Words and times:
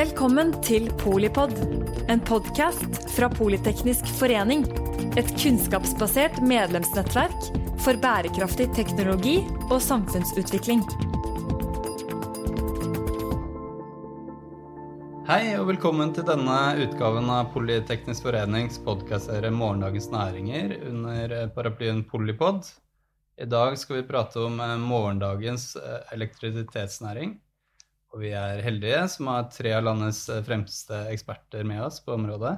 Velkommen 0.00 0.54
til 0.64 0.86
Polipod, 1.00 1.52
en 2.08 2.20
podkast 2.24 2.96
fra 3.12 3.28
Politeknisk 3.32 4.08
forening. 4.16 4.64
Et 5.20 5.28
kunnskapsbasert 5.34 6.38
medlemsnettverk 6.46 7.50
for 7.84 8.00
bærekraftig 8.00 8.70
teknologi 8.76 9.36
og 9.68 9.78
samfunnsutvikling. 9.84 10.84
Hei 15.30 15.52
og 15.60 15.68
velkommen 15.68 16.10
til 16.16 16.24
denne 16.26 16.58
utgaven 16.86 17.28
av 17.30 17.52
Politeknisk 17.54 18.24
forenings 18.26 18.80
podkastserie 18.82 19.52
Morgendagens 19.54 20.08
næringer 20.10 20.78
under 20.88 21.36
paraplyen 21.54 22.00
Polipod. 22.08 22.64
I 23.40 23.46
dag 23.48 23.76
skal 23.78 24.00
vi 24.00 24.08
prate 24.08 24.42
om 24.42 24.58
eh, 24.60 24.74
morgendagens 24.80 25.76
eh, 25.76 26.00
elektrisitetsnæring. 26.16 27.38
Og 28.10 28.24
vi 28.24 28.32
er 28.34 28.62
heldige 28.64 29.04
som 29.12 29.28
har 29.30 29.48
tre 29.54 29.72
av 29.76 29.84
landets 29.86 30.24
eh, 30.32 30.42
fremste 30.46 31.04
eksperter 31.12 31.66
med 31.66 31.82
oss 31.86 32.00
på 32.02 32.16
området. 32.16 32.56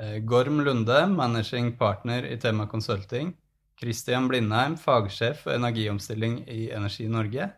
Eh, 0.00 0.16
Gorm 0.26 0.60
Lunde, 0.66 1.04
managing 1.10 1.74
partner 1.78 2.26
i 2.26 2.38
Tema 2.42 2.66
Consulting. 2.70 3.32
Christian 3.78 4.26
Blindheim, 4.30 4.76
fagsjef 4.78 5.44
for 5.44 5.54
energiomstilling 5.54 6.40
i 6.50 6.68
Energi 6.74 7.08
Norge. 7.10 7.50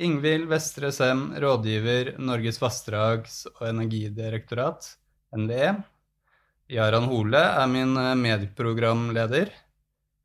Ingvild 0.00 0.46
Vestre 0.50 0.92
Sem, 0.94 1.24
rådgiver 1.42 2.14
Norges 2.22 2.60
vassdrags- 2.62 3.44
og 3.56 3.64
energidirektorat, 3.68 4.94
NVE. 5.36 5.74
Jaran 6.70 7.10
Hole 7.10 7.42
er 7.42 7.66
min 7.66 7.94
medieprogramleder. 7.94 8.22
medprogramleder. 8.22 9.58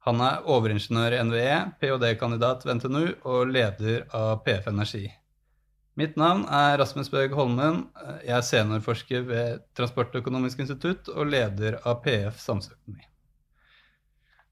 Han 0.05 0.21
er 0.21 0.43
overingeniør 0.53 1.15
i 1.17 1.21
NVE, 1.25 1.53
ph.d.-kandidat 1.81 2.65
ved 2.65 2.77
NTNU 2.77 3.05
og 3.25 3.47
leder 3.49 4.03
av 4.13 4.43
PF 4.45 4.67
Energi. 4.69 5.07
Mitt 5.95 6.17
navn 6.19 6.41
er 6.51 6.73
Rasmus 6.81 7.07
Bøg 7.07 7.31
Holmen. 7.37 7.85
Jeg 8.19 8.35
er 8.35 8.43
seniorforsker 8.43 9.21
ved 9.29 9.61
Transportøkonomisk 9.79 10.59
institutt 10.65 11.07
og 11.07 11.29
leder 11.31 11.77
av 11.87 12.01
PF 12.03 12.41
Samfunnsøkonomi. 12.43 13.05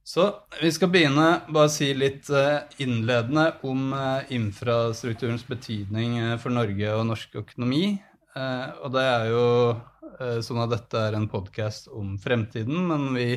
Så 0.08 0.30
vi 0.62 0.72
skal 0.72 0.92
begynne 0.92 1.28
bare 1.52 1.72
si 1.72 1.90
litt 1.95 2.31
eh, 2.31 2.64
innledende 2.84 3.45
om 3.68 3.92
eh, 3.95 4.31
infrastrukturens 4.36 5.44
betydning 5.48 6.18
eh, 6.22 6.34
for 6.40 6.56
Norge 6.56 6.95
og 6.95 7.06
norsk 7.12 7.38
økonomi. 7.44 7.86
Og 8.34 8.90
det 8.96 9.02
er 9.06 9.28
jo 9.30 9.48
sånn 10.42 10.64
at 10.64 10.72
dette 10.72 10.98
er 10.98 11.14
en 11.14 11.28
podkast 11.30 11.92
om 11.94 12.16
fremtiden, 12.18 12.80
men 12.90 13.12
vi 13.14 13.28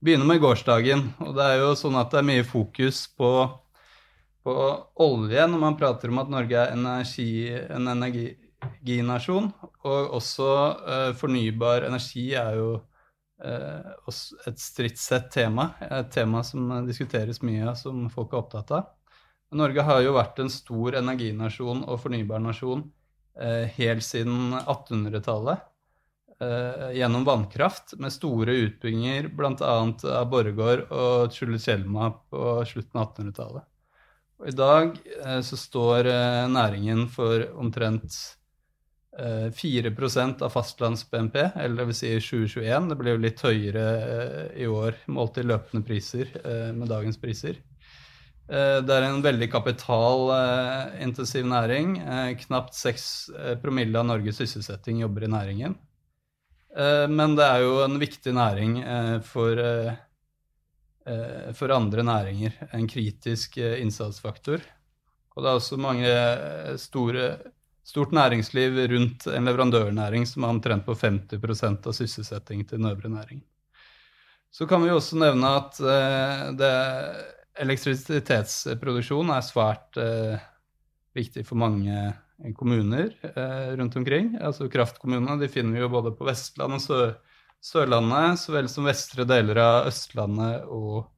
begynner 0.00 0.24
med 0.30 0.40
gårsdagen. 0.40 1.02
Og 1.26 1.34
det 1.36 1.44
er 1.44 1.60
jo 1.60 1.74
sånn 1.76 1.98
at 2.00 2.14
det 2.14 2.22
er 2.22 2.28
mye 2.30 2.46
fokus 2.48 3.02
på 3.12 3.28
på 4.48 4.56
olje 5.04 5.46
når 5.50 5.60
man 5.60 5.76
prater 5.76 6.12
om 6.12 6.22
at 6.22 6.30
Norge 6.32 6.56
er 6.56 6.72
energi, 6.72 7.48
en 7.68 7.90
energinasjon. 7.92 9.50
Og 9.84 10.14
også 10.18 10.52
uh, 10.88 11.10
fornybar 11.18 11.84
energi 11.88 12.30
er 12.38 12.56
jo 12.56 12.70
uh, 13.44 14.12
et 14.48 14.62
stridssett 14.62 15.28
tema. 15.34 15.72
Et 15.84 16.08
tema 16.14 16.42
som 16.46 16.72
diskuteres 16.88 17.42
mye, 17.44 17.74
som 17.76 18.06
folk 18.12 18.32
er 18.32 18.42
opptatt 18.42 18.72
av. 18.78 18.94
Norge 19.56 19.84
har 19.84 20.02
jo 20.04 20.16
vært 20.16 20.40
en 20.42 20.50
stor 20.52 20.98
energinasjon 20.98 21.86
og 21.88 22.00
fornybarnasjon 22.02 22.84
uh, 22.84 23.64
helt 23.78 24.04
siden 24.04 24.54
1800-tallet. 24.64 25.64
Uh, 26.38 26.92
gjennom 26.94 27.24
vannkraft, 27.26 27.96
med 27.98 28.14
store 28.14 28.54
utbygginger 28.68 29.26
bl.a. 29.34 29.56
av 29.58 30.28
Borregaard 30.30 30.84
og 30.94 31.34
Tjulutjelma 31.34 32.12
på 32.30 32.52
slutten 32.68 33.00
av 33.00 33.10
1800-tallet. 33.10 33.66
Og 34.38 34.50
I 34.52 34.54
dag 34.54 34.98
eh, 35.18 35.40
så 35.42 35.58
står 35.58 36.08
eh, 36.12 36.44
næringen 36.50 37.06
for 37.10 37.42
omtrent 37.58 38.14
eh, 39.18 39.48
4% 39.50 40.44
av 40.46 40.52
fastlands-BNP, 40.54 41.40
eller 41.58 41.88
vil 41.88 41.98
si 41.98 42.12
2021. 42.22 42.92
Det 42.92 42.98
blir 43.00 43.16
jo 43.16 43.24
litt 43.24 43.42
høyere 43.42 43.86
eh, 43.96 44.44
i 44.62 44.68
år 44.70 45.00
målt 45.10 45.40
i 45.42 45.46
løpende 45.46 45.82
priser 45.86 46.30
med 46.74 46.90
dagens 46.90 47.18
priser. 47.18 47.64
Det 48.48 48.94
er 48.94 49.04
en 49.04 49.18
veldig 49.20 49.50
kapitalintensiv 49.52 51.44
næring. 51.44 51.98
knapt 52.46 52.72
6 52.72 53.02
promille 53.60 54.00
av 54.00 54.06
Norges 54.08 54.38
sysselsetting 54.40 55.02
jobber 55.02 55.26
i 55.26 55.28
næringen. 55.28 55.74
men 57.12 57.34
det 57.36 57.44
er 57.44 57.60
jo 57.60 57.74
en 57.84 57.98
viktig 58.00 58.32
næring 58.32 58.78
for 59.20 59.60
Eh, 59.60 59.92
for 61.56 61.72
andre 61.74 62.04
næringer. 62.06 62.56
En 62.76 62.88
kritisk 62.88 63.58
eh, 63.58 63.78
innsatsfaktor. 63.82 64.64
Og 65.36 65.44
det 65.44 65.50
er 65.50 65.60
også 65.60 65.78
mange 65.80 66.08
eh, 66.08 66.74
store, 66.80 67.30
stort 67.86 68.12
næringsliv 68.16 68.78
rundt 68.92 69.28
en 69.32 69.48
leverandørnæring 69.48 70.26
som 70.28 70.44
er 70.44 70.54
omtrent 70.54 70.86
på 70.86 70.96
50% 70.98 71.88
av 71.88 71.96
sysselsettingen 71.96 72.66
til 72.66 72.80
den 72.80 72.90
øvrige 72.90 73.14
næringen. 73.14 73.44
Så 74.50 74.66
kan 74.66 74.82
vi 74.82 74.90
også 74.90 75.18
nevne 75.20 75.48
at 75.58 75.76
det, 76.56 76.70
elektrisitetsproduksjon 77.60 79.28
er 79.34 79.44
svært 79.44 79.98
viktig 81.14 81.44
for 81.44 81.60
mange 81.60 82.14
kommuner 82.56 83.10
rundt 83.76 83.98
omkring. 84.00 84.30
Altså 84.40 84.70
Kraftkommunene 84.72 85.36
de 85.42 85.50
finner 85.52 85.76
vi 85.76 85.84
jo 85.84 85.90
både 85.92 86.14
på 86.16 86.24
Vestlandet 86.24 86.80
og 86.80 86.86
Sør 86.86 87.12
Sørlandet 87.64 88.38
så 88.38 88.54
vel 88.54 88.68
som 88.70 88.86
vestre 88.86 89.26
deler 89.26 89.58
av 89.60 89.88
Østlandet 89.90 90.66
og, 90.70 91.08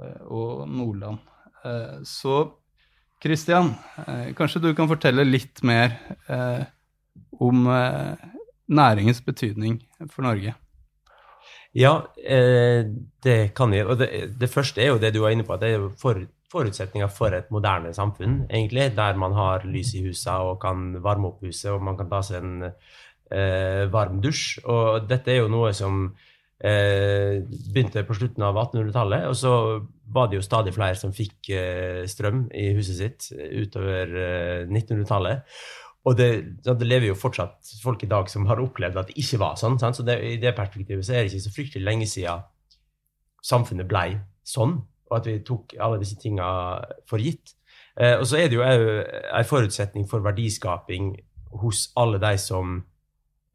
eh, 0.00 0.22
og 0.28 0.66
Nordland. 0.68 1.20
Eh, 1.64 2.00
så 2.04 2.42
Kristian, 3.20 3.74
eh, 4.06 4.32
kanskje 4.36 4.62
du 4.64 4.74
kan 4.74 4.88
fortelle 4.88 5.24
litt 5.24 5.62
mer 5.62 5.92
om 7.40 7.66
næringens 8.68 9.20
betydning 9.24 9.80
for 10.08 10.22
Norge? 10.24 10.54
Ja, 11.72 12.06
det 12.16 13.54
kan 13.54 13.72
jeg. 13.72 13.86
Og 13.86 13.98
det, 13.98 14.38
det, 14.40 14.50
første 14.50 14.80
er 14.80 14.88
jo 14.88 14.98
det 14.98 15.12
du 15.14 15.20
var 15.20 15.30
inne 15.34 15.44
på, 15.44 15.52
at 15.54 15.60
det 15.60 15.74
er 15.74 15.84
for, 16.00 16.18
forutsetninger 16.50 17.12
for 17.12 17.36
et 17.36 17.50
moderne 17.52 17.92
samfunn, 17.94 18.46
egentlig, 18.48 18.96
der 18.96 19.20
man 19.20 19.36
har 19.36 19.68
lys 19.68 19.94
i 19.94 20.02
huset 20.08 20.32
og 20.32 20.60
kan 20.64 20.96
varme 21.04 21.28
opp 21.28 21.44
huset, 21.44 21.70
og 21.74 21.84
man 21.84 22.00
kan 22.00 22.08
ta 22.10 22.22
seg 22.24 22.40
en 22.40 22.72
eh, 23.30 23.86
varm 23.92 24.20
dusj. 24.22 24.60
Og 24.66 25.08
dette 25.10 25.32
er 25.32 25.42
jo 25.42 25.50
noe 25.52 25.72
som 25.76 26.02
eh, 26.58 27.40
begynte 27.72 28.04
på 28.06 28.16
slutten 28.18 28.44
av 28.46 28.58
1800-tallet. 28.66 29.28
Og 29.30 29.36
så 29.38 29.54
var 30.10 30.30
det 30.30 30.40
jo 30.40 30.46
stadig 30.46 30.74
flere 30.76 30.98
som 30.98 31.14
fikk 31.14 31.52
eh, 31.54 32.02
strøm 32.10 32.48
i 32.56 32.70
huset 32.78 32.98
sitt 32.98 33.30
utover 33.34 34.16
1900-tallet. 34.66 35.44
Eh, 35.44 35.78
og 36.08 36.16
det, 36.16 36.30
det, 36.64 36.86
lever 36.88 37.10
jo 37.10 37.18
fortsatt 37.18 37.74
folk 37.82 38.02
i 38.04 38.08
dag 38.08 38.28
som 38.32 38.46
har 38.48 38.60
opplevd 38.62 38.96
at 38.96 39.10
det 39.10 39.18
ikke 39.20 39.40
var 39.42 39.58
sånn. 39.60 39.76
Sant? 39.80 39.98
Så 39.98 40.06
det, 40.06 40.16
i 40.24 40.38
det 40.40 40.54
perspektivet 40.56 41.04
så 41.04 41.14
er 41.14 41.24
det 41.24 41.32
ikke 41.32 41.44
så 41.44 41.54
fryktelig 41.54 41.84
lenge 41.86 42.08
siden 42.08 42.46
samfunnet 43.44 43.88
ble 43.88 44.04
sånn, 44.44 44.78
og 45.10 45.16
at 45.16 45.28
vi 45.28 45.38
tok 45.44 45.74
alle 45.80 46.00
disse 46.00 46.16
tinga 46.20 46.46
for 47.08 47.20
gitt. 47.22 47.54
Eh, 48.00 48.16
og 48.16 48.24
så 48.28 48.40
er 48.40 48.48
det 48.48 48.56
jo 48.56 48.64
òg 48.64 48.86
en 49.36 49.48
forutsetning 49.48 50.08
for 50.08 50.24
verdiskaping 50.24 51.12
hos 51.60 51.88
alle 52.00 52.20
de 52.22 52.32
som 52.40 52.80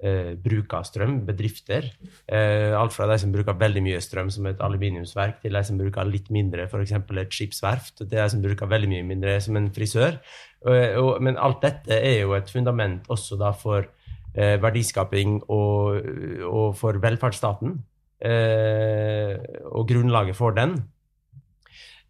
eh, 0.05 0.31
bruk 0.39 0.75
strøm, 0.85 1.17
bedrifter. 1.27 1.87
Eh, 2.27 2.73
alt 2.77 2.93
fra 2.93 3.07
de 3.09 3.17
som 3.21 3.33
bruker 3.33 3.57
veldig 3.59 3.83
mye 3.85 4.01
strøm, 4.03 4.29
som 4.33 4.47
et 4.49 4.61
aluminiumsverk, 4.63 5.41
til 5.41 5.57
de 5.57 5.63
som 5.65 5.81
bruker 5.81 6.07
litt 6.09 6.29
mindre, 6.33 6.67
f.eks. 6.69 6.95
et 6.95 7.37
skipsverft, 7.39 7.97
til 8.03 8.11
de 8.13 8.29
som 8.31 8.43
bruker 8.43 8.69
veldig 8.71 8.91
mye 8.91 9.07
mindre, 9.07 9.39
som 9.43 9.57
en 9.59 9.71
frisør. 9.73 10.19
Og, 10.65 10.79
og, 11.01 11.11
men 11.25 11.37
alt 11.41 11.61
dette 11.65 11.97
er 11.97 12.21
jo 12.23 12.35
et 12.37 12.49
fundament 12.51 13.05
også 13.11 13.37
da 13.41 13.51
for 13.57 13.83
eh, 13.83 14.55
verdiskaping 14.61 15.41
og, 15.49 16.01
og, 16.45 16.69
for 16.79 17.01
velferdsstaten. 17.01 17.77
Eh, 18.25 19.35
og 19.71 19.87
grunnlaget 19.89 20.37
for 20.37 20.55
den. 20.55 20.79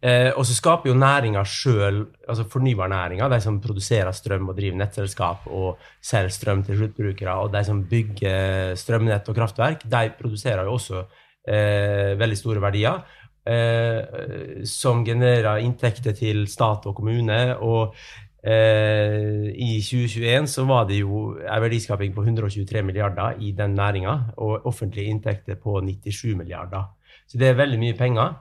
Eh, 0.02 0.30
og 0.36 0.44
så 0.44 0.54
skaper 0.54 0.90
jo 0.90 0.98
næringa 0.98 1.42
sjøl, 1.48 2.02
altså 2.28 2.44
fornybarnæringa, 2.52 3.30
de 3.32 3.40
som 3.40 3.60
produserer 3.64 4.12
strøm 4.12 4.50
og 4.50 4.58
driver 4.58 4.76
nettselskap 4.82 5.46
og 5.48 5.78
selger 6.04 6.34
strøm 6.34 6.64
til 6.66 6.76
sluttbrukere, 6.82 7.38
og 7.40 7.52
de 7.54 7.64
som 7.64 7.84
bygger 7.88 8.74
strømnett 8.76 9.28
og 9.32 9.38
kraftverk, 9.38 9.86
de 9.88 10.10
produserer 10.18 10.68
jo 10.68 10.76
også 10.76 11.06
eh, 11.48 12.12
veldig 12.20 12.38
store 12.38 12.62
verdier. 12.68 13.00
Eh, 13.46 14.64
som 14.66 15.04
genererer 15.06 15.62
inntekter 15.62 16.14
til 16.18 16.48
stat 16.50 16.86
og 16.90 16.96
kommune. 16.98 17.38
Og 17.62 17.94
eh, 18.42 19.52
i 19.54 19.78
2021 19.78 20.48
så 20.50 20.64
var 20.66 20.88
det 20.88 20.98
jo 20.98 21.36
en 21.38 21.62
verdiskaping 21.62 22.14
på 22.14 22.24
123 22.26 22.82
milliarder 22.82 23.38
i 23.38 23.52
den 23.54 23.78
næringa, 23.78 24.16
og 24.36 24.66
offentlige 24.66 25.12
inntekter 25.12 25.54
på 25.62 25.78
97 25.80 26.34
milliarder. 26.34 26.90
Så 27.26 27.38
det 27.38 27.48
er 27.48 27.60
veldig 27.60 27.78
mye 27.78 27.94
penger. 27.94 28.34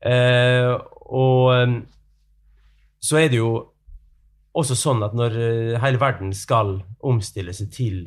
Eh, 0.00 0.72
og 1.10 1.50
ehm, 1.54 1.80
så 3.00 3.20
er 3.20 3.32
det 3.32 3.40
jo 3.40 3.52
også 4.56 4.76
sånn 4.78 5.02
at 5.06 5.16
når 5.16 5.36
eh, 5.40 5.74
hele 5.82 6.00
verden 6.00 6.32
skal 6.36 6.78
omstille 7.06 7.54
seg 7.56 7.72
til 7.74 7.98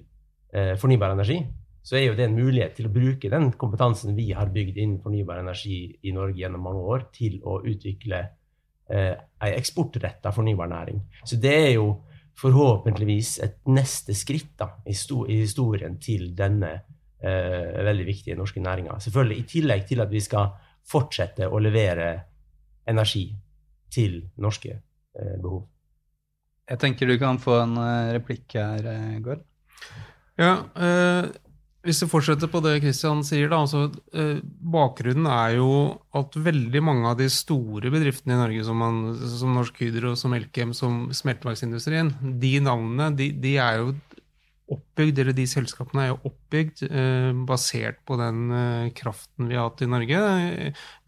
eh, 0.53 0.73
fornybar 0.79 1.13
energi, 1.15 1.39
så 1.83 1.97
er 1.99 2.05
jo 2.07 2.15
det 2.15 2.29
en 2.29 2.37
mulighet 2.37 2.77
til 2.77 2.87
å 2.87 2.93
bruke 2.93 3.31
den 3.31 3.49
kompetansen 3.59 4.15
vi 4.15 4.29
har 4.35 4.51
bygd 4.53 4.77
innen 4.77 5.01
fornybar 5.03 5.41
energi 5.41 5.85
i 6.07 6.13
Norge 6.15 6.39
gjennom 6.39 6.63
mange 6.63 6.83
år, 6.95 7.07
til 7.15 7.41
å 7.43 7.59
utvikle 7.59 8.21
eh, 8.87 9.13
ei 9.43 9.51
eksportretta 9.57 10.31
fornybarnæring. 10.35 11.01
Så 11.27 11.39
det 11.43 11.53
er 11.57 11.71
jo 11.75 11.89
forhåpentligvis 12.39 13.35
et 13.45 13.59
neste 13.69 14.15
skritt 14.17 14.55
da, 14.57 14.71
i 14.87 14.95
historien 15.37 15.99
til 16.01 16.31
denne 16.37 16.71
eh, 17.19 17.83
veldig 17.85 18.07
viktige 18.07 18.39
norske 18.39 18.63
næringa. 18.63 18.97
Selvfølgelig 19.03 19.41
i 19.41 19.49
tillegg 19.51 19.85
til 19.91 20.01
at 20.01 20.11
vi 20.11 20.23
skal 20.23 20.55
fortsette 20.89 21.47
å 21.47 21.61
levere 21.63 22.09
energi 22.89 23.27
til 23.93 24.19
norske 24.41 24.73
eh, 24.73 25.37
behov. 25.39 25.63
Jeg 26.69 26.79
tenker 26.79 27.09
du 27.09 27.17
kan 27.21 27.39
få 27.41 27.59
en 27.61 27.77
eh, 27.79 28.11
replikk 28.17 28.57
her, 28.59 28.85
eh, 28.89 29.17
Gård. 29.23 29.43
Ja, 30.39 30.53
eh, 30.73 31.31
hvis 31.83 31.99
vi 31.99 32.07
fortsetter 32.07 32.47
på 32.47 32.61
det 32.63 32.77
Kristian 32.79 33.25
sier, 33.27 33.49
da, 33.51 33.59
altså, 33.65 33.89
eh, 34.15 34.39
bakgrunnen 34.73 35.27
er 35.27 35.57
jo 35.57 35.71
at 36.15 36.35
veldig 36.39 36.81
mange 36.85 37.09
av 37.09 37.17
de 37.19 37.27
store 37.31 37.91
bedriftene 37.91 38.37
i 38.37 38.39
Norge, 38.39 38.63
som, 38.63 38.79
man, 38.79 39.01
som 39.19 39.51
Norsk 39.57 39.81
Hydro, 39.83 40.13
som 40.19 40.35
Elkem, 40.37 40.71
som 40.77 41.09
smelteverksindustrien, 41.11 42.13
de 42.39 42.53
navnene 42.63 43.09
de, 43.19 43.29
de, 43.35 43.57
er 43.59 43.81
jo 43.81 43.91
oppbygd, 44.71 45.19
eller 45.19 45.35
de 45.35 45.45
selskapene 45.49 46.05
er 46.05 46.11
jo 46.13 46.19
oppbygd 46.29 46.85
eh, 46.87 47.31
basert 47.47 47.99
på 48.07 48.17
den 48.19 48.45
eh, 48.55 48.91
kraften 48.95 49.49
vi 49.49 49.57
har 49.59 49.67
hatt 49.67 49.83
i 49.83 49.89
Norge. 49.91 50.21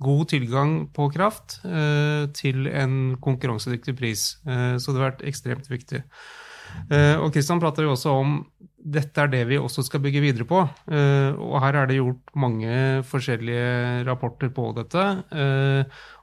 God 0.04 0.26
tilgang 0.34 0.76
på 0.96 1.08
kraft 1.14 1.62
eh, 1.64 2.26
til 2.36 2.68
en 2.72 3.16
konkurransedyktig 3.24 3.96
pris. 3.98 4.28
Eh, 4.44 4.76
så 4.76 4.92
det 4.92 5.02
har 5.02 5.12
vært 5.12 5.26
ekstremt 5.32 5.72
viktig. 5.72 6.04
Eh, 6.92 7.16
og 7.16 7.32
Kristian 7.34 7.64
prater 7.64 7.88
jo 7.88 7.96
også 7.96 8.18
om 8.20 8.40
dette 8.86 9.18
er 9.18 9.32
det 9.32 9.42
vi 9.50 9.58
også 9.58 9.82
skal 9.88 10.02
bygge 10.04 10.22
videre 10.22 10.46
på. 10.46 10.60
Uh, 10.86 11.34
og 11.42 11.56
her 11.64 11.80
er 11.80 11.88
det 11.90 11.98
gjort 11.98 12.36
mange 12.38 12.76
forskjellige 13.10 14.04
rapporter 14.06 14.52
på 14.54 14.68
dette. 14.78 15.06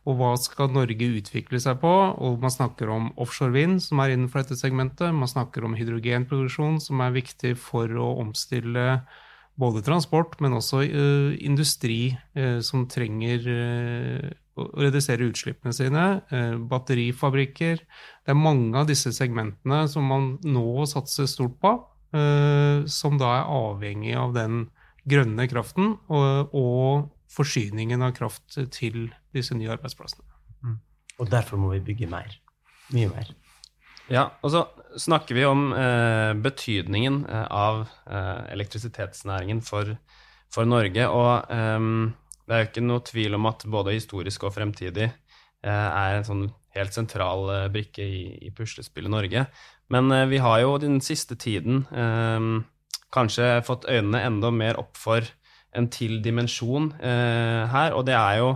Uh, 0.03 0.09
og 0.11 0.19
hva 0.19 0.33
skal 0.41 0.73
Norge 0.75 1.09
utvikle 1.19 1.61
seg 1.63 1.79
på? 1.83 1.91
Og 2.19 2.41
man 2.43 2.53
snakker 2.53 2.91
om 2.91 3.11
offshore 3.21 3.55
vind, 3.55 3.79
som 3.83 4.03
er 4.03 4.15
innenfor 4.15 4.43
dette 4.43 4.59
segmentet. 4.59 5.15
Man 5.15 5.31
snakker 5.31 5.65
om 5.67 5.77
hydrogenproduksjon, 5.79 6.81
som 6.83 7.03
er 7.05 7.15
viktig 7.15 7.55
for 7.61 7.87
å 7.87 8.09
omstille 8.23 9.03
både 9.61 9.83
transport, 9.85 10.39
men 10.41 10.57
også 10.57 10.83
uh, 10.89 11.33
industri 11.45 12.17
som 12.65 12.87
trenger 12.89 13.45
å 14.53 14.65
redusere 14.81 15.29
utslippene 15.29 15.73
sine. 15.77 16.05
batterifabrikker. 16.69 17.81
Det 18.25 18.33
er 18.33 18.39
mange 18.39 18.77
av 18.77 18.89
disse 18.89 19.13
segmentene 19.17 19.87
som 19.89 20.05
man 20.09 20.35
nå 20.45 20.85
satser 20.89 21.29
stort 21.31 21.57
på. 21.63 21.73
Som 22.93 23.17
da 23.21 23.31
er 23.39 23.53
avhengig 23.57 24.13
av 24.21 24.35
den 24.37 24.67
grønne 25.09 25.47
kraften 25.51 25.95
og, 26.13 26.53
og 26.53 27.09
forsyningen 27.33 28.05
av 28.05 28.15
kraft 28.17 28.59
til 28.75 29.07
disse 29.35 29.57
nye 29.57 29.73
arbeidsplassene. 29.75 30.27
Mm. 30.63 30.79
Og 31.21 31.31
derfor 31.33 31.61
må 31.61 31.73
vi 31.75 31.85
bygge 31.87 32.11
mer. 32.11 32.35
Mye 32.93 33.11
mer. 33.13 33.33
Ja, 34.13 34.27
og 34.43 34.53
så 34.53 34.65
snakker 35.01 35.39
vi 35.39 35.45
om 35.49 35.71
eh, 35.73 36.33
betydningen 36.43 37.23
eh, 37.25 37.47
av 37.49 37.85
eh, 38.11 38.53
elektrisitetsnæringen 38.53 39.63
for, 39.65 39.95
for, 40.53 40.69
Norge. 40.69 41.07
Og 41.09 41.53
eh, 41.55 41.87
det 42.47 42.57
er 42.57 42.65
jo 42.65 42.71
ikke 42.71 42.85
noe 42.85 43.07
tvil 43.09 43.39
om 43.39 43.49
at 43.49 43.65
både 43.71 43.95
historisk 43.97 44.49
og 44.49 44.57
fremtidig 44.59 45.09
eh, 45.09 45.71
er 45.71 46.19
en 46.19 46.29
sånn 46.29 46.49
helt 46.77 46.97
sentral 46.97 47.49
brikke 47.73 48.05
i, 48.05 48.25
i 48.49 48.51
puslespillet 48.57 49.13
Norge. 49.13 49.47
Men 49.93 50.11
eh, 50.13 50.27
vi 50.29 50.43
har 50.43 50.61
jo 50.65 50.77
den 50.83 51.01
siste 51.05 51.37
tiden 51.37 51.85
eh, 51.93 52.51
kanskje 53.13 53.55
fått 53.67 53.89
øynene 53.89 54.25
enda 54.27 54.53
mer 54.55 54.81
opp 54.81 54.99
for 55.01 55.25
en 55.77 55.89
til 55.93 56.19
dimensjon 56.25 56.91
eh, 57.01 57.63
her, 57.73 57.97
og 57.97 58.05
det 58.09 58.17
er 58.19 58.41
jo 58.43 58.51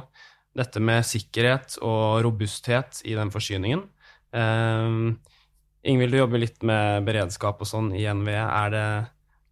dette 0.57 0.81
med 0.81 1.05
sikkerhet 1.05 1.79
og 1.85 2.23
robusthet 2.25 3.03
i 3.09 3.17
den 3.17 3.33
forsyningen. 3.33 3.85
Eh, 4.37 5.01
Ingvild, 5.87 6.13
du 6.13 6.19
jobber 6.19 6.43
litt 6.43 6.65
med 6.67 7.05
beredskap 7.07 7.61
og 7.63 7.69
sånn 7.69 7.93
i 7.95 8.03
NVE. 8.11 8.43
Det, 8.75 8.87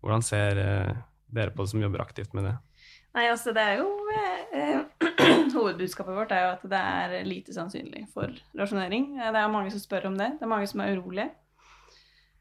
hvordan 0.03 0.25
ser 0.27 0.59
uh, 0.59 1.03
dere 1.31 1.55
på 1.55 1.63
det 1.63 1.71
som 1.71 1.85
jobber 1.85 2.03
aktivt 2.03 2.35
med 2.35 2.49
det? 2.49 2.55
Nei, 3.15 3.29
altså 3.31 3.55
det 3.55 3.63
er 3.63 3.79
jo 3.79 3.87
eh, 4.11 4.81
Hovedbudskapet 5.55 6.17
vårt 6.17 6.35
er 6.35 6.43
jo 6.43 6.51
at 6.57 6.65
det 6.73 6.81
er 6.81 7.29
lite 7.29 7.55
sannsynlig 7.55 8.09
for 8.11 8.35
rasjonering. 8.59 9.13
Det 9.21 9.31
er 9.31 9.53
mange 9.53 9.71
som 9.71 9.83
spør 9.85 10.09
om 10.11 10.19
det. 10.19 10.33
Det 10.41 10.47
er 10.49 10.51
mange 10.51 10.67
som 10.71 10.83
er 10.83 10.97
urolige. 10.99 11.29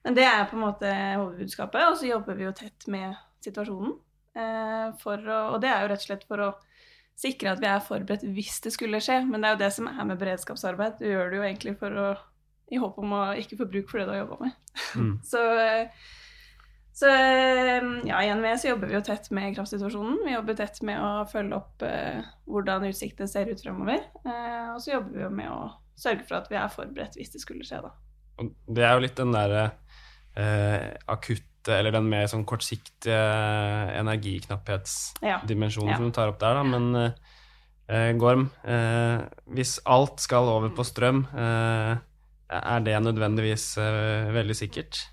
Men 0.04 0.18
det 0.18 0.26
er 0.26 0.48
på 0.50 0.58
en 0.58 0.66
måte 0.66 0.90
hovedbudskapet, 0.90 1.86
og 1.92 2.00
så 2.00 2.10
jobber 2.10 2.40
vi 2.40 2.48
jo 2.48 2.56
tett 2.58 2.90
med 2.92 3.14
situasjonen. 3.46 3.94
Eh, 4.34 4.88
å, 4.90 5.40
og 5.54 5.60
det 5.62 5.70
er 5.70 5.84
jo 5.84 5.92
rett 5.92 6.04
og 6.04 6.08
slett 6.08 6.26
for 6.30 6.42
å 6.42 6.52
sikre 7.20 7.54
at 7.54 7.62
vi 7.62 7.70
er 7.70 7.84
forberedt 7.84 8.26
hvis 8.36 8.60
det 8.66 8.74
skulle 8.76 9.02
skje. 9.04 9.22
Men 9.28 9.42
det 9.44 9.50
er 9.50 9.56
jo 9.56 9.64
det 9.64 9.72
som 9.76 9.90
er 9.92 10.10
med 10.10 10.20
beredskapsarbeid. 10.22 11.00
Du 11.02 11.08
gjør 11.10 11.32
det 11.32 11.40
jo 11.40 11.46
egentlig 11.48 11.78
for 11.82 12.02
å, 12.02 12.10
i 12.74 12.82
håp 12.82 13.00
om 13.04 13.16
å 13.20 13.24
ikke 13.40 13.60
få 13.62 13.70
bruk 13.70 13.92
for 13.92 14.02
det 14.02 14.10
du 14.10 14.16
har 14.16 14.24
jobba 14.24 14.40
med. 14.48 14.60
Mm. 14.98 15.14
så, 15.32 15.44
så 16.98 17.12
ja, 17.14 18.24
igjen 18.24 18.42
med 18.44 18.62
så 18.62 18.74
jobber 18.74 18.92
vi 18.92 18.98
jo 18.98 19.06
tett 19.06 19.30
med 19.36 19.54
kraftsituasjonen. 19.58 20.24
Vi 20.26 20.36
jobber 20.36 20.60
tett 20.64 20.82
med 20.88 21.04
å 21.04 21.14
følge 21.30 21.62
opp 21.62 21.86
eh, 21.88 22.26
hvordan 22.50 22.90
utsiktene 22.90 23.30
ser 23.30 23.54
ut 23.54 23.62
fremover. 23.62 24.02
Eh, 24.26 24.74
og 24.74 24.82
så 24.84 24.98
jobber 24.98 25.20
vi 25.20 25.26
jo 25.28 25.32
med 25.34 25.54
å 25.54 25.62
sørge 26.00 26.26
for 26.26 26.40
at 26.40 26.50
vi 26.50 26.58
er 26.58 26.74
forberedt 26.74 27.20
hvis 27.20 27.36
det 27.36 27.44
skulle 27.44 27.66
skje, 27.68 27.84
da. 27.86 27.94
Det 28.66 28.82
er 28.82 28.96
jo 28.96 29.04
litt 29.04 29.20
den 29.20 29.34
derre 29.36 29.68
eh, 30.34 30.90
akutte, 31.64 31.78
eller 31.78 31.92
den 31.96 32.10
mer 32.10 32.28
sånn 32.28 32.46
kortsiktige 32.46 33.20
energiknapphetsdimensjonen 34.00 35.92
ja. 35.92 35.98
som 35.98 36.06
du 36.06 36.12
tar 36.12 36.28
opp 36.30 36.40
der, 36.40 36.56
da. 36.56 36.64
Men 36.64 36.96
eh, 37.88 38.14
Gorm, 38.18 38.50
eh, 38.66 39.22
hvis 39.48 39.80
alt 39.86 40.20
skal 40.20 40.44
over 40.48 40.70
på 40.76 40.84
strøm, 40.84 41.26
eh, 41.34 41.98
er 42.54 42.80
det 42.84 43.00
nødvendigvis 43.02 43.78
eh, 43.78 44.32
veldig 44.34 44.56
sikkert? 44.56 45.10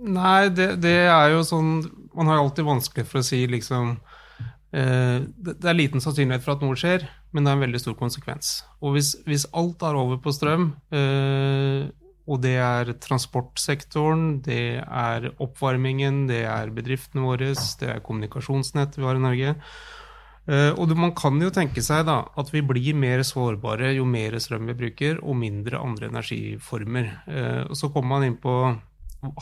Nei, 0.00 0.48
det, 0.48 0.80
det, 0.80 1.08
er 1.10 1.30
jo 1.34 1.42
sånn 1.44 1.82
Man 2.14 2.28
har 2.30 2.38
alltid 2.38 2.64
vanskelig 2.64 3.04
for 3.10 3.18
å 3.20 3.26
si 3.26 3.42
liksom 3.50 3.98
eh, 4.72 5.18
det, 5.36 5.60
er 5.60 5.76
liten 5.76 6.00
sannsynlighet 6.00 6.44
for 6.44 6.54
at 6.54 6.62
noe 6.64 6.76
skjer, 6.78 7.04
men 7.34 7.44
det 7.44 7.50
er 7.50 7.56
en 7.58 7.64
veldig 7.66 7.80
stor 7.82 7.96
konsekvens. 7.98 8.64
Og 8.80 8.94
hvis, 8.96 9.16
hvis 9.26 9.48
alt 9.52 9.82
er 9.84 9.98
over 9.98 10.16
på 10.22 10.32
strøm, 10.34 10.72
eh, 10.94 11.90
og 12.30 12.42
det 12.44 12.56
er 12.62 12.92
transportsektoren, 13.02 14.36
det 14.46 14.78
er 14.84 15.30
oppvarmingen, 15.42 16.28
det 16.30 16.44
er 16.46 16.70
bedriftene 16.74 17.24
våre, 17.26 17.50
det 17.80 17.88
er 17.90 18.04
kommunikasjonsnettet 18.06 19.00
vi 19.00 19.08
har 19.08 19.18
i 19.18 19.24
Norge. 19.24 19.56
Eh, 20.50 20.70
og 20.78 20.94
man 20.98 21.12
kan 21.18 21.40
jo 21.42 21.50
tenke 21.54 21.82
seg 21.84 22.06
da, 22.08 22.20
at 22.38 22.52
vi 22.54 22.62
blir 22.66 22.94
mer 22.98 23.24
sårbare 23.26 23.92
jo 23.96 24.06
mer 24.08 24.38
strøm 24.42 24.70
vi 24.70 24.78
bruker, 24.78 25.18
og 25.22 25.36
mindre 25.42 25.82
andre 25.82 26.10
energiformer. 26.10 27.10
Eh, 27.26 27.64
og 27.66 27.76
så 27.78 27.90
kommer 27.90 28.16
man 28.16 28.28
inn 28.30 28.38
på 28.40 28.54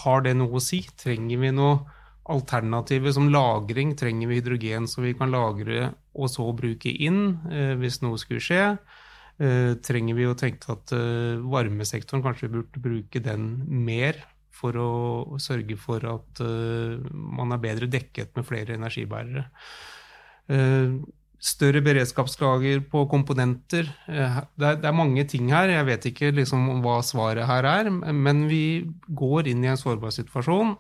har 0.03 0.25
det 0.25 0.35
noe 0.39 0.59
å 0.59 0.63
si? 0.63 0.81
Trenger 0.99 1.39
vi 1.45 1.53
noe 1.55 1.79
alternativer 2.29 3.15
som 3.15 3.29
lagring? 3.33 3.95
Trenger 3.99 4.31
vi 4.31 4.41
hydrogen 4.41 4.89
så 4.91 5.05
vi 5.05 5.15
kan 5.17 5.31
lagre 5.33 5.93
og 6.19 6.33
så 6.33 6.49
bruke 6.57 6.91
inn 6.91 7.39
eh, 7.53 7.77
hvis 7.79 8.01
noe 8.03 8.19
skulle 8.21 8.43
skje? 8.43 8.65
Eh, 9.39 9.77
trenger 9.87 10.17
vi 10.19 10.25
å 10.27 10.35
tenke 10.35 10.73
at 10.75 10.91
eh, 10.97 11.39
varmesektoren 11.47 12.25
kanskje 12.25 12.51
burde 12.51 12.81
bruke 12.83 13.21
den 13.23 13.53
mer 13.87 14.19
for 14.51 14.75
å 14.83 14.89
sørge 15.39 15.77
for 15.79 16.03
at 16.11 16.43
eh, 16.43 16.99
man 17.15 17.55
er 17.55 17.63
bedre 17.63 17.87
dekket 17.91 18.35
med 18.35 18.49
flere 18.49 18.75
energibærere. 18.75 19.47
Større 21.39 21.83
beredskapslager 21.85 22.81
på 22.91 23.05
komponenter. 23.07 23.87
Det 24.09 24.71
er, 24.73 24.97
mange 24.97 25.23
ting 25.29 25.53
her. 25.53 25.71
Jeg 25.71 25.87
vet 25.87 26.09
ikke 26.09 26.31
liksom 26.35 26.81
hva 26.83 26.97
svaret 27.07 27.47
her 27.47 27.69
er, 27.69 27.91
men 27.93 28.41
vi 28.51 28.89
går 29.07 29.53
inn 29.53 29.63
i 29.63 29.69
en 29.71 29.79
sårbar 29.79 30.11
situasjon. 30.17 30.73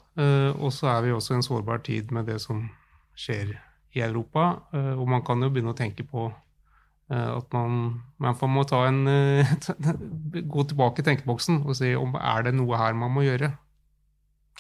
Og 0.57 0.73
så 0.75 0.88
er 0.97 1.05
vi 1.05 1.12
også 1.15 1.37
i 1.37 1.38
en 1.38 1.47
sårbar 1.47 1.85
tid 1.87 2.11
med 2.17 2.27
det 2.33 2.41
som 2.43 2.65
skjer 3.12 3.53
i 3.93 4.03
Europa. 4.09 4.49
Og 4.97 5.05
man 5.12 5.23
kan 5.29 5.45
jo 5.45 5.53
begynne 5.53 5.77
å 5.77 5.79
tenke 5.79 6.09
på 6.09 6.27
at 7.09 7.55
man, 7.57 7.77
man 8.21 8.53
må 8.53 8.67
ta 8.69 8.83
en, 8.88 9.00
eh, 9.09 9.53
gå 10.55 10.65
tilbake 10.69 11.00
i 11.00 11.07
tenkeboksen 11.07 11.62
og 11.65 11.79
si 11.79 11.95
om 11.97 12.19
er 12.21 12.49
det 12.49 12.57
noe 12.59 12.81
her 12.81 12.99
man 12.99 13.15
må 13.15 13.25
gjøre. 13.25 13.55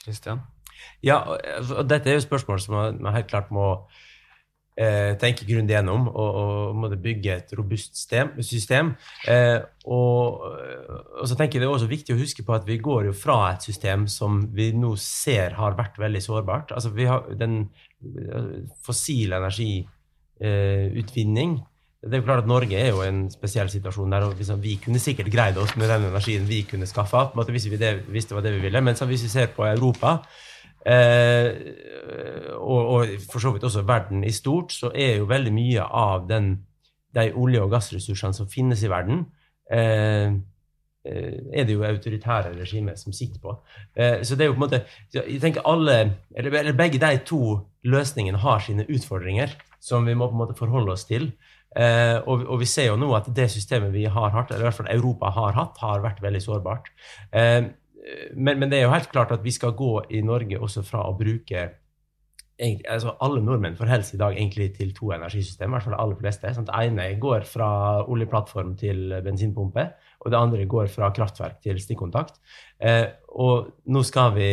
Kristian? 0.00 0.40
Ja, 1.02 1.20
og 1.28 1.88
dette 1.90 2.10
er 2.10 2.18
jo 2.18 2.24
spørsmål 2.24 2.62
som 2.62 2.78
man 3.02 3.14
helt 3.14 3.30
klart 3.30 3.50
må 3.54 3.66
eh, 4.78 5.18
tenke 5.20 5.44
grundig 5.46 5.74
gjennom, 5.74 6.08
og, 6.08 6.34
og 6.40 6.76
må 6.78 6.88
bygge 6.94 7.34
et 7.34 7.52
robust 7.58 7.96
system. 7.98 8.42
system. 8.42 8.94
Eh, 9.28 9.60
og, 9.84 10.40
og, 10.42 11.28
så 11.28 11.34
tenker 11.34 11.58
jeg 11.58 11.62
det 11.64 11.68
er 11.68 11.76
også 11.76 11.86
viktig 11.90 12.14
å 12.14 12.22
huske 12.22 12.42
på 12.46 12.52
at 12.56 12.64
vi 12.68 12.76
går 12.82 13.02
jo 13.10 13.14
fra 13.16 13.52
et 13.52 13.62
system 13.66 14.00
som 14.10 14.30
vi 14.54 14.66
nå 14.76 14.96
ser 15.02 15.50
har 15.58 15.72
vært 15.78 15.98
veldig 16.00 16.22
sårbart. 16.24 16.68
Altså 16.76 16.90
vi 16.94 17.04
har 17.10 17.20
den 17.38 17.54
eh, 18.02 18.48
fossile 18.86 19.34
energiutvinning. 19.42 21.50
Eh, 21.58 21.64
det 22.02 22.14
er 22.14 22.20
jo 22.20 22.26
klart 22.28 22.44
at 22.44 22.48
Norge 22.48 22.78
er 22.78 22.92
jo 22.92 23.00
en 23.02 23.24
spesiell 23.30 23.70
situasjon 23.72 24.12
der 24.14 24.28
liksom, 24.30 24.60
vi 24.62 24.76
kunne 24.78 25.00
sikkert 25.02 25.32
greid 25.32 25.56
oss 25.58 25.74
med 25.76 25.90
den 25.90 26.06
energien 26.06 26.46
vi 26.46 26.60
kunne 26.62 26.86
skaffa, 26.86 27.24
hvis 27.34 27.66
vi 27.70 27.80
det, 27.80 28.04
visste 28.06 28.36
hva 28.36 28.42
det 28.44 28.52
vi 28.54 28.62
ville. 28.62 28.80
Men 28.80 28.94
hvis 28.94 29.24
vi 29.26 29.30
ser 29.32 29.50
på 29.56 29.66
Europa, 29.66 30.20
eh, 30.86 31.50
og, 32.54 32.92
og, 32.94 33.16
for 33.32 33.42
så 33.42 33.50
vidt 33.50 33.66
også 33.66 33.82
verden 33.82 34.22
i 34.22 34.30
stort, 34.30 34.72
så 34.72 34.92
er 34.94 35.16
jo 35.18 35.26
veldig 35.26 35.52
mye 35.52 35.82
av 35.82 36.28
den, 36.30 36.52
de 37.18 37.32
olje- 37.34 37.64
og 37.66 37.74
gassressursene 37.74 38.36
som 38.36 38.50
finnes 38.52 38.84
i 38.86 38.92
verden, 38.94 39.26
eh, 39.70 40.38
er 41.08 41.64
det 41.64 41.72
jo 41.72 41.82
autoritære 41.82 42.52
regimer 42.60 42.94
som 43.00 43.14
sitter 43.16 43.40
på. 43.40 43.54
Så 43.96 44.36
det 44.36 44.44
er 44.44 44.50
jo 44.50 44.56
på 44.58 44.58
en 44.58 44.64
måte 44.66 44.80
jeg 45.14 45.38
tenker 45.40 45.64
alle, 45.64 45.94
eller 46.36 46.76
Begge 46.76 47.00
de 47.00 47.22
to 47.24 47.62
løsningene 47.86 48.36
har 48.42 48.60
sine 48.60 48.84
utfordringer 48.84 49.54
som 49.80 50.04
vi 50.04 50.16
må 50.18 50.28
på 50.28 50.36
en 50.36 50.42
måte 50.42 50.58
forholde 50.58 50.92
oss 50.92 51.06
til. 51.08 51.30
Og, 51.76 52.46
og 52.48 52.56
vi 52.62 52.66
ser 52.66 52.86
jo 52.88 52.94
nå 52.98 53.10
at 53.14 53.26
det 53.36 53.44
systemet 53.52 53.92
vi 53.92 54.06
har 54.08 54.32
hatt, 54.34 54.50
eller 54.50 54.64
i 54.64 54.66
hvert 54.70 54.78
fall 54.78 54.88
Europa 54.90 55.28
har 55.36 55.52
hatt, 55.54 55.76
har 55.82 56.00
vært 56.02 56.22
veldig 56.24 56.40
sårbart. 56.40 56.88
Men, 57.34 57.68
men 58.34 58.64
det 58.70 58.78
er 58.78 58.86
jo 58.86 58.94
helt 58.94 59.10
klart 59.12 59.34
at 59.36 59.44
vi 59.44 59.52
skal 59.52 59.76
gå 59.76 59.92
i 60.16 60.22
Norge 60.24 60.58
også 60.64 60.82
fra 60.86 61.04
å 61.04 61.12
bruke 61.18 61.66
egentlig, 62.58 62.86
altså 62.90 63.14
Alle 63.24 63.42
nordmenn 63.44 63.76
forholder 63.78 64.06
seg 64.06 64.18
i 64.18 64.22
dag 64.22 64.36
egentlig 64.36 64.68
til 64.76 64.92
to 64.96 65.12
energisystemer, 65.14 65.70
i 65.70 65.76
hvert 65.76 65.86
fall 65.86 65.96
de 65.96 66.00
aller 66.04 66.20
fleste. 66.20 66.52
Sånn, 66.54 66.68
det 66.68 66.82
ene 66.88 67.08
går 67.22 67.46
fra 67.48 67.70
oljeplattform 68.10 68.74
til 68.80 69.14
bensinpumpe, 69.24 69.86
og 70.18 70.32
det 70.34 70.40
andre 70.40 70.68
går 70.70 70.90
fra 70.92 71.12
kraftverk 71.14 71.60
til 71.64 71.78
stikkontakt. 71.82 72.40
Eh, 72.82 73.06
og 73.38 73.70
nå 73.86 74.02
skal 74.06 74.34
vi, 74.36 74.50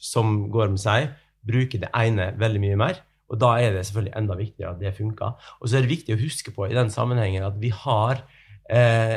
som 0.00 0.46
Gorm 0.52 0.78
sier, 0.80 1.12
bruke 1.42 1.80
det 1.82 1.90
ene 1.98 2.32
veldig 2.38 2.62
mye 2.62 2.80
mer. 2.80 3.02
Og 3.32 3.40
da 3.40 3.54
er 3.60 3.74
det 3.74 3.86
selvfølgelig 3.88 4.14
enda 4.20 4.36
viktigere 4.38 4.74
at 4.74 4.80
det 4.82 4.94
funker. 4.96 5.36
Og 5.60 5.68
så 5.68 5.78
er 5.78 5.84
det 5.84 5.92
viktig 5.94 6.16
å 6.16 6.20
huske 6.20 6.52
på 6.54 6.68
i 6.68 6.76
den 6.76 6.92
sammenhengen 6.92 7.46
at 7.46 7.56
vi 7.60 7.72
har 7.72 8.22
eh, 8.68 9.16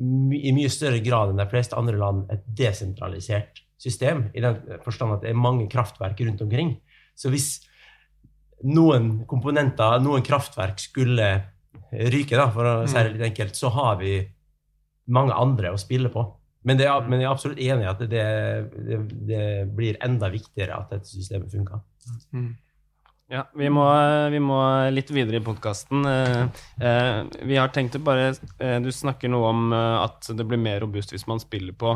i 0.00 0.52
mye 0.56 0.70
større 0.72 1.00
grad 1.04 1.32
enn 1.32 1.40
de 1.40 1.48
fleste 1.50 1.76
andre 1.76 1.98
land 2.00 2.30
et 2.32 2.44
desentralisert 2.56 3.62
system, 3.80 4.26
i 4.36 4.42
den 4.44 4.80
forstand 4.84 5.16
at 5.16 5.24
det 5.24 5.32
er 5.32 5.40
mange 5.40 5.66
kraftverk 5.72 6.20
rundt 6.26 6.42
omkring. 6.44 6.74
Så 7.16 7.32
hvis 7.32 7.54
noen 8.68 9.22
komponenter, 9.28 10.00
noen 10.04 10.24
kraftverk, 10.24 10.80
skulle 10.82 11.30
ryke, 11.90 12.36
da, 12.36 12.46
for 12.52 12.68
å 12.68 12.74
si 12.88 12.98
det 12.98 13.14
litt 13.14 13.26
enkelt, 13.30 13.56
så 13.56 13.70
har 13.74 13.96
vi 14.00 14.18
mange 15.10 15.34
andre 15.34 15.72
å 15.72 15.80
spille 15.80 16.10
på. 16.12 16.22
Men, 16.68 16.76
det, 16.76 16.88
men 17.08 17.22
jeg 17.22 17.26
er 17.26 17.32
absolutt 17.32 17.62
enig 17.64 17.86
i 17.86 17.90
at 17.90 18.02
det, 18.04 18.24
det, 18.84 18.98
det, 19.30 19.44
blir 19.76 19.98
enda 20.04 20.28
viktigere 20.32 20.76
at 20.76 20.92
dette 20.92 21.08
systemet 21.08 21.52
funker. 21.52 21.80
Mm. 22.36 22.50
Ja, 23.30 23.44
vi 23.54 23.68
må, 23.70 23.84
vi 24.32 24.38
må, 24.42 24.58
litt 24.90 25.10
videre 25.14 25.38
i 25.38 25.44
podkasten. 25.44 26.02
Eh, 26.02 26.62
eh, 26.82 27.18
vi 27.46 27.58
har 27.60 27.70
tenkt 27.70 27.94
å 27.94 28.00
bare 28.02 28.32
eh, 28.32 28.78
Du 28.82 28.90
snakker 28.90 29.30
noe 29.30 29.52
om 29.52 29.68
at 29.76 30.32
det 30.34 30.46
blir 30.50 30.58
mer 30.58 30.80
robust 30.82 31.14
hvis 31.14 31.28
man 31.30 31.42
spiller 31.42 31.76
på 31.78 31.94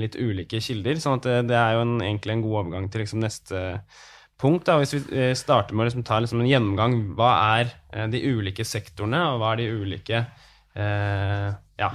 litt 0.00 0.16
ulike 0.16 0.56
kilder. 0.64 0.96
sånn 0.96 1.18
at 1.18 1.26
det, 1.46 1.54
er 1.54 1.74
jo 1.76 1.84
en, 1.84 1.98
egentlig 2.00 2.32
en 2.32 2.42
god 2.46 2.54
overgang 2.62 2.86
til 2.90 3.04
liksom 3.04 3.20
neste 3.22 3.60
punkt. 4.40 4.64
Da. 4.66 4.78
Hvis 4.80 4.94
vi 4.96 5.28
starter 5.36 5.76
med 5.76 5.84
å 5.84 5.88
liksom 5.90 6.04
ta 6.08 6.18
liksom 6.18 6.40
en 6.40 6.48
gjennomgang, 6.48 6.96
hva 7.14 7.34
er 7.60 7.74
de 8.10 8.22
ulike 8.24 8.64
sektorene, 8.64 9.20
og 9.28 9.42
hva 9.42 9.52
er 9.52 9.60
de 9.60 9.68
ulike 9.84 10.24
ja, 11.84 11.92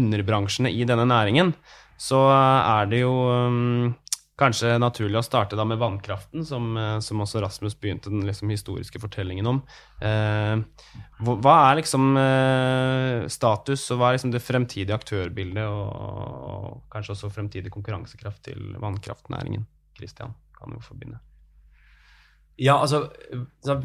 underbransjene 0.00 0.72
i 0.72 0.88
denne 0.88 1.04
næringen, 1.12 1.52
så 2.00 2.24
er 2.32 2.88
det 2.88 3.04
jo 3.04 3.12
um, 3.28 3.92
kanskje 4.38 4.76
naturlig 4.78 5.18
å 5.20 5.26
starte 5.26 5.58
da 5.58 5.64
med 5.66 5.80
vannkraften, 5.80 6.44
som, 6.46 6.70
eh, 6.76 6.98
som 7.04 7.20
også 7.24 7.42
Rasmus 7.42 7.74
begynte 7.80 8.10
den 8.12 8.26
liksom 8.26 8.50
historiske 8.52 9.00
fortellingen 9.02 9.46
om. 9.50 9.62
Eh, 10.00 10.56
hva 11.26 11.54
er 11.70 11.80
liksom 11.80 12.16
eh, 12.16 13.28
status, 13.28 13.90
og 13.90 13.98
hva 13.98 14.10
er 14.10 14.18
liksom 14.18 14.34
det 14.34 14.44
fremtidige 14.44 14.94
aktørbildet, 14.94 15.66
og, 15.66 15.88
og 16.52 16.92
kanskje 16.92 17.16
også 17.16 17.32
fremtidig 17.34 17.72
konkurransekraft 17.74 18.44
til 18.50 18.76
vannkraftnæringen? 18.78 19.66
Kristian 19.98 20.36
kan 20.58 20.74
jo 20.74 20.82
forbinde. 20.82 21.18
Ja, 22.58 22.80
altså 22.82 23.06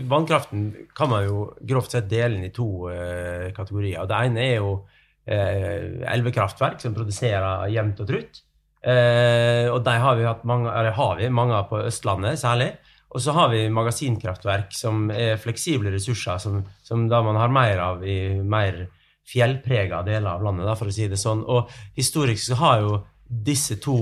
Vannkraften 0.10 0.88
kan 0.98 1.12
man 1.12 1.27
jo 1.27 1.43
grovt 1.62 1.93
sett 1.93 2.07
dele 2.10 2.39
inn 2.39 2.48
i 2.48 2.53
to 2.53 2.89
uh, 2.89 3.51
kategorier. 3.53 4.07
Det 4.10 4.22
ene 4.25 4.45
er 4.48 4.55
jo 4.55 4.72
uh, 4.81 5.83
elvekraftverk 6.10 6.81
som 6.81 6.95
produserer 6.98 7.67
jevnt 7.69 8.01
og 8.01 8.10
trutt. 8.10 8.41
Uh, 8.84 9.72
og 9.72 9.80
de 9.86 9.94
har 10.04 10.18
vi 10.20 10.25
hatt 10.28 10.42
mange, 10.48 10.72
har 10.72 11.20
vi 11.22 11.30
mange 11.32 11.62
på 11.70 11.80
Østlandet 11.88 12.42
særlig. 12.42 12.74
Og 13.13 13.22
så 13.22 13.34
har 13.36 13.52
vi 13.52 13.68
magasinkraftverk 13.70 14.74
som 14.74 15.06
er 15.13 15.38
fleksible 15.42 15.92
ressurser, 15.94 16.40
som, 16.42 16.63
som 16.84 17.06
da 17.10 17.22
man 17.25 17.38
har 17.38 17.54
mer 17.54 17.82
av 17.84 18.06
i 18.06 18.18
mer 18.42 18.88
fjellprega 19.30 20.02
deler 20.06 20.34
av 20.34 20.44
landet, 20.44 20.66
da, 20.68 20.74
for 20.78 20.90
å 20.90 20.94
si 20.94 21.06
det 21.12 21.20
sånn. 21.22 21.44
Og 21.46 21.70
historisk 21.98 22.50
så 22.50 22.58
har 22.60 22.82
jo 22.82 22.96
disse 23.24 23.78
to 23.84 23.98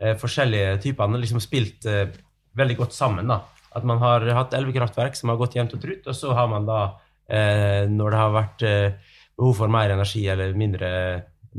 eh, 0.00 0.14
forskjellige 0.18 0.78
typene 0.86 1.20
liksom 1.20 1.42
spilt 1.42 1.88
eh, 1.90 2.14
veldig 2.56 2.78
godt 2.78 2.96
sammen. 2.96 3.28
da. 3.28 3.42
At 3.74 3.86
man 3.86 3.98
har 4.02 4.24
hatt 4.38 4.54
elvekraftverk 4.54 5.18
som 5.18 5.32
har 5.32 5.40
gått 5.40 5.58
jevnt 5.58 5.74
og 5.76 5.82
trutt, 5.82 6.06
og 6.06 6.16
så 6.16 6.32
har 6.38 6.48
man 6.50 6.68
da, 6.68 6.80
eh, 7.26 7.84
når 7.90 8.14
det 8.14 8.22
har 8.22 8.34
vært 8.38 8.66
eh, 8.70 9.14
behov 9.34 9.58
for 9.64 9.72
mer 9.72 9.90
energi 9.96 10.24
eller 10.30 10.54
mindre, 10.58 10.90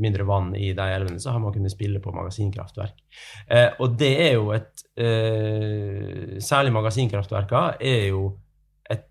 mindre, 0.00 0.26
vann 0.28 0.50
i 0.56 0.72
de 0.76 0.88
elvene, 0.94 1.20
så 1.22 1.34
har 1.34 1.42
man 1.42 1.54
kunnet 1.54 1.72
spille 1.72 2.00
på 2.02 2.12
magasinkraftverk. 2.14 2.98
Eh, 3.48 3.70
og 3.80 3.96
det 4.00 4.12
er 4.26 4.34
jo 4.36 4.50
et 4.56 4.84
eh, 5.00 6.36
Særlig 6.42 6.74
magasinkraftverka 6.76 7.62
er 7.80 8.10
jo 8.10 8.28
et, 8.92 9.08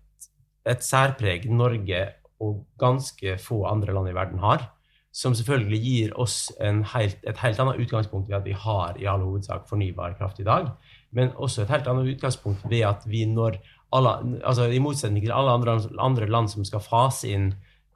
et 0.68 0.84
særpreg 0.84 1.48
Norge 1.50 2.04
og 2.44 2.64
ganske 2.78 3.38
få 3.42 3.64
andre 3.70 3.94
land 3.96 4.12
i 4.12 4.16
verden 4.16 4.42
har 4.44 4.68
som 5.16 5.32
selvfølgelig 5.32 5.78
gir 5.80 6.10
oss 6.20 6.50
helt, 6.60 7.22
et 7.24 7.38
helt 7.40 7.60
annet 7.62 7.80
utgangspunkt 7.80 8.28
ved 8.28 8.36
at 8.36 8.44
vi 8.44 8.52
har 8.52 8.98
i 9.00 9.06
all 9.08 9.22
hovedsak 9.24 9.64
fornybar 9.70 10.18
kraft 10.18 10.42
i 10.42 10.44
dag, 10.44 10.68
men 11.16 11.32
også 11.40 11.62
et 11.62 11.72
helt 11.72 11.88
annet 11.88 12.10
utgangspunkt 12.12 12.66
ved 12.68 12.84
at 12.84 13.06
vi 13.08 13.24
når 13.30 13.56
alle, 13.96 14.12
altså 14.44 14.66
I 14.68 14.82
motsetning 14.82 15.24
til 15.24 15.32
alle 15.32 15.54
andre, 15.56 15.78
andre 16.02 16.28
land 16.28 16.50
som 16.52 16.66
skal 16.68 16.84
fase 16.84 17.30
inn 17.32 17.54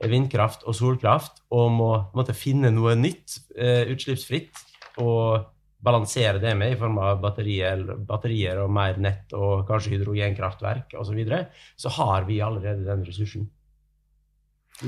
vindkraft 0.09 0.65
og 0.65 0.77
solkraft 0.77 1.43
og 1.53 1.71
må 1.75 1.91
måtte 2.17 2.37
finne 2.37 2.71
noe 2.73 2.95
nytt 2.97 3.37
eh, 3.57 3.91
utslippsfritt 3.93 4.63
og 5.03 5.49
balansere 5.81 6.41
det 6.41 6.53
med 6.59 6.75
i 6.75 6.79
form 6.81 6.99
av 7.01 7.21
batterier, 7.23 7.83
batterier 8.09 8.61
og 8.63 8.73
mer 8.73 9.01
nett 9.01 9.33
og 9.37 9.67
kanskje 9.69 9.95
hydrogenkraftverk 9.95 10.95
osv., 10.95 11.11
så, 11.13 11.17
videre, 11.17 11.41
så 11.77 11.93
har 11.97 12.29
vi 12.29 12.41
allerede 12.45 12.85
den 12.89 13.05
ressursen. 13.07 13.49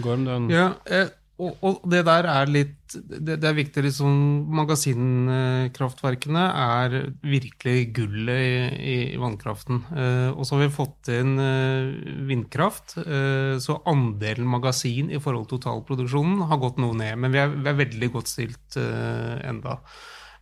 Gorm, 0.04 0.24
den... 0.28 0.48
Ja, 0.52 0.72
eh, 0.88 1.08
og, 1.42 1.64
og, 1.64 1.82
det 1.90 2.02
der 2.06 2.26
er 2.30 2.50
litt 2.50 2.94
Det, 2.94 3.38
det 3.40 3.46
er 3.48 3.56
viktig 3.56 3.82
liksom 3.86 4.16
Magasinkraftverkene 4.52 6.42
er 6.62 6.96
virkelig 7.24 7.76
gullet 7.96 8.42
i, 8.42 8.96
i 9.12 9.18
vannkraften. 9.20 9.80
Eh, 9.96 10.30
og 10.30 10.44
så 10.44 10.58
har 10.58 10.66
vi 10.66 10.74
fått 10.76 11.08
inn 11.14 11.32
eh, 11.40 11.88
vindkraft. 12.28 12.98
Eh, 13.00 13.56
så 13.64 13.78
andelen 13.88 14.50
magasin 14.52 15.08
i 15.08 15.20
forhold 15.22 15.48
til 15.48 15.62
totalproduksjonen 15.62 16.44
har 16.50 16.60
gått 16.60 16.82
noe 16.84 16.98
ned. 17.00 17.16
Men 17.24 17.32
vi 17.32 17.40
er, 17.40 17.54
vi 17.56 17.72
er 17.72 17.80
veldig 17.80 18.12
godt 18.18 18.34
stilt 18.34 18.76
eh, 18.80 19.38
enda. 19.48 19.80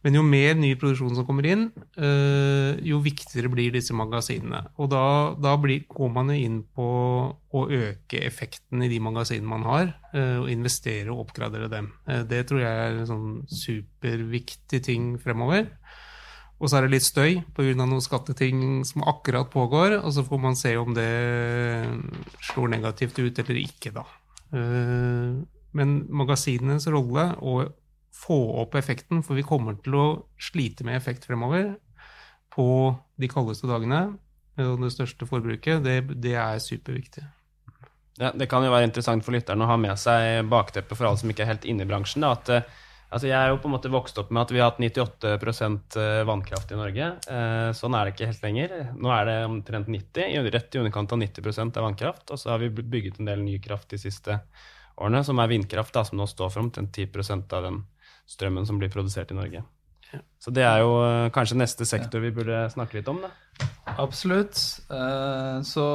Men 0.01 0.17
jo 0.17 0.23
mer 0.25 0.55
ny 0.57 0.71
produksjon 0.81 1.13
som 1.17 1.27
kommer 1.29 1.45
inn, 1.51 1.67
eh, 2.01 2.79
jo 2.89 3.03
viktigere 3.05 3.51
blir 3.53 3.73
disse 3.75 3.93
magasinene. 3.97 4.63
Og 4.81 4.89
da, 4.93 5.03
da 5.37 5.57
blir, 5.61 5.85
går 5.91 6.13
man 6.15 6.33
jo 6.33 6.39
inn 6.41 6.61
på 6.77 6.87
å 7.37 7.65
øke 7.69 8.23
effekten 8.25 8.81
i 8.87 8.89
de 8.89 9.01
magasinene 9.05 9.51
man 9.51 9.67
har, 9.69 9.93
eh, 10.15 10.39
og 10.41 10.49
investere 10.53 11.13
og 11.13 11.27
oppgradere 11.27 11.69
dem. 11.73 11.91
Eh, 12.09 12.23
det 12.31 12.47
tror 12.49 12.63
jeg 12.65 12.87
er 12.87 12.97
en 12.97 13.11
sånn 13.11 13.35
superviktig 13.53 14.81
ting 14.89 15.13
fremover. 15.21 15.69
Og 16.61 16.69
så 16.69 16.79
er 16.79 16.87
det 16.87 16.95
litt 16.97 17.09
støy 17.09 17.43
pga. 17.57 17.75
noen 17.77 18.05
skatteting 18.05 18.85
som 18.85 19.05
akkurat 19.05 19.49
pågår, 19.53 19.99
og 20.01 20.13
så 20.13 20.25
får 20.25 20.41
man 20.41 20.57
se 20.57 20.77
om 20.77 20.93
det 20.97 21.89
slår 22.53 22.69
negativt 22.69 23.19
ut 23.19 23.39
eller 23.39 23.57
ikke, 23.57 23.93
da. 23.97 24.05
Men 25.73 26.07
magasinenes 26.11 26.87
rolle 26.93 27.31
og 27.41 27.73
få 28.21 28.39
opp 28.63 28.77
effekten, 28.79 29.25
for 29.27 29.39
vi 29.39 29.47
kommer 29.47 29.79
til 29.81 29.97
å 29.97 30.07
slite 30.41 30.87
med 30.87 30.99
effekt 30.99 31.27
fremover 31.29 31.75
på 32.53 32.69
de 33.21 33.31
kaldeste 33.31 33.71
dagene. 33.71 34.05
Og 34.61 34.81
det 34.83 34.93
største 34.93 35.29
forbruket, 35.29 35.81
det, 35.85 36.03
det 36.21 36.35
er 36.37 36.61
superviktig. 36.61 37.25
Ja, 38.21 38.35
det 38.37 38.51
kan 38.51 38.65
jo 38.67 38.73
være 38.73 38.91
interessant 38.91 39.25
for 39.25 39.33
lytterne 39.33 39.65
å 39.65 39.71
ha 39.71 39.79
med 39.81 39.97
seg 40.01 40.45
bakteppet 40.51 40.99
for 40.99 41.09
alle 41.09 41.21
som 41.21 41.31
ikke 41.33 41.47
er 41.47 41.55
helt 41.55 41.67
inne 41.71 41.87
i 41.87 41.89
bransjen. 41.89 42.27
Da, 42.27 42.35
at, 42.37 42.51
eh, 42.53 42.83
altså 43.09 43.31
jeg 43.31 43.39
er 43.39 43.55
jo 43.55 43.61
på 43.63 43.71
en 43.71 43.75
måte 43.79 43.93
vokst 43.93 44.19
opp 44.21 44.33
med 44.35 44.43
at 44.43 44.53
vi 44.53 44.61
har 44.61 44.73
hatt 44.73 44.83
98 44.83 45.31
eh, 46.03 46.19
vannkraft 46.29 46.75
i 46.75 46.81
Norge. 46.81 47.07
Eh, 47.33 47.71
sånn 47.79 47.97
er 47.97 48.05
det 48.05 48.13
ikke 48.13 48.29
helt 48.29 48.45
lenger. 48.45 48.75
Nå 48.99 49.15
er 49.15 49.31
det 49.31 49.39
omtrent 49.47 49.89
90, 49.89 50.51
rett 50.53 50.77
i 50.77 50.83
underkant 50.83 51.17
av 51.17 51.23
90% 51.23 51.81
av 51.81 51.89
vannkraft. 51.89 52.27
Og 52.29 52.43
så 52.43 52.53
har 52.53 52.61
vi 52.61 52.69
bygget 52.83 53.23
en 53.23 53.31
del 53.31 53.41
ny 53.47 53.57
kraft 53.65 53.95
de 53.95 54.03
siste 54.03 54.37
årene, 55.01 55.25
som 55.25 55.41
er 55.41 55.55
vindkraft, 55.55 55.95
da, 55.97 56.05
som 56.05 56.21
nå 56.21 56.29
står 56.29 56.53
for 56.53 56.67
omtrent 56.67 56.93
10% 56.93 57.57
av 57.57 57.71
den 57.71 57.81
strømmen 58.31 58.67
som 58.69 58.79
blir 58.81 58.93
produsert 58.93 59.33
i 59.35 59.39
Norge. 59.39 59.65
Så 60.41 60.53
det 60.55 60.65
er 60.67 60.81
jo 60.83 60.95
eh, 61.05 61.29
kanskje 61.35 61.59
neste 61.61 61.87
sektor 61.89 62.23
vi 62.25 62.33
burde 62.35 62.65
snakke 62.73 62.99
litt 62.99 63.11
om, 63.11 63.21
da. 63.23 63.31
Absolutt. 64.01 64.59
Eh, 64.91 65.61
så 65.67 65.87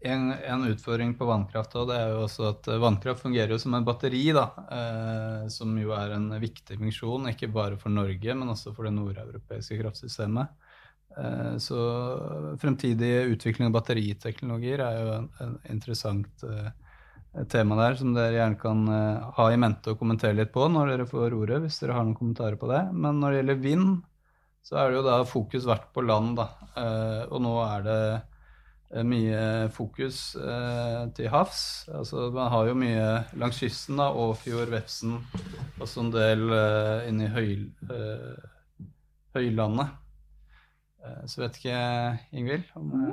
en, 0.00 0.30
en 0.32 0.64
utfordring 0.70 1.12
på 1.18 1.28
vannkraft 1.28 1.76
det 1.90 1.98
er 1.98 2.14
jo 2.14 2.22
også 2.24 2.46
at 2.54 2.70
vannkraft 2.80 3.24
fungerer 3.26 3.52
jo 3.52 3.60
som 3.60 3.76
en 3.76 3.86
batteri, 3.86 4.22
da. 4.36 4.46
Eh, 4.78 5.48
som 5.52 5.74
jo 5.80 5.92
er 5.96 6.16
en 6.16 6.30
viktig 6.40 6.78
funksjon, 6.80 7.28
ikke 7.34 7.50
bare 7.52 7.80
for 7.80 7.92
Norge, 7.92 8.36
men 8.36 8.54
også 8.54 8.74
for 8.76 8.88
det 8.88 8.96
nordeuropeiske 8.96 9.80
kraftsystemet. 9.82 10.56
Så 11.58 11.76
fremtidig 12.62 13.32
utvikling 13.32 13.66
av 13.66 13.72
batteriteknologier 13.74 14.78
er 14.84 14.98
jo 15.00 15.08
en, 15.16 15.24
en 15.42 15.56
interessant 15.74 16.44
et 16.46 16.89
tema 17.50 17.76
der 17.78 17.98
som 17.98 18.14
dere 18.14 18.34
gjerne 18.34 18.58
kan 18.58 18.86
eh, 18.90 19.28
ha 19.36 19.46
i 19.52 19.58
mente 19.60 19.92
og 19.92 20.00
kommentere 20.00 20.36
litt 20.36 20.50
på 20.54 20.66
når 20.70 20.94
dere 20.94 21.06
får 21.08 21.36
ordet, 21.36 21.60
hvis 21.64 21.78
dere 21.82 21.94
har 21.98 22.06
noen 22.06 22.18
kommentarer 22.18 22.58
på 22.58 22.70
det. 22.70 22.82
Men 22.90 23.20
når 23.22 23.30
det 23.30 23.40
gjelder 23.40 23.62
vind, 23.66 23.92
så 24.66 24.80
er 24.80 24.90
det 24.90 24.98
jo 24.98 25.06
da 25.06 25.20
fokus 25.28 25.68
vært 25.68 25.88
på 25.94 26.04
land, 26.04 26.34
da. 26.40 26.48
Eh, 26.74 27.22
og 27.30 27.44
nå 27.44 27.54
er 27.62 27.86
det 27.86 28.00
eh, 28.10 29.06
mye 29.06 29.44
fokus 29.76 30.20
til 31.16 31.30
havs. 31.32 31.62
Altså 31.94 32.28
man 32.34 32.50
har 32.52 32.68
jo 32.72 32.76
mye 32.82 33.08
langs 33.38 33.62
kysten, 33.62 34.02
da, 34.02 34.10
Åfjord, 34.10 34.74
Vefsn, 34.74 35.16
og 35.78 35.86
så 35.86 36.04
en 36.04 36.12
del 36.14 36.46
inni 37.06 37.30
høy, 37.30 37.50
høylandet. 39.38 39.98
så 41.30 41.46
vet 41.46 41.62
ikke, 41.62 41.82
Ingvild, 42.34 42.66
om 42.76 43.12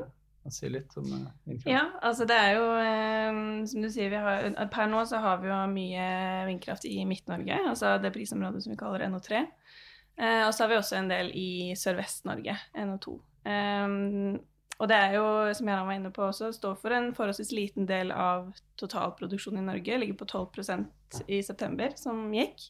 si 0.54 0.70
litt 0.72 0.94
om 1.00 1.08
eh, 1.12 1.30
vindkraft? 1.48 1.70
Ja, 1.72 1.84
altså 2.06 2.28
det 2.30 2.38
er 2.38 2.58
jo 2.58 2.66
eh, 2.82 3.40
Som 3.70 3.86
du 3.86 3.90
sier, 3.94 4.16
har, 4.24 4.50
per 4.74 4.90
nå 4.92 5.04
så 5.10 5.22
har 5.24 5.42
vi 5.42 5.50
jo 5.52 5.62
mye 5.72 6.10
vindkraft 6.50 6.88
i 6.90 7.00
Midt-Norge, 7.10 7.62
altså 7.72 7.96
det 8.02 8.14
prisområdet 8.16 8.64
som 8.64 8.74
vi 8.74 8.80
kaller 8.80 9.08
NO3. 9.12 9.42
Eh, 10.18 10.44
og 10.46 10.54
så 10.54 10.64
har 10.64 10.72
vi 10.74 10.78
også 10.80 11.00
en 11.00 11.12
del 11.12 11.32
i 11.38 11.50
Sørvest-Norge, 11.78 12.58
NO2. 12.78 13.18
og 14.78 14.90
det 14.90 14.98
er 14.98 15.14
jo, 15.18 15.28
som 15.58 15.70
jeg 15.70 15.90
var 15.90 15.98
inne 15.98 16.14
på 16.14 16.26
også, 16.28 16.52
står 16.54 16.80
for 16.82 16.94
en 16.94 17.12
forholdsvis 17.18 17.54
liten 17.56 17.88
del 17.90 18.12
av 18.14 18.50
totalproduksjonen 18.82 19.64
i 19.64 19.68
Norge. 19.72 20.02
Ligger 20.02 20.18
på 20.20 20.28
12% 20.30 21.22
i 21.28 21.42
september, 21.46 21.94
som 21.98 22.28
gikk. 22.36 22.68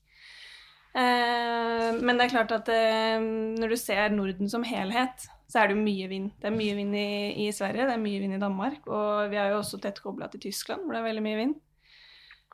men 0.98 2.13
det 2.17 2.25
er 2.25 2.31
klart 2.31 2.53
at 2.55 2.69
når 3.19 3.74
du 3.74 3.77
ser 3.77 4.13
Norden 4.15 4.50
som 4.50 4.63
helhet, 4.65 5.27
så 5.48 5.62
er 5.62 5.70
det 5.70 5.77
jo 5.77 5.84
mye 5.86 6.10
vind. 6.12 6.32
Det 6.42 6.50
er 6.50 6.56
mye 6.56 6.75
vind 6.75 6.98
i, 7.00 7.08
i, 7.46 7.51
Sverige, 7.56 7.88
det 7.88 7.96
er 7.96 8.04
mye 8.04 8.20
vind 8.20 8.36
i 8.36 8.42
Danmark, 8.42 8.84
og 8.92 9.32
vi 9.32 9.39
er 9.39 9.54
jo 9.54 9.62
også 9.62 9.80
tett 9.84 10.01
kobla 10.04 10.27
til 10.32 10.44
Tyskland, 10.44 10.84
hvor 10.84 10.96
det 10.96 11.01
er 11.01 11.08
veldig 11.08 11.24
mye 11.24 11.39
vind. 11.39 11.56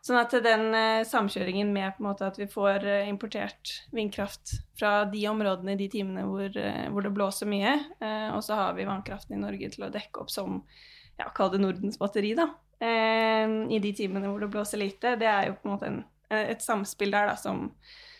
Sånn 0.03 0.19
at 0.19 0.33
den 0.43 0.65
eh, 0.75 1.05
samkjøringen 1.07 1.69
med 1.71 1.95
på 1.95 2.03
en 2.03 2.09
måte 2.09 2.27
at 2.27 2.35
vi 2.35 2.49
får 2.51 2.83
eh, 2.83 3.07
importert 3.07 3.71
vindkraft 3.95 4.57
fra 4.75 5.05
de 5.07 5.21
områdene 5.31 5.77
i 5.77 5.79
de 5.79 5.87
timene 5.93 6.25
hvor, 6.27 6.49
eh, 6.59 6.89
hvor 6.91 7.05
det 7.05 7.13
blåser 7.15 7.47
mye, 7.47 7.77
eh, 8.03 8.27
og 8.35 8.43
så 8.43 8.57
har 8.59 8.75
vi 8.75 8.87
vannkraften 8.89 9.37
i 9.37 9.41
Norge 9.41 9.71
til 9.71 9.87
å 9.87 9.91
dekke 9.93 10.25
opp 10.25 10.33
som 10.33 10.59
ja, 11.21 11.29
kall 11.31 11.53
det 11.53 11.63
Nordens 11.63 12.01
batteri, 12.01 12.33
da, 12.35 12.49
eh, 12.83 13.47
i 13.71 13.79
de 13.79 13.93
timene 13.95 14.27
hvor 14.27 14.43
det 14.43 14.51
blåser 14.51 14.83
lite, 14.83 15.15
det 15.21 15.29
er 15.31 15.47
jo 15.47 15.55
på 15.55 15.69
en 15.69 15.73
måte 15.77 15.89
en, 15.89 16.01
et 16.35 16.65
samspill 16.65 17.15
der 17.15 17.31
da, 17.31 17.39
som, 17.39 17.69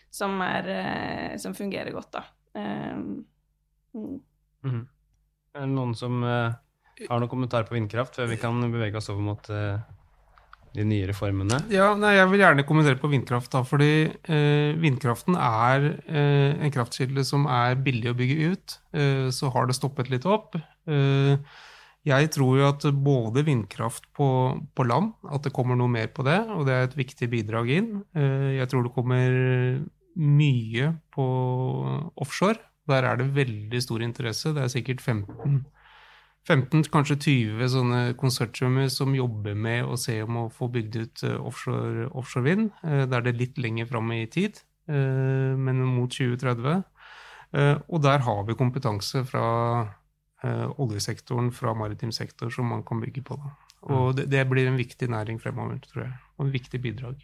som, 0.08 0.40
er, 0.40 0.72
eh, 0.80 1.32
som 1.42 1.54
fungerer 1.54 1.92
godt, 1.92 2.16
da. 2.16 2.24
Mm. 2.54 4.22
Mm. 4.64 4.84
Er 5.54 5.66
det 5.68 5.74
noen 5.74 5.92
som 5.94 6.22
uh, 6.26 6.54
har 7.06 7.20
noen 7.20 7.30
kommentarer 7.30 7.68
på 7.68 7.76
vindkraft, 7.76 8.16
før 8.18 8.30
vi 8.32 8.40
kan 8.40 8.58
bevege 8.72 8.98
oss 8.98 9.10
over 9.12 9.22
mot 9.22 9.50
uh, 9.54 9.76
de 10.74 10.86
nye 10.88 11.06
reformene? 11.06 11.60
Ja, 11.70 11.92
nei, 11.98 12.16
Jeg 12.16 12.30
vil 12.32 12.42
gjerne 12.42 12.66
kommentere 12.66 12.98
på 12.98 13.10
vindkraft. 13.12 13.52
da, 13.52 13.62
fordi 13.66 14.08
uh, 14.10 14.74
Vindkraften 14.82 15.38
er 15.38 15.86
en 16.10 16.74
kraftkilde 16.74 17.22
som 17.28 17.46
er 17.46 17.78
billig 17.78 18.10
å 18.10 18.16
bygge 18.18 18.50
ut. 18.54 18.78
så 19.34 19.50
har 19.54 19.68
det 19.68 19.78
stoppet 19.78 20.10
litt 20.10 20.26
opp. 20.26 20.56
jeg 22.04 22.30
tror 22.34 22.58
jo 22.58 22.66
at 22.68 22.84
både 22.92 23.44
vindkraft 23.46 24.04
på, 24.12 24.28
på, 24.74 24.84
land, 24.84 25.12
at 25.30 25.46
det 25.46 25.52
kommer 25.54 25.76
noe 25.76 25.88
mer 25.88 26.10
på 26.12 26.22
det, 26.26 26.40
og 26.52 26.66
det 26.66 26.74
er 26.74 26.88
et 26.88 26.96
viktig 26.98 27.30
bidrag 27.30 27.70
inn. 27.70 27.90
jeg 28.14 28.68
tror 28.68 28.84
det 28.84 28.94
kommer 28.94 29.38
mye 30.14 30.92
på 31.14 31.26
offshore. 32.16 32.60
Der 32.90 33.06
er 33.08 33.16
det 33.16 33.32
veldig 33.36 33.80
stor 33.82 34.02
interesse. 34.04 34.52
Det 34.52 34.64
er 34.64 34.72
sikkert 34.72 35.00
15, 35.00 35.62
15 36.44 36.84
kanskje 36.92 37.16
20 37.24 37.70
sånne 37.72 38.00
konsortiumer 38.20 38.90
som 38.92 39.16
jobber 39.16 39.56
med 39.56 39.88
å 39.88 39.96
se 40.00 40.18
om 40.24 40.42
å 40.42 40.50
få 40.52 40.68
bygd 40.72 40.98
ut 41.00 41.24
eh, 41.24 41.38
offshore, 41.40 42.08
offshore 42.12 42.44
vind. 42.44 42.70
Eh, 42.84 43.06
da 43.08 43.18
er 43.18 43.28
det 43.28 43.38
litt 43.40 43.60
lenger 43.60 43.88
fram 43.88 44.12
i 44.12 44.26
tid, 44.28 44.60
eh, 44.90 45.54
men 45.56 45.80
mot 45.88 46.12
2030. 46.12 46.84
Og 47.54 48.00
der 48.02 48.24
har 48.26 48.40
vi 48.48 48.56
kompetanse 48.58 49.20
fra 49.28 49.44
oljesektoren, 50.82 51.52
fra 51.54 51.70
maritim 51.78 52.10
sektor, 52.10 52.50
som 52.50 52.66
man 52.66 52.82
kan 52.82 52.98
bygge 52.98 53.22
på. 53.28 53.36
Og 53.94 54.16
det, 54.18 54.24
det 54.32 54.42
blir 54.50 54.66
en 54.66 54.80
viktig 54.80 55.06
næring 55.12 55.38
fremover, 55.38 55.78
tror 55.86 56.02
jeg. 56.02 56.16
Og 56.34 56.48
en 56.48 56.50
viktig 56.50 56.80
bidrag. 56.82 57.22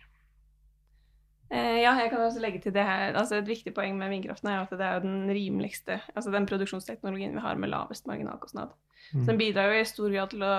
Eh, 1.51 1.81
ja, 1.83 1.97
jeg 1.99 2.13
kan 2.13 2.23
også 2.23 2.41
legge 2.43 2.61
til 2.63 2.75
det 2.75 2.85
her. 2.87 3.17
Altså 3.19 3.41
et 3.41 3.49
viktig 3.49 3.73
poeng 3.75 3.97
med 3.99 4.13
vindkraften 4.13 4.53
er 4.53 4.63
at 4.63 4.71
det 4.71 4.87
er 4.87 5.03
den 5.03 5.27
rimeligste, 5.35 5.99
altså 6.15 6.31
den 6.31 6.47
produksjonsteknologien 6.47 7.35
vi 7.35 7.43
har 7.43 7.59
med 7.59 7.73
lavest 7.73 8.07
marginalkostnad. 8.07 8.71
Mm. 9.13 9.25
Så 9.25 9.31
den 9.33 9.39
bidrar 9.39 9.73
jo 9.73 9.81
i 9.81 9.85
stor 9.89 10.13
grad 10.15 10.31
til 10.31 10.45
å, 10.47 10.57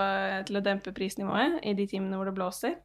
til 0.47 0.60
å, 0.60 0.63
dempe 0.65 0.91
prisnivået 0.91 1.62
i 1.63 1.75
de 1.77 1.86
timene 1.88 2.19
hvor 2.19 2.27
det 2.27 2.36
blåser. 2.36 2.75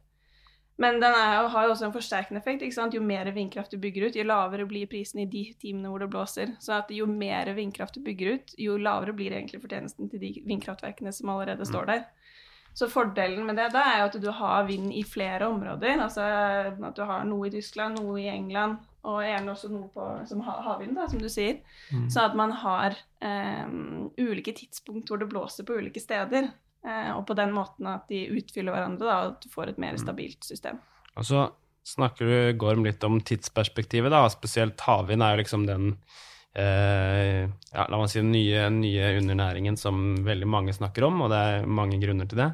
Men 0.79 1.01
den 1.01 1.09
er, 1.09 1.47
har 1.49 1.65
jo 1.65 1.73
også 1.73 1.87
en 1.87 1.93
forsterkende 1.95 2.39
effekt. 2.39 2.61
ikke 2.61 2.77
sant? 2.77 2.93
Jo 2.93 3.01
mer 3.03 3.27
vindkraft 3.33 3.73
du 3.73 3.79
bygger 3.81 4.07
ut, 4.07 4.15
jo 4.15 4.23
lavere 4.23 4.67
blir 4.69 4.87
prisen 4.87 5.23
i 5.23 5.27
de 5.27 5.43
timene 5.59 5.89
hvor 5.89 6.05
det 6.05 6.11
blåser. 6.13 6.53
Så 6.63 6.77
at 6.77 6.93
jo 6.93 7.09
mer 7.09 7.49
vindkraft 7.57 7.97
du 7.97 8.03
bygger 8.05 8.37
ut, 8.37 8.53
jo 8.61 8.77
lavere 8.77 9.15
blir 9.17 9.33
egentlig 9.33 9.59
fortjenesten 9.63 10.11
til 10.13 10.21
de 10.21 10.31
vindkraftverkene 10.45 11.11
som 11.11 11.33
allerede 11.33 11.65
mm. 11.65 11.71
står 11.73 11.89
der. 11.91 12.05
Så 12.77 12.85
fordelen 12.91 13.41
med 13.47 13.57
det 13.57 13.71
da 13.73 13.81
er 13.89 14.03
jo 14.03 14.09
at 14.11 14.15
du 14.21 14.27
har 14.37 14.67
vind 14.67 14.91
i 14.93 15.01
flere 15.07 15.47
områder. 15.49 15.97
Altså 16.03 16.21
at 16.21 16.99
du 16.99 17.01
har 17.09 17.23
noe 17.25 17.47
i 17.47 17.53
Tyskland, 17.55 17.97
noe 17.97 18.19
i 18.21 18.27
England, 18.29 18.77
og 19.07 19.23
gjerne 19.25 19.53
også 19.53 19.71
noe 19.71 19.89
på, 19.95 20.05
som 20.29 20.43
havvind, 20.45 20.93
da, 20.99 21.07
som 21.09 21.23
du 21.23 21.29
sier. 21.31 21.63
Mm. 21.89 22.05
Så 22.13 22.21
at 22.27 22.37
man 22.37 22.53
har 22.61 22.99
um, 23.23 24.11
ulike 24.21 24.53
tidspunkt 24.59 25.09
hvor 25.09 25.21
det 25.21 25.29
blåser 25.31 25.65
på 25.65 25.79
ulike 25.79 26.03
steder. 26.03 26.51
Uh, 26.85 27.17
og 27.17 27.23
på 27.27 27.37
den 27.39 27.55
måten 27.55 27.89
at 27.89 28.05
de 28.11 28.27
utfyller 28.37 28.75
hverandre, 28.75 29.09
da, 29.09 29.17
og 29.23 29.33
at 29.33 29.47
du 29.47 29.49
får 29.57 29.73
et 29.73 29.81
mer 29.81 29.97
mm. 29.97 30.03
stabilt 30.03 30.45
system. 30.45 30.77
Og 31.17 31.25
så 31.25 31.47
snakker 31.87 32.29
du, 32.29 32.37
Gorm, 32.61 32.85
litt 32.85 33.01
om 33.07 33.17
tidsperspektivet, 33.25 34.13
da. 34.13 34.21
Spesielt 34.29 34.85
havvind 34.85 35.25
er 35.25 35.33
jo 35.33 35.41
liksom 35.41 35.65
den 35.65 35.95
eh, 35.95 36.25
ja, 36.57 37.83
la 37.85 37.97
meg 37.99 38.09
si 38.09 38.17
den 38.17 38.31
nye, 38.33 38.63
nye, 38.73 39.09
undernæringen 39.19 39.75
som 39.77 40.15
veldig 40.25 40.47
mange 40.49 40.73
snakker 40.73 41.05
om, 41.05 41.19
og 41.21 41.29
det 41.29 41.37
er 41.37 41.67
mange 41.69 41.99
grunner 42.01 42.29
til 42.29 42.41
det. 42.41 42.47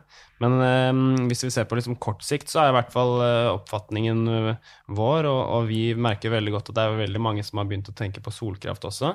Men 0.43 0.57
eh, 0.65 1.21
hvis 1.29 1.45
vi 1.45 1.51
ser 1.55 1.67
på 1.69 1.77
liksom 1.79 1.95
kort 2.03 2.25
sikt, 2.25 2.51
så 2.51 2.63
er 2.63 2.73
i 2.73 2.77
hvert 2.77 2.91
fall 2.93 3.13
eh, 3.23 3.51
oppfatningen 3.53 4.23
eh, 4.33 4.73
vår, 4.97 5.29
og, 5.29 5.41
og, 5.57 5.69
vi 5.69 5.93
merker 5.95 6.33
veldig 6.33 6.55
godt 6.57 6.73
at 6.73 6.79
det 6.79 6.85
er 6.87 6.99
veldig 7.05 7.23
mange 7.23 7.45
som 7.47 7.61
har 7.61 7.69
begynt 7.69 7.91
å 7.93 7.95
tenke 7.95 8.23
på 8.23 8.33
solkraft 8.33 8.89
også. 8.89 9.13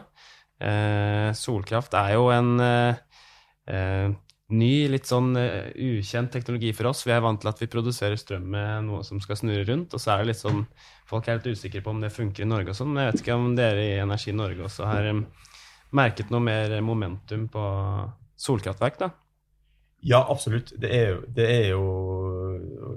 Eh, 0.65 1.29
solkraft 1.37 1.95
er 1.99 2.15
jo 2.17 2.31
en 2.35 2.55
eh, 2.65 4.09
ny, 4.55 4.89
litt 4.89 5.09
sånn 5.09 5.35
uh, 5.37 5.69
ukjent 5.75 6.33
teknologi 6.33 6.73
for 6.77 6.91
oss. 6.91 7.05
Vi 7.07 7.13
er 7.13 7.25
vant 7.25 7.41
til 7.43 7.51
at 7.51 7.61
vi 7.61 7.69
produserer 7.71 8.17
strøm 8.21 8.47
med 8.55 8.87
noe 8.89 9.03
som 9.05 9.21
skal 9.21 9.41
snurre 9.41 9.67
rundt, 9.69 9.93
og 9.93 10.03
så 10.03 10.15
er 10.15 10.23
det 10.23 10.33
litt 10.33 10.45
sånn 10.45 10.65
Folk 11.09 11.25
er 11.25 11.39
litt 11.39 11.57
usikre 11.57 11.81
på 11.81 11.89
om 11.89 12.03
det 12.03 12.11
funker 12.13 12.45
i 12.45 12.49
Norge 12.49 12.75
og 12.75 12.77
sånn, 12.77 12.91
men 12.93 13.07
jeg 13.07 13.13
vet 13.15 13.23
ikke 13.23 13.37
om 13.39 13.55
dere 13.57 13.81
i 13.81 14.01
Energi 14.03 14.35
Norge 14.37 14.67
også 14.67 14.91
har 14.91 15.07
um, 15.09 15.23
merket 15.97 16.29
noe 16.29 16.45
mer 16.45 16.75
momentum 16.85 17.47
på 17.49 17.63
solkraftverk, 18.37 18.99
da? 19.01 19.09
Ja, 20.05 20.21
absolutt. 20.31 20.75
Det 20.77 20.91
er 20.93 21.09
jo, 21.15 21.23
det 21.35 21.47
er 21.49 21.65
jo 21.73 21.85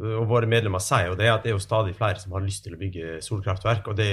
Og 0.01 0.25
våre 0.29 0.49
medlemmer 0.49 0.81
sier 0.81 1.11
jo 1.11 1.17
det 1.19 1.27
at 1.29 1.43
det 1.43 1.51
er 1.51 1.55
jo 1.55 1.61
stadig 1.61 1.93
flere 1.97 2.19
som 2.21 2.33
har 2.33 2.43
lyst 2.43 2.63
til 2.65 2.73
å 2.73 2.79
bygge 2.79 3.19
solkraftverk. 3.25 3.91
Og 3.91 3.97
det, 3.99 4.11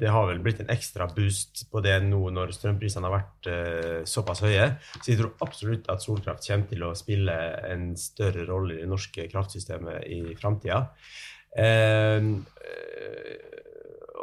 det 0.00 0.12
har 0.14 0.28
vel 0.28 0.42
blitt 0.44 0.60
en 0.62 0.70
ekstra 0.72 1.08
boost 1.10 1.64
på 1.72 1.82
det 1.84 1.96
nå 2.06 2.20
når 2.34 2.54
strømprisene 2.54 3.08
har 3.08 3.16
vært 3.16 3.50
uh, 3.50 4.00
såpass 4.08 4.44
høye. 4.44 4.68
Så 5.00 5.10
jeg 5.10 5.20
tror 5.20 5.34
absolutt 5.44 5.90
at 5.92 6.04
solkraft 6.04 6.46
kommer 6.46 6.70
til 6.70 6.86
å 6.86 6.92
spille 6.98 7.38
en 7.70 7.92
større 7.98 8.46
rolle 8.48 8.78
i 8.78 8.84
det 8.84 8.90
norske 8.90 9.26
kraftsystemet 9.32 10.06
i 10.06 10.36
framtida. 10.38 10.84
Uh, 11.54 12.42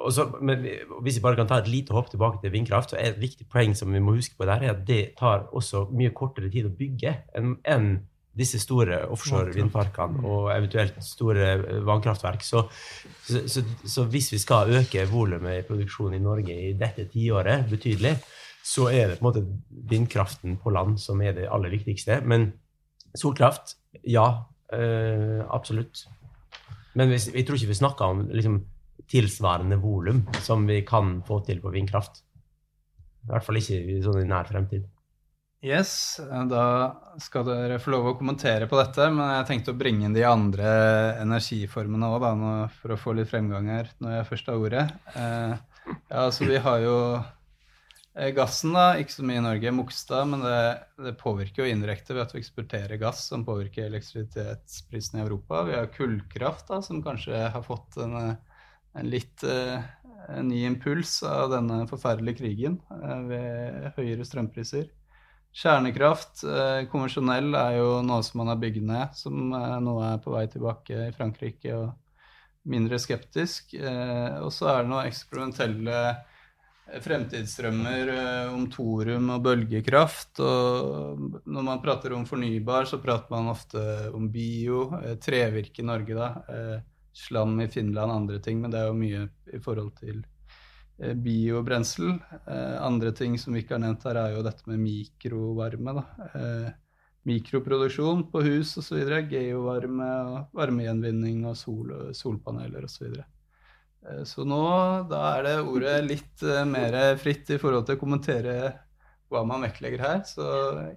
så, 0.10 0.26
men 0.41 0.63
hvis 1.04 1.19
vi 1.19 1.24
bare 1.24 1.38
kan 1.38 1.50
ta 1.50 1.60
et 1.62 1.69
lite 1.69 1.93
hopp 1.93 2.10
tilbake 2.10 2.39
til 2.41 2.54
vindkraft, 2.54 2.93
så 2.93 2.97
er 2.97 3.12
et 3.12 3.21
viktig 3.21 3.45
poeng 3.52 3.76
som 3.78 3.91
vi 3.93 4.02
må 4.02 4.15
huske 4.15 4.38
på 4.39 4.47
der, 4.50 4.63
er 4.63 4.74
at 4.74 4.86
det 4.88 5.02
tar 5.19 5.50
også 5.52 5.86
mye 5.93 6.13
kortere 6.15 6.50
tid 6.50 6.69
å 6.69 6.74
bygge 6.74 7.13
enn 7.38 7.58
en 7.69 7.91
disse 8.38 8.60
store 8.62 9.02
offshore 9.12 9.52
vindparkene 9.52 10.22
og 10.24 10.52
eventuelt 10.54 11.02
store 11.04 11.48
eh, 11.58 11.82
vannkraftverk. 11.88 12.46
Så, 12.48 12.63
så, 13.28 13.44
så, 13.52 13.63
så 13.84 14.06
hvis 14.12 14.32
vi 14.32 14.39
skal 14.41 14.72
øke 14.80 15.04
volumet 15.12 15.60
i 15.60 15.65
produksjonen 15.67 16.20
i 16.20 16.24
Norge 16.24 16.56
i 16.56 16.72
dette 16.80 17.10
tiåret 17.12 17.67
betydelig, 17.70 18.15
så 18.63 18.88
er 18.94 19.10
det 19.10 19.20
på 19.20 19.26
en 19.26 19.30
måte 19.30 19.46
vindkraften 19.91 20.58
på 20.62 20.72
land 20.72 21.00
som 21.02 21.22
er 21.26 21.36
det 21.36 21.50
aller 21.52 21.74
viktigste. 21.74 22.22
Men 22.24 22.52
solkraft, 23.17 23.76
ja, 24.08 24.28
øh, 24.74 25.41
absolutt. 25.50 26.06
Men 26.96 27.12
hvis, 27.12 27.30
jeg 27.34 27.48
tror 27.48 27.58
ikke 27.58 27.74
vi 27.74 27.82
snakker 27.82 28.06
om 28.06 28.28
liksom, 28.30 28.62
tilsvarende 29.12 29.80
volum 29.82 30.24
som 30.44 30.67
vi 30.67 30.82
kan 30.88 31.20
få 31.28 31.41
til 31.46 31.60
på 31.62 31.72
vindkraft. 31.74 32.24
I 33.22 33.32
hvert 33.32 33.46
fall 33.46 33.60
ikke 33.60 33.80
i 33.80 34.00
sånn 34.04 34.24
nær 34.30 34.48
fremtid. 34.50 34.88
Yes, 35.62 36.19
da 36.50 36.63
skal 37.21 37.45
dere 37.45 37.78
få 37.82 37.91
lov 37.93 38.08
å 38.10 38.15
kommentere 38.17 38.65
på 38.69 38.80
dette, 38.80 39.12
men 39.13 39.30
jeg 39.36 39.50
tenkte 39.50 39.76
å 39.76 39.78
bringe 39.78 40.08
inn 40.08 40.15
de 40.15 40.24
andre 40.26 40.71
energiformene 41.21 42.10
òg, 42.15 42.26
for 42.80 42.95
å 42.95 42.97
få 42.97 43.13
litt 43.13 43.30
fremgang 43.30 43.69
her 43.69 43.91
når 44.02 44.15
jeg 44.15 44.30
først 44.32 44.50
har 44.50 44.63
ordet. 44.63 44.88
Eh, 45.13 45.54
ja, 45.86 46.24
altså 46.24 46.50
vi 46.50 46.58
har 46.65 46.82
jo 46.82 46.97
Eh, 48.13 48.34
gassen, 48.36 48.74
da, 48.76 48.97
ikke 49.00 49.13
så 49.13 49.24
mye 49.24 49.39
i 49.39 49.43
Norge, 49.45 49.71
Mokstad, 49.71 50.26
men 50.28 50.41
det, 50.43 50.56
det, 51.00 51.13
påvirker 51.19 51.63
jo 51.63 51.71
indirekte 51.71 52.12
ved 52.12 52.26
at 52.26 52.34
vi 52.36 52.41
eksporterer 52.41 53.00
gass, 53.00 53.24
som 53.32 53.45
påvirker 53.47 53.88
elektrisitetsprisen 53.88 55.19
i 55.19 55.24
Europa. 55.24 55.62
Vi 55.69 55.78
har 55.78 55.88
kullkraft, 55.95 56.67
da, 56.67 56.82
som 56.84 57.00
kanskje 57.06 57.45
har 57.54 57.63
fått 57.63 57.95
en, 58.04 58.17
en 59.00 59.08
litt 59.08 59.45
en 59.47 60.50
ny 60.52 60.65
impuls 60.67 61.21
av 61.26 61.54
denne 61.56 61.86
forferdelige 61.89 62.41
krigen 62.43 62.76
ved 63.30 63.88
høyere 63.95 64.28
strømpriser. 64.28 64.91
Kjernekraft, 65.52 66.44
eh, 66.48 66.86
konvensjonell, 66.92 67.52
er 67.60 67.78
jo 67.80 67.90
noe 68.08 68.24
som 68.24 68.40
man 68.42 68.54
har 68.54 68.60
bygd 68.62 68.86
ned, 68.88 69.18
som 69.20 69.52
nå 69.52 69.96
er 70.08 70.22
på 70.24 70.32
vei 70.36 70.46
tilbake 70.52 71.08
i 71.10 71.16
Frankrike 71.16 71.76
og 71.76 71.92
mindre 72.72 73.00
skeptisk. 73.02 73.74
og 73.74 74.52
så 74.54 74.68
er 74.70 74.84
det 74.84 74.92
noe 74.92 75.08
eksperimentelle 75.10 75.98
fremtidsdrømmer 77.00 78.12
eh, 78.12 78.54
om 78.54 78.66
thorium 78.72 79.30
og 79.36 79.44
bølgekraft. 79.46 80.42
Og 80.44 81.42
når 81.46 81.68
man 81.68 81.82
prater 81.84 82.16
om 82.16 82.26
fornybar, 82.28 82.88
så 82.90 83.00
prater 83.04 83.32
man 83.34 83.52
ofte 83.52 83.84
om 84.16 84.28
bio, 84.32 84.88
eh, 85.02 85.16
trevirke 85.22 85.84
i 85.84 85.88
Norge, 85.88 86.18
da. 86.18 86.32
Eh, 86.50 86.78
slam 87.14 87.60
i 87.62 87.68
Finland, 87.72 88.12
andre 88.12 88.40
ting. 88.44 88.62
Men 88.62 88.74
det 88.74 88.82
er 88.82 88.90
jo 88.90 89.00
mye 89.00 89.28
i 89.54 89.62
forhold 89.64 89.94
til 90.00 90.24
biobrensel. 91.24 92.16
Andre 92.82 93.12
ting 93.18 93.38
som 93.40 93.56
vi 93.56 93.64
ikke 93.64 93.78
har 93.78 93.84
nevnt 93.84 94.06
her, 94.08 94.20
er 94.22 94.36
jo 94.36 94.46
dette 94.46 94.68
med 94.70 94.82
mikrovarme. 94.84 95.96
da. 95.98 96.06
Mikroproduksjon 97.30 98.24
på 98.34 98.42
hus 98.48 98.74
osv. 98.82 99.02
Geovarme, 99.30 100.10
varmegjenvinning 100.58 101.46
og 101.50 101.58
sol, 101.58 101.94
solpaneler 102.18 102.88
osv. 102.88 103.08
videre. 103.10 103.28
så 104.26 104.46
nå 104.46 104.62
da 105.10 105.20
er 105.36 105.44
det 105.46 105.58
ordet 105.62 105.98
litt 106.08 106.46
mer 106.66 106.98
fritt 107.22 107.52
i 107.54 107.60
forhold 107.62 107.86
til 107.86 108.00
å 108.00 108.02
kommentere 108.02 108.56
hva 109.32 109.46
man 109.48 109.64
vektlegger 109.68 110.02
her. 110.02 110.24
Så 110.28 110.46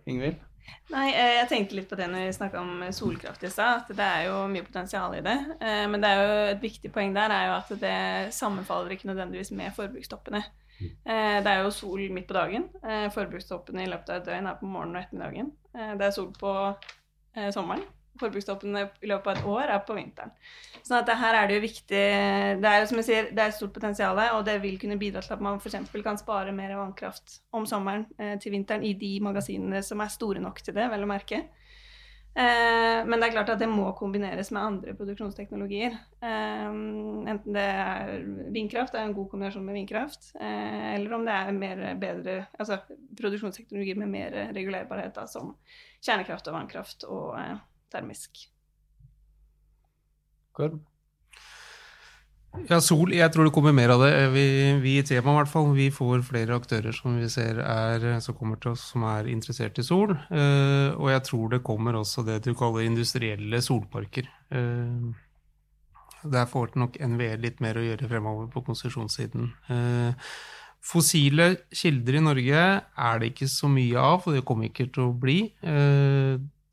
Ingvild? 0.09 0.41
Nei, 0.93 1.09
eh, 1.13 1.39
jeg 1.41 1.49
tenkte 1.51 1.79
litt 1.79 1.89
på 1.91 1.99
det 1.99 2.09
når 2.11 2.27
vi 2.27 2.37
snakka 2.37 2.61
om 2.61 2.85
solkraft 2.95 3.45
i 3.47 3.51
stad, 3.53 3.83
at 3.83 3.97
det 3.97 4.05
er 4.05 4.27
jo 4.29 4.43
mye 4.53 4.67
potensial 4.67 5.17
i 5.17 5.23
det. 5.25 5.37
Men 5.61 5.97
det 6.03 6.11
er 6.11 6.21
jo 6.21 6.37
et 6.53 6.63
viktig 6.63 6.93
poeng 6.95 7.17
der 7.17 7.33
er 7.33 7.49
jo 7.49 7.57
at 7.57 7.73
det 7.81 7.97
sammenfaller 8.37 8.95
ikke 8.95 9.11
nødvendigvis 9.11 9.55
med 9.57 9.75
forbrukstoppene. 9.77 10.45
Det 11.05 11.51
er 11.51 11.61
jo 11.63 11.73
sol 11.73 12.03
midt 12.13 12.29
på 12.29 12.37
dagen. 12.37 12.69
Forbrukstoppene 13.15 13.85
i 13.85 13.91
løpet 13.91 14.11
av 14.11 14.21
et 14.21 14.29
døgn 14.29 14.49
er 14.51 14.57
på 14.61 14.69
morgenen 14.69 14.99
og 14.99 15.05
ettermiddagen. 15.05 15.53
Det 16.01 16.09
er 16.09 16.17
sol 16.17 16.33
på 16.37 16.55
sommeren 17.55 17.85
forbrukstoppene 18.21 18.85
i 19.03 19.11
løpet 19.11 19.31
av 19.31 19.39
et 19.39 19.49
år 19.55 19.73
er 19.75 19.83
på 19.87 19.97
vinteren. 19.97 20.33
Sånn 20.85 21.09
her 21.09 21.39
er 21.39 21.49
det 21.49 21.57
jo 21.57 21.65
viktig 21.65 22.05
Det 22.61 22.69
er 22.69 22.83
jo 22.83 22.89
som 22.91 23.01
jeg 23.01 23.07
sier, 23.09 23.29
det 23.33 23.41
er 23.41 23.53
et 23.53 23.57
stort 23.57 23.75
potensial, 23.75 24.21
og 24.37 24.45
det 24.47 24.59
vil 24.63 24.79
kunne 24.81 25.01
bidra 25.01 25.23
til 25.25 25.37
at 25.37 25.45
man 25.45 25.59
f.eks. 25.59 25.91
kan 26.05 26.21
spare 26.21 26.55
mer 26.55 26.77
vannkraft 26.79 27.41
om 27.57 27.67
sommeren 27.67 28.07
eh, 28.19 28.37
til 28.43 28.55
vinteren 28.55 28.85
i 28.85 28.95
de 28.99 29.17
magasinene 29.25 29.83
som 29.83 30.03
er 30.05 30.13
store 30.13 30.43
nok 30.45 30.61
til 30.63 30.77
det, 30.77 30.89
vel 30.93 31.07
å 31.07 31.11
merke. 31.11 31.45
Eh, 32.35 33.01
men 33.07 33.21
det 33.21 33.29
er 33.29 33.35
klart 33.37 33.51
at 33.53 33.61
det 33.63 33.69
må 33.71 33.87
kombineres 33.95 34.51
med 34.55 34.63
andre 34.63 34.95
produksjonsteknologier. 34.99 35.95
Eh, 36.19 36.65
enten 37.31 37.55
det 37.55 37.65
er 37.65 38.15
vindkraft, 38.55 38.93
det 38.95 39.03
er 39.03 39.09
en 39.09 39.15
god 39.15 39.29
kombinasjon 39.31 39.67
med 39.67 39.79
vindkraft, 39.79 40.33
eh, 40.41 40.95
eller 40.97 41.15
om 41.15 41.27
det 41.27 41.37
er 41.37 41.53
mer 41.55 41.85
bedre, 42.03 42.41
altså 42.59 42.81
produksjonsteknologier 43.21 44.01
med 44.03 44.11
mer 44.11 44.41
regulerbarhet, 44.57 45.15
da, 45.15 45.29
som 45.31 45.55
kjernekraft 46.05 46.51
og 46.51 46.59
vannkraft 46.59 47.07
og 47.07 47.39
eh, 47.39 47.55
termisk. 47.95 48.49
Korb? 50.55 50.83
Ja, 52.69 52.79
sol. 52.81 53.11
Jeg 53.15 53.33
tror 53.35 53.49
det 53.49 53.53
kommer 53.55 53.75
mer 53.75 53.91
av 53.97 54.05
det. 54.05 54.13
Vi, 54.31 54.45
vi 54.83 54.95
i 55.01 55.05
Tema 55.07 55.33
i 55.33 55.39
hvert 55.41 55.51
fall, 55.51 55.73
vi 55.75 55.89
får 55.93 56.23
flere 56.29 56.55
aktører 56.57 56.95
som 56.95 57.17
vi 57.19 57.29
ser 57.33 57.59
er, 57.61 58.07
som 58.23 58.37
kommer 58.39 58.61
til 58.63 58.75
oss 58.75 58.85
som 58.93 59.05
er 59.11 59.29
interessert 59.33 59.79
i 59.83 59.85
sol. 59.87 60.15
Uh, 60.31 60.95
og 60.95 61.11
jeg 61.11 61.25
tror 61.29 61.51
det 61.57 61.65
kommer 61.67 61.99
også 61.99 62.25
det 62.27 62.41
du 62.47 62.53
kaller 62.59 62.87
industrielle 62.87 63.61
solparker. 63.65 64.31
Uh, 64.55 65.11
der 66.25 66.47
får 66.49 66.79
nok 66.81 66.97
NVE 67.03 67.35
litt 67.43 67.59
mer 67.61 67.77
å 67.77 67.85
gjøre 67.85 68.09
fremover 68.09 68.49
på 68.55 68.63
konsesjonssiden. 68.71 69.51
Uh, 69.69 70.31
fossile 70.85 71.57
kilder 71.75 72.21
i 72.21 72.25
Norge 72.25 72.65
er 72.79 73.21
det 73.21 73.35
ikke 73.35 73.51
så 73.51 73.69
mye 73.73 73.99
av, 73.99 74.23
og 74.23 74.39
det 74.39 74.47
kommer 74.47 74.71
ikke 74.71 74.93
til 74.95 75.09
å 75.09 75.17
bli. 75.17 75.41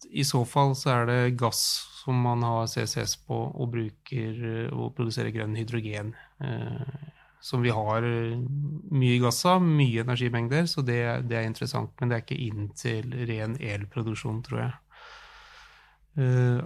I 0.10 0.26
så 0.28 0.44
fall 0.50 0.76
så 0.78 0.94
er 0.96 1.10
det 1.10 1.40
gass 1.40 1.62
som 2.02 2.18
man 2.18 2.44
har 2.46 2.70
CCS 2.70 3.20
på 3.28 3.38
og 3.38 3.72
bruker 3.76 4.40
og 4.74 4.94
produserer 4.98 5.34
grønn 5.36 5.58
hydrogen. 5.60 6.16
Eh, 6.42 7.10
som 7.42 7.64
vi 7.66 7.74
har 7.74 8.06
mye 8.06 9.18
gass 9.22 9.40
av, 9.50 9.64
mye 9.66 10.04
energimengder, 10.04 10.68
så 10.70 10.84
det, 10.86 11.00
det, 11.30 11.40
er 11.40 11.48
interessant. 11.50 11.94
Men 11.98 12.12
det 12.12 12.18
er 12.18 12.26
ikke 12.26 12.38
inn 12.38 12.68
til 12.78 13.16
ren 13.30 13.56
elproduksjon, 13.58 14.44
tror 14.46 14.60
jeg. 14.62 14.76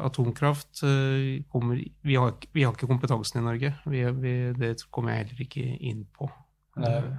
Atomkraft 0.04 0.82
kommer 1.54 1.78
vi 1.80 2.18
har, 2.18 2.34
vi 2.52 2.66
har, 2.66 2.76
ikke 2.76 2.90
kompetansen 2.92 3.40
i 3.40 3.46
Norge. 3.46 3.72
Vi, 3.88 4.02
vi, 4.20 4.34
det 4.58 4.74
kommer 4.92 5.14
jeg 5.14 5.24
heller 5.24 5.46
ikke 5.46 5.66
inn 5.80 6.04
på. 6.18 6.28
Uh, 6.76 7.14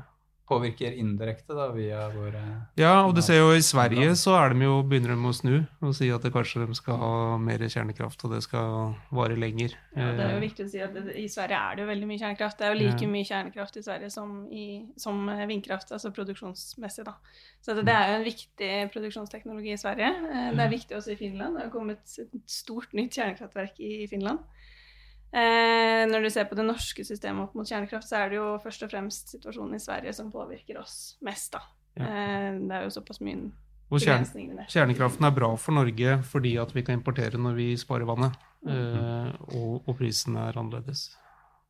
påvirker 0.46 0.94
indirekte 0.94 1.56
da, 1.56 1.66
via 1.74 2.06
våre 2.14 2.42
Ja, 2.78 2.92
og 3.02 3.14
du 3.16 3.22
ser 3.24 3.40
jo 3.40 3.50
i 3.56 3.62
Sverige 3.64 4.12
så 4.18 4.36
er 4.38 4.54
de 4.54 4.66
jo, 4.66 4.78
begynner 4.86 5.14
de 5.14 5.30
å 5.30 5.34
snu 5.34 5.54
og 5.82 5.94
si 5.96 6.08
at 6.14 6.22
det 6.22 6.32
kanskje 6.34 6.62
de 6.62 6.76
skal 6.78 7.00
ha 7.00 7.14
mer 7.42 7.64
kjernekraft, 7.66 8.22
og 8.26 8.34
det 8.34 8.42
skal 8.44 8.94
vare 9.14 9.38
lenger. 9.38 9.74
Ja, 9.96 10.12
det 10.16 10.24
er 10.26 10.34
jo 10.36 10.42
viktig 10.44 10.66
å 10.66 10.70
si 10.70 10.82
at 10.82 10.94
det, 10.94 11.16
I 11.18 11.26
Sverige 11.30 11.58
er 11.58 11.76
det 11.76 11.84
jo 11.84 11.88
veldig 11.90 12.10
mye 12.10 12.22
kjernekraft. 12.22 12.58
Det 12.58 12.68
er 12.68 12.74
jo 12.74 12.80
like 12.80 13.06
ja. 13.06 13.10
mye 13.12 13.28
kjernekraft 13.28 13.78
i 13.80 13.84
Sverige 13.86 14.10
som, 14.14 14.36
i, 14.50 14.66
som, 15.00 15.22
vindkraft, 15.50 15.92
altså 15.96 16.12
produksjonsmessig. 16.14 17.06
da. 17.08 17.16
Så 17.64 17.74
det, 17.74 17.86
det, 17.88 17.96
er 17.96 18.12
jo 18.12 18.18
en 18.20 18.26
viktig 18.26 18.72
produksjonsteknologi 18.94 19.74
i 19.74 19.80
Sverige. 19.80 20.12
Eh, 20.30 20.50
det 20.56 20.66
er 20.66 20.74
viktig 20.74 20.98
også 20.98 21.14
i 21.14 21.20
Finland. 21.20 21.58
Det 21.58 21.66
har 21.66 21.74
kommet 21.74 22.18
et 22.22 22.38
stort 22.50 22.94
nytt 22.96 23.18
kjernekraftverk 23.18 23.82
i 23.82 24.06
Finland. 24.10 24.42
Eh, 25.34 26.02
når 26.08 26.26
du 26.26 26.30
ser 26.32 26.46
på 26.48 26.56
det 26.58 26.64
norske 26.64 27.04
systemet 27.04 27.48
opp 27.48 27.56
mot 27.58 27.68
kjernekraft, 27.68 28.08
så 28.08 28.22
er 28.22 28.32
det 28.32 28.38
jo 28.38 28.48
først 28.62 28.86
og 28.86 28.92
fremst 28.92 29.34
situasjonen 29.34 29.76
i 29.76 29.82
Sverige 29.82 30.14
som 30.16 30.32
påvirker 30.32 30.78
oss 30.80 31.16
mest, 31.26 31.52
da. 31.56 31.64
Ja. 31.96 32.06
Eh, 32.06 32.50
det 32.62 32.78
er 32.78 32.86
jo 32.86 32.94
såpass 32.94 33.22
mye 33.24 33.50
og 33.86 34.02
der. 34.02 34.66
kjernekraften 34.66 35.24
er 35.28 35.30
bra 35.30 35.52
for 35.54 35.76
Norge 35.76 36.16
fordi 36.26 36.56
at 36.58 36.72
vi 36.74 36.82
kan 36.82 36.98
importere 36.98 37.38
når 37.38 37.54
vi 37.54 37.68
sparer 37.78 38.08
vannet, 38.08 38.34
mm. 38.66 38.72
eh, 38.72 39.28
og, 39.60 39.86
og 39.86 39.98
prisen 39.98 40.38
er 40.42 40.58
annerledes. 40.58 41.12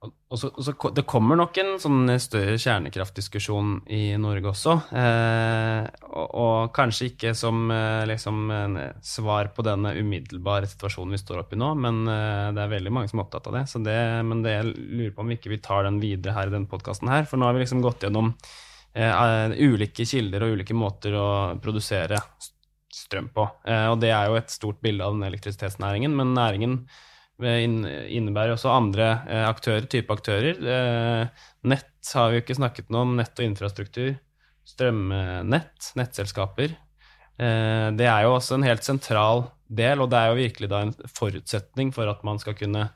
Og 0.06 0.40
så, 0.40 0.50
så, 0.58 0.72
det 0.96 1.04
kommer 1.06 1.38
nok 1.38 1.58
en 1.62 1.76
sånn 1.78 2.10
større 2.22 2.56
kjernekraftdiskusjon 2.58 3.76
i 3.94 4.00
Norge 4.20 4.50
også. 4.50 4.74
Eh, 4.98 5.86
og, 6.08 6.26
og, 6.26 6.56
kanskje 6.76 7.10
ikke 7.12 7.34
som 7.38 7.70
eh, 7.70 8.02
liksom, 8.10 8.50
svar 9.06 9.52
på 9.54 9.64
denne 9.66 9.94
umiddelbare 10.00 10.68
situasjonen 10.70 11.14
vi 11.14 11.22
står 11.22 11.44
oppi 11.44 11.60
nå, 11.60 11.70
men 11.78 12.02
eh, 12.10 12.50
det 12.56 12.64
er 12.64 12.74
veldig 12.74 12.94
mange 12.96 13.12
som 13.12 13.22
er 13.22 13.26
opptatt 13.28 13.50
av 13.52 13.58
det. 13.60 13.64
Det, 13.86 13.98
men 14.26 14.42
det 14.46 14.56
jeg 14.56 14.74
lurer 14.74 15.14
på 15.14 15.24
om 15.24 15.30
vi 15.30 15.38
ikke 15.38 15.54
vi 15.54 15.62
tar 15.62 15.86
den 15.86 16.02
videre 16.02 16.34
her 16.36 16.50
i 16.50 16.56
denne 16.56 16.70
podkasten 16.70 17.12
her. 17.12 17.28
For 17.30 17.38
nå 17.38 17.48
har 17.48 17.56
vi 17.56 17.62
liksom 17.62 17.84
gått 17.84 18.08
gjennom 18.08 18.34
eh, 18.96 19.56
ulike 19.62 20.06
kilder 20.08 20.46
og 20.46 20.58
ulike 20.58 20.76
måter 20.76 21.14
å 21.16 21.28
produsere 21.62 22.20
strøm 22.96 23.28
på. 23.34 23.46
Eh, 23.68 23.86
og 23.90 24.00
det 24.02 24.12
er 24.14 24.30
jo 24.30 24.38
et 24.38 24.52
stort 24.52 24.80
bilde 24.84 25.04
av 25.04 25.16
den 25.16 25.26
elektrisitetsnæringen, 25.28 26.14
men 26.16 26.34
næringen 26.36 26.80
innebærer 27.42 28.54
også 28.54 28.70
andre 28.72 29.08
eh, 29.28 29.44
aktører, 29.44 29.86
type 29.90 30.12
aktører. 30.12 30.56
Eh, 30.56 31.44
nett 31.68 32.12
har 32.14 32.30
vi 32.30 32.38
jo 32.38 32.44
ikke 32.44 32.56
snakket 32.56 32.90
noe 32.90 33.04
om. 33.04 33.16
Nett 33.18 33.36
og 33.36 33.44
infrastruktur. 33.44 34.14
Strømnett, 34.66 35.92
nettselskaper. 35.98 36.72
Eh, 37.36 37.88
det 37.96 38.08
er 38.08 38.24
jo 38.24 38.36
også 38.36 38.56
en 38.56 38.66
helt 38.66 38.86
sentral 38.86 39.46
del, 39.68 40.00
og 40.00 40.10
det 40.12 40.20
er 40.20 40.30
jo 40.30 40.40
virkelig 40.40 40.70
da 40.72 40.84
en 40.86 40.94
forutsetning 41.12 41.92
for 41.92 42.08
at 42.08 42.24
man 42.26 42.40
skal 42.40 42.56
kunne 42.56 42.88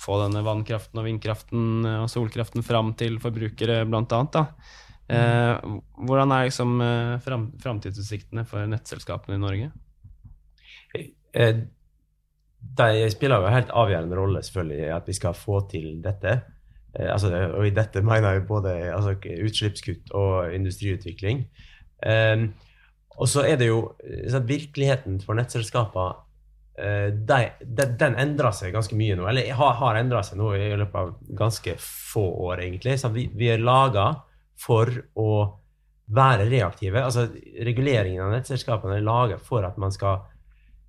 få 0.00 0.16
denne 0.24 0.42
vannkraften 0.42 0.98
og 0.98 1.06
vindkraften 1.06 1.86
og 2.00 2.08
solkraften 2.10 2.64
fram 2.66 2.94
til 2.98 3.20
forbrukere, 3.22 3.84
blant 3.86 4.12
annet. 4.16 4.34
Da. 4.34 4.72
Eh, 5.12 5.78
hvordan 6.08 6.32
er 6.32 6.48
liksom 6.48 6.78
fram, 7.22 7.50
framtidsutsiktene 7.60 8.46
for 8.48 8.64
nettselskapene 8.70 9.36
i 9.36 9.44
Norge? 9.44 9.72
Eh, 12.64 13.04
de 13.04 13.10
spiller 13.12 13.40
jo 13.40 13.48
en 13.48 13.56
helt 13.56 13.72
avgjørende 13.74 14.18
rolle 14.18 14.42
selvfølgelig 14.42 14.90
at 14.96 15.08
vi 15.08 15.16
skal 15.16 15.38
få 15.38 15.60
til 15.70 16.02
dette. 16.04 16.40
Eh, 16.94 17.12
altså, 17.12 17.32
og 17.54 17.66
i 17.66 17.74
dette 17.74 18.02
mener 18.02 18.38
jeg 18.38 18.46
både 18.48 18.74
altså, 18.94 19.16
utslippskutt 19.18 20.12
og 20.14 20.54
industriutvikling. 20.54 21.46
Eh, 22.06 22.46
og 23.14 23.30
så 23.30 23.44
er 23.46 23.58
det 23.60 23.70
jo 23.70 23.80
sånn, 24.02 24.46
virkeligheten 24.48 25.20
for 25.22 25.38
nettselskapene 25.38 26.16
eh, 26.82 27.10
de, 27.14 27.40
de, 27.62 27.88
den 28.00 28.16
endrer 28.18 28.54
seg 28.56 28.74
ganske 28.74 28.96
mye 28.98 29.18
nå. 29.18 29.28
Eller 29.30 29.52
har, 29.54 29.76
har 29.80 30.00
endra 30.00 30.24
seg 30.26 30.40
nå 30.40 30.54
i 30.58 30.72
løpet 30.74 30.98
av 30.98 31.12
ganske 31.38 31.76
få 31.82 32.24
år, 32.48 32.64
egentlig. 32.66 32.98
Så 33.00 33.12
vi, 33.14 33.28
vi 33.34 33.52
er 33.54 33.62
laga 33.62 34.10
for 34.58 34.90
å 35.18 35.30
være 36.14 36.48
reaktive. 36.50 37.02
Altså, 37.04 37.28
reguleringen 37.64 38.26
av 38.26 38.34
nettselskapene 38.34 38.98
er 38.98 39.06
laga 39.06 39.38
for 39.42 39.64
at 39.66 39.78
man 39.80 39.94
skal 39.94 40.18
eh, 40.18 40.33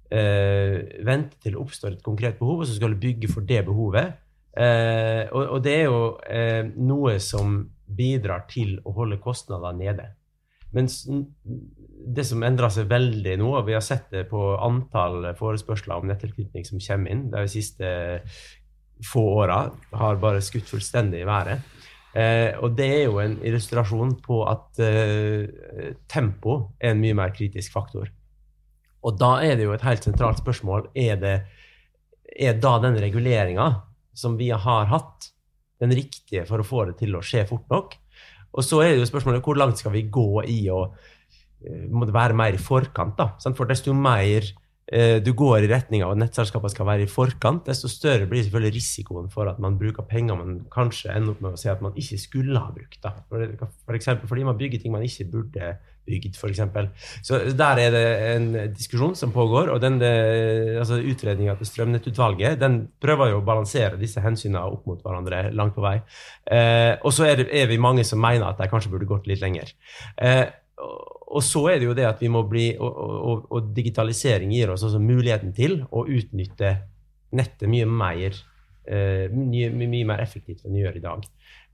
vente 0.10 1.40
til 1.42 1.56
det 1.56 1.60
oppstår 1.60 1.96
et 1.96 2.04
konkret 2.06 2.38
behov, 2.40 2.62
og 2.62 2.68
så 2.70 2.76
skal 2.78 2.94
du 2.94 3.02
bygge 3.02 3.30
for 3.32 3.48
det 3.48 3.64
behovet. 3.68 4.14
Eh, 4.56 5.28
og, 5.36 5.42
og, 5.50 5.64
det 5.66 5.74
er 5.82 5.88
jo 5.90 6.04
eh, 6.32 6.64
noe 6.80 7.18
som 7.20 7.58
bidrar 7.86 8.46
til 8.48 8.78
å 8.88 8.94
holde 8.96 9.20
kostnadene 9.24 9.82
nede. 9.82 10.06
Men 10.76 10.88
det 12.16 12.26
som 12.28 12.44
endrer 12.44 12.72
seg 12.74 12.90
veldig 12.92 13.36
nå, 13.40 13.52
og 13.60 13.68
vi 13.68 13.76
har 13.76 13.84
sett 13.84 14.08
det 14.12 14.26
på 14.32 14.42
antall 14.64 15.32
forespørsler 15.40 16.00
om 16.00 16.08
nettilknytning 16.10 16.68
som 16.68 16.82
kommer 16.84 17.12
inn 17.12 17.28
de 17.32 17.46
siste 17.52 17.90
få 19.04 19.24
åra, 19.44 19.60
har 19.96 20.20
bare 20.24 20.44
skutt 20.44 20.72
fullstendig 20.72 21.24
i 21.24 21.28
været. 21.28 21.72
Eh, 22.16 22.56
og 22.64 22.78
det 22.78 22.88
er 22.88 23.02
jo 23.10 23.20
en 23.20 23.36
illustrasjon 23.44 24.16
på 24.24 24.40
at 24.48 24.80
eh, 24.84 25.96
tempo 26.12 26.62
er 26.80 26.94
en 26.94 27.02
mye 27.04 27.18
mer 27.18 27.36
kritisk 27.36 27.76
faktor. 27.76 28.08
Og 29.06 29.20
da 29.22 29.38
er 29.46 29.58
det 29.58 29.68
jo 29.68 29.76
et 29.76 29.86
helt 29.86 30.06
sentralt 30.06 30.42
spørsmål 30.42 30.90
er 30.98 31.20
det 31.22 31.36
er 32.36 32.58
da 32.60 32.78
den 32.84 32.98
reguleringa 33.00 33.68
som 34.16 34.36
vi 34.40 34.50
har 34.50 34.90
hatt, 34.90 35.32
den 35.84 35.92
riktige 35.94 36.46
for 36.48 36.62
å 36.62 36.68
få 36.68 36.86
det 36.90 36.98
til 37.04 37.18
å 37.18 37.24
skje 37.24 37.46
fort 37.50 37.70
nok? 37.72 37.96
Og 38.56 38.64
så 38.64 38.82
er 38.82 38.94
det 38.94 39.04
jo 39.04 39.10
spørsmålet 39.10 39.44
hvor 39.46 39.60
langt 39.60 39.82
skal 39.82 39.94
vi 39.94 40.06
gå 40.08 40.44
i 40.48 40.62
å 40.72 40.86
uh, 40.88 42.06
være 42.16 42.38
mer 42.38 42.56
i 42.56 42.62
forkant? 42.62 43.18
da, 43.20 43.34
For 43.52 43.68
desto 43.68 43.94
mer 43.94 44.48
uh, 44.48 45.18
du 45.22 45.34
går 45.38 45.66
i 45.66 45.72
retning 45.72 46.06
av 46.06 46.16
at 46.16 46.22
nettselskapene 46.24 46.72
skal 46.72 46.88
være 46.88 47.06
i 47.06 47.12
forkant, 47.12 47.66
desto 47.68 47.92
større 47.92 48.30
blir 48.32 48.46
selvfølgelig 48.46 48.78
risikoen 48.78 49.28
for 49.34 49.52
at 49.52 49.60
man 49.62 49.78
bruker 49.80 50.08
penger 50.08 50.40
man 50.40 50.62
kanskje 50.74 51.12
ender 51.14 51.36
opp 51.36 51.44
med 51.44 51.58
å 51.58 51.60
si 51.60 51.70
at 51.72 51.84
man 51.84 52.00
ikke 52.00 52.22
skulle 52.24 52.64
ha 52.64 52.72
brukt. 52.74 53.02
da, 53.04 53.14
F.eks. 53.28 54.14
For 54.16 54.32
fordi 54.32 54.48
man 54.48 54.58
bygger 54.60 54.82
ting 54.82 54.96
man 54.96 55.06
ikke 55.06 55.28
burde 55.36 55.76
bygd, 56.06 56.38
f.eks. 56.38 56.62
Så 57.26 57.40
der 57.58 57.82
er 57.82 57.94
det 57.94 58.04
en 58.36 58.48
diskusjon 58.76 59.16
som 59.18 59.34
pågår, 59.36 59.72
og 59.74 59.82
den 59.84 60.00
eh, 60.06 60.76
altså 60.80 61.00
utredninga 61.02 61.58
til 61.60 61.70
Strømnettutvalget 61.70 62.60
den 62.62 62.82
prøver 63.02 63.34
jo 63.34 63.42
å 63.42 63.46
balansere 63.46 64.00
disse 64.02 64.24
hensynene 64.24 64.64
opp 64.66 64.86
mot 64.90 65.02
hverandre 65.04 65.50
langt 65.56 65.76
på 65.78 65.86
vei. 65.86 65.98
Eh, 66.46 66.94
og 67.02 67.14
så 67.16 67.30
er, 67.32 67.46
er, 67.50 67.70
vi 67.72 67.82
mange 67.82 68.06
som 68.08 68.22
mener 68.22 68.48
at 68.50 68.62
de 68.62 68.70
kanskje 68.72 68.94
burde 68.94 69.10
gått 69.10 69.30
litt 69.32 69.44
lenger. 69.44 69.74
Eh, 70.22 70.46
og 71.36 71.44
så 71.44 71.66
er 71.72 71.80
det 71.82 71.88
jo 71.88 71.96
det 71.98 72.06
at 72.08 72.20
vi 72.22 72.28
må 72.32 72.42
bli 72.48 72.66
Og, 72.76 72.98
og, 73.00 73.46
og 73.52 73.70
digitalisering 73.76 74.52
gir 74.54 74.74
oss 74.74 74.84
også 74.86 75.00
muligheten 75.00 75.54
til 75.56 75.80
å 75.90 76.04
utnytte 76.04 76.76
nettet 77.36 77.72
mye 77.72 77.88
mer 77.90 78.36
eh, 78.88 79.32
mye, 79.32 79.72
mye, 79.74 80.06
mer 80.08 80.24
effektivt 80.24 80.66
enn 80.66 80.76
vi 80.76 80.84
gjør 80.84 81.00
i 81.00 81.04
dag. 81.04 81.26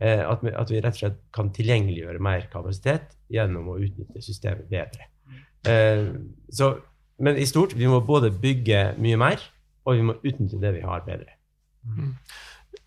Eh, 0.01 0.21
at, 0.25 0.41
vi, 0.41 0.49
at, 0.57 0.71
vi, 0.71 0.79
rett 0.81 0.97
og 0.97 1.03
slett 1.03 1.17
kan 1.35 1.51
tilgjengeliggjøre 1.53 2.21
mer 2.25 2.47
kapasitet 2.49 3.13
gjennom 3.31 3.69
å 3.69 3.77
utnytte 3.77 4.23
systemet 4.25 4.69
bedre. 4.71 5.11
Eh, 5.69 6.07
så, 6.49 6.73
men 7.21 7.37
i 7.37 7.45
stort, 7.45 7.77
vi 7.77 7.89
må 7.89 8.01
både 8.05 8.31
bygge 8.33 8.95
mye 9.01 9.19
mer, 9.21 9.43
og 9.85 9.99
vi 9.99 10.07
må 10.07 10.17
utnytte 10.23 10.61
det 10.61 10.73
vi 10.79 10.87
har, 10.87 11.05
bedre. 11.05 11.37
Mm. 11.85 12.15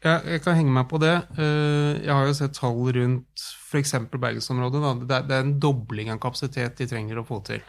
Jeg, 0.04 0.18
jeg, 0.26 0.40
kan 0.42 0.58
henge 0.58 0.74
meg 0.74 0.88
på 0.90 0.98
det. 1.00 1.14
Eh, 1.38 2.02
jeg 2.02 2.10
har 2.10 2.26
jo 2.26 2.34
sett 2.40 2.58
tall 2.58 2.82
rundt 2.98 3.46
f.eks. 3.70 3.94
Bergensområdet. 4.10 4.82
Det, 5.06 5.22
det, 5.30 5.38
er 5.38 5.46
en 5.46 5.56
dobling 5.62 6.10
av 6.10 6.18
kapasitet 6.22 6.82
de 6.82 6.90
trenger 6.90 7.22
å 7.22 7.26
få 7.26 7.40
til. 7.46 7.62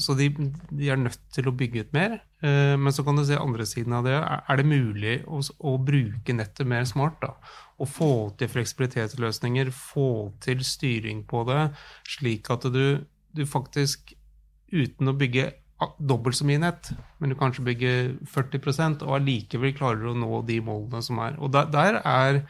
Så 0.00 0.16
de, 0.16 0.30
de 0.70 0.92
er 0.92 1.00
nødt 1.00 1.20
til 1.34 1.48
å 1.48 1.56
bygge 1.56 1.84
ut 1.84 1.96
mer. 1.96 2.20
Men 2.44 2.92
så 2.92 3.04
kan 3.04 3.18
du 3.18 3.24
se 3.28 3.36
andre 3.36 3.66
siden 3.68 3.96
av 3.98 4.08
det. 4.08 4.16
Er 4.16 4.60
det 4.60 4.64
mulig 4.68 5.18
å, 5.28 5.42
å 5.42 5.74
bruke 5.76 6.36
nettet 6.36 6.68
mer 6.70 6.88
smart? 6.88 7.20
da? 7.24 7.34
Å 7.74 7.88
få 7.90 8.12
til 8.38 8.50
fleksibilitetsløsninger, 8.52 9.72
få 9.74 10.30
til 10.44 10.62
styring 10.66 11.24
på 11.26 11.42
det, 11.48 11.68
slik 12.06 12.50
at 12.54 12.68
du, 12.70 13.02
du 13.34 13.44
faktisk 13.50 14.14
uten 14.74 15.10
å 15.10 15.16
bygge 15.18 15.50
dobbelt 15.98 16.38
så 16.38 16.46
mye 16.48 16.60
nett, 16.62 16.92
men 17.18 17.32
du 17.32 17.36
kanskje 17.38 17.64
bygger 17.66 18.12
40% 18.30 19.02
og 19.04 19.16
allikevel 19.18 19.74
klarer 19.76 20.10
å 20.10 20.16
nå 20.16 20.40
de 20.48 20.60
målene 20.64 21.02
som 21.04 21.18
er. 21.24 21.36
Og 21.42 21.52
der, 21.54 21.68
der 21.72 21.98
er 22.00 22.40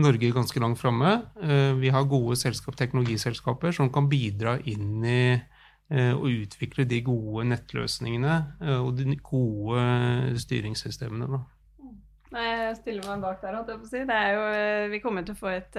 Norge 0.00 0.32
ganske 0.32 0.62
langt 0.62 0.80
framme. 0.80 1.20
Eh, 1.42 1.72
vi 1.78 1.92
har 1.92 2.08
gode 2.08 2.38
selskap, 2.40 2.76
teknologiselskaper 2.78 3.74
som 3.76 3.90
kan 3.92 4.08
bidra 4.10 4.56
inn 4.70 5.04
i 5.04 5.22
eh, 5.34 6.14
å 6.14 6.30
utvikle 6.30 6.86
de 6.88 7.02
gode 7.06 7.46
nettløsningene 7.50 8.36
eh, 8.62 8.78
og 8.78 8.94
de 8.98 9.18
gode 9.18 10.38
styringssystemene. 10.40 11.28
Da. 11.30 11.42
Nei, 12.30 12.46
jeg 12.46 12.74
stiller 12.78 13.06
meg 13.10 13.22
bak 13.24 13.40
der, 13.42 13.56
holdt 13.58 13.72
jeg 13.72 13.80
på 13.82 13.88
å 13.88 13.90
si. 13.90 14.02
Det 14.06 14.16
er 14.16 14.36
jo, 14.36 14.42
vi 14.92 15.00
kommer 15.02 15.26
til 15.26 15.34
å 15.34 15.40
få 15.40 15.50
et 15.52 15.78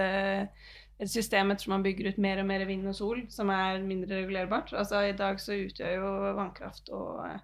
et 1.01 1.09
system 1.09 1.49
ettersom 1.49 1.75
man 1.75 1.85
bygger 1.85 2.11
ut 2.11 2.19
mer 2.21 2.41
og 2.43 2.49
mer 2.49 2.63
vind 2.69 2.89
og 2.89 2.93
sol, 2.97 3.23
som 3.33 3.49
er 3.53 3.81
mindre 3.81 4.19
regulerbart. 4.19 4.73
Altså 4.77 5.01
I 5.09 5.15
dag 5.17 5.39
så 5.41 5.57
utgjør 5.57 5.95
jo 5.97 6.11
vannkraft 6.37 6.91
og 6.93 7.23
eh, 7.25 7.39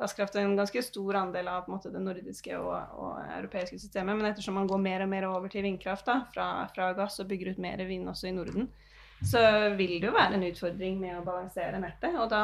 gasskraft 0.00 0.34
en 0.40 0.56
ganske 0.58 0.82
stor 0.82 1.20
andel 1.22 1.52
av 1.52 1.68
måte, 1.70 1.92
det 1.94 2.02
nordiske 2.02 2.58
og, 2.58 2.74
og, 2.98 3.20
europeiske 3.38 3.78
systemet. 3.78 4.18
Men 4.18 4.32
ettersom 4.32 4.58
man 4.58 4.66
går 4.70 4.82
mer 4.82 5.06
og 5.06 5.12
mer 5.14 5.28
over 5.30 5.52
til 5.52 5.64
vindkraft 5.68 6.10
da, 6.10 6.18
fra, 6.34 6.48
fra, 6.74 6.90
gass 6.98 7.20
og 7.22 7.30
bygger 7.30 7.54
ut 7.54 7.62
mer 7.62 7.86
vind 7.86 8.10
også 8.10 8.32
i 8.32 8.34
Norden, 8.34 8.68
så 9.22 9.40
vil 9.78 9.96
det 10.00 10.10
jo 10.10 10.16
være 10.16 10.36
en 10.36 10.50
utfordring 10.50 10.98
med 11.00 11.14
å 11.16 11.24
balansere 11.24 11.78
nettet. 11.80 12.18
Og 12.18 12.26
da 12.34 12.42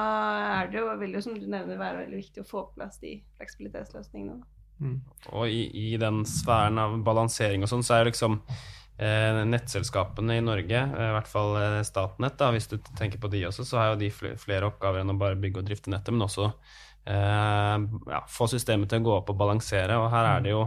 er 0.63 0.71
det 0.71 0.79
jo, 0.79 0.87
vil 1.03 1.11
det 1.11 1.21
jo, 1.21 1.27
som 1.27 1.37
du 1.37 1.51
nevner, 1.51 1.75
være 1.75 2.05
veldig 2.05 2.23
viktig 2.23 2.47
å 2.47 2.49
få 2.49 2.69
på 2.69 2.79
plass 2.79 3.03
de 3.03 3.19
fleksibilitetsløsningene. 3.41 4.52
Mm. 4.83 5.01
Og 5.39 5.49
i, 5.49 5.65
i, 5.79 5.89
den 6.03 6.25
sfæren 6.27 6.81
av 6.83 6.99
balansering 7.07 7.63
og 7.63 7.71
sånn, 7.71 7.85
så 7.87 7.97
er 7.97 8.05
det 8.05 8.13
liksom 8.13 8.41
Eh, 9.03 9.45
nettselskapene 9.49 10.37
i 10.37 10.43
Norge, 10.45 10.79
eh, 10.79 11.09
i 11.09 11.15
hvert 11.17 11.31
fall 11.31 11.57
eh, 11.59 11.81
Statnett, 11.83 12.37
da, 12.39 12.51
hvis 12.55 12.69
du 12.71 12.77
tenker 12.99 13.19
på 13.19 13.31
de 13.33 13.41
også, 13.49 13.65
så 13.67 13.81
har 13.81 13.89
jo 13.91 14.03
de 14.03 14.11
flere 14.13 14.69
oppgaver 14.69 15.01
enn 15.01 15.11
å 15.11 15.19
bare 15.19 15.39
bygge 15.41 15.63
og 15.63 15.67
drifte 15.67 15.91
nettet, 15.91 16.13
men 16.15 16.27
også 16.27 16.51
eh, 17.09 17.87
ja, 18.13 18.21
få 18.31 18.47
systemet 18.53 18.93
til 18.93 19.03
å 19.03 19.07
gå 19.09 19.17
opp 19.17 19.33
og 19.33 19.41
balansere. 19.41 19.97
Og 19.99 20.07
her 20.13 20.29
er 20.29 20.45
det 20.45 20.53
jo 20.53 20.61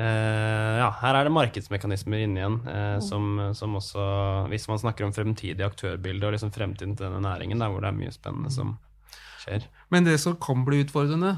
eh, 0.00 0.80
ja, 0.80 0.88
her 1.02 1.20
er 1.20 1.28
det 1.28 1.34
markedsmekanismer 1.36 2.24
inne 2.24 2.42
igjen, 2.42 2.58
eh, 2.72 2.98
som, 3.04 3.30
som, 3.54 3.78
også 3.78 4.08
Hvis 4.50 4.66
man 4.72 4.80
snakker 4.82 5.06
om 5.06 5.14
fremtidig 5.14 5.68
aktørbilde 5.68 6.26
og 6.26 6.34
liksom 6.34 6.54
fremtiden 6.54 6.96
til 6.96 7.06
denne 7.06 7.22
næringen, 7.28 7.62
der 7.62 7.70
hvor 7.70 7.84
det 7.84 7.92
er 7.92 8.00
mye 8.00 8.16
spennende 8.16 8.50
som 8.56 8.78
skjer. 9.44 9.68
Men 9.94 10.08
det 10.08 10.16
som 10.24 10.40
kan 10.40 10.64
bli 10.64 10.80
utfordrende 10.82 11.36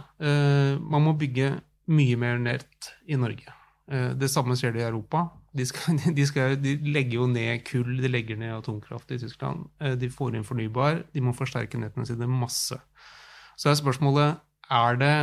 Man 0.78 1.02
må 1.02 1.16
bygge 1.18 1.56
mye 1.86 2.16
mer 2.18 2.40
nett 2.42 2.92
i 3.06 3.18
Norge. 3.20 3.52
Det 3.86 4.26
samme 4.26 4.56
skjer 4.58 4.72
det 4.74 4.80
i 4.82 4.88
Europa. 4.88 5.28
De, 5.56 5.64
skal, 5.66 5.96
de, 6.18 6.26
skal, 6.28 6.56
de, 6.60 6.76
legger 6.92 7.20
jo 7.20 7.30
ned 7.30 7.64
kull, 7.68 7.96
de 8.02 8.10
legger 8.10 8.38
ned 8.40 8.54
atomkraft 8.58 9.12
i 9.14 9.20
Tyskland. 9.22 9.66
Eh, 9.80 9.96
de 9.98 10.10
får 10.12 10.36
inn 10.36 10.46
fornybar. 10.46 11.04
De 11.14 11.24
må 11.24 11.34
forsterke 11.36 11.80
nettene 11.80 12.06
sine 12.08 12.28
masse. 12.30 12.78
Så 13.56 13.70
er 13.70 13.78
spørsmålet 13.78 14.42
er 14.76 14.98
det, 15.00 15.14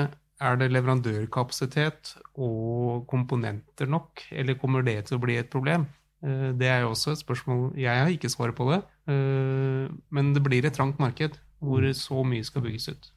er 0.41 0.57
det 0.59 0.71
leverandørkapasitet 0.73 2.15
og 2.41 3.03
komponenter 3.11 3.89
nok, 3.91 4.25
eller 4.31 4.57
kommer 4.59 4.85
det 4.85 5.03
til 5.09 5.19
å 5.19 5.23
bli 5.23 5.37
et 5.37 5.51
problem? 5.53 5.85
Eh, 6.25 6.49
det 6.57 6.71
er 6.71 6.83
jo 6.83 6.93
også 6.93 7.13
et 7.13 7.21
spørsmål 7.21 7.73
Jeg 7.77 7.99
har 7.99 8.11
ikke 8.11 8.31
svaret 8.31 8.57
på 8.57 8.69
det, 8.71 8.81
eh, 9.11 9.91
men 10.09 10.33
det 10.33 10.45
blir 10.45 10.65
et 10.65 10.75
trangt 10.75 11.01
marked 11.03 11.37
hvor 11.63 11.85
så 11.95 12.23
mye 12.27 12.43
skal 12.43 12.63
bygges 12.65 12.89
ut. 12.91 13.11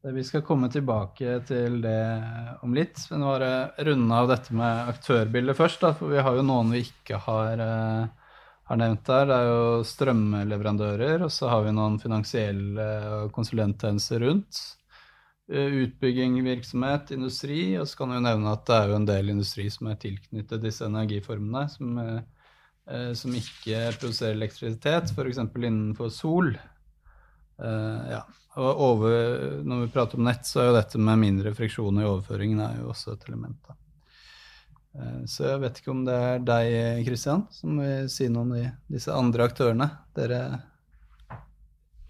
Vi 0.00 0.22
skal 0.24 0.40
komme 0.40 0.70
tilbake 0.72 1.34
til 1.44 1.82
det 1.84 2.00
om 2.64 2.72
litt, 2.72 3.02
men 3.10 3.24
bare 3.26 3.50
runde 3.84 4.16
av 4.16 4.30
dette 4.30 4.54
med 4.56 4.88
aktørbildet 4.94 5.58
først. 5.58 5.82
Da, 5.82 5.90
for 5.98 6.14
vi 6.14 6.22
har 6.24 6.38
jo 6.38 6.44
noen 6.46 6.72
vi 6.72 6.80
ikke 6.86 7.18
har, 7.20 7.60
uh, 7.60 8.32
har, 8.70 8.80
nevnt 8.80 9.04
der. 9.04 9.28
Det 9.28 9.36
er 9.36 9.50
jo 9.50 9.84
strømleverandører, 9.90 11.26
og 11.26 11.34
så 11.34 11.52
har 11.52 11.66
vi 11.66 11.76
noen 11.76 12.00
finansielle 12.00 12.88
konsulenttjenester 13.36 14.24
rundt. 14.24 14.62
Uh, 15.52 15.68
utbygging, 15.84 16.40
virksomhet, 16.48 17.12
industri. 17.18 17.60
Og 17.76 17.84
så 17.84 18.00
kan 18.00 18.14
vi 18.14 18.22
jo 18.22 18.24
nevne 18.30 18.56
at 18.56 18.64
det 18.72 18.78
er 18.78 18.88
jo 18.88 18.98
en 19.02 19.12
del 19.12 19.36
industri 19.36 19.68
som 19.68 19.92
er 19.92 20.00
tilknyttet 20.00 20.64
disse 20.64 20.88
energiformene, 20.88 21.68
som, 21.76 22.02
som 23.20 23.36
ikke 23.36 23.84
produserer 24.00 24.32
elektrisitet, 24.40 25.12
f.eks. 25.12 25.44
innenfor 25.44 26.08
sol. 26.08 26.54
Ja, 27.60 28.22
og 28.58 28.80
over, 28.82 29.12
når 29.62 29.84
vi 29.84 29.92
prater 29.94 30.18
om 30.18 30.26
nett, 30.26 30.46
så 30.48 30.62
er 30.62 30.70
jo 30.70 30.78
dette 30.78 31.00
med 31.00 31.20
mindre 31.20 31.52
friksjon 31.54 32.00
i 32.00 32.06
overføringen 32.08 32.62
er 32.64 32.80
jo 32.80 32.90
også 32.90 33.14
et 33.14 33.28
element. 33.28 33.58
Da. 33.68 33.76
Eh, 34.98 35.20
så 35.30 35.46
jeg 35.52 35.60
vet 35.62 35.78
ikke 35.78 35.92
om 35.92 36.02
det 36.08 36.16
er 36.16 36.42
deg, 36.42 37.04
Kristian, 37.06 37.46
som 37.54 37.78
vil 37.78 38.10
si 38.10 38.26
noe 38.32 38.48
om 38.48 38.56
de, 38.56 38.64
disse 38.90 39.14
andre 39.14 39.46
aktørene. 39.46 39.86
Dere 40.18 40.40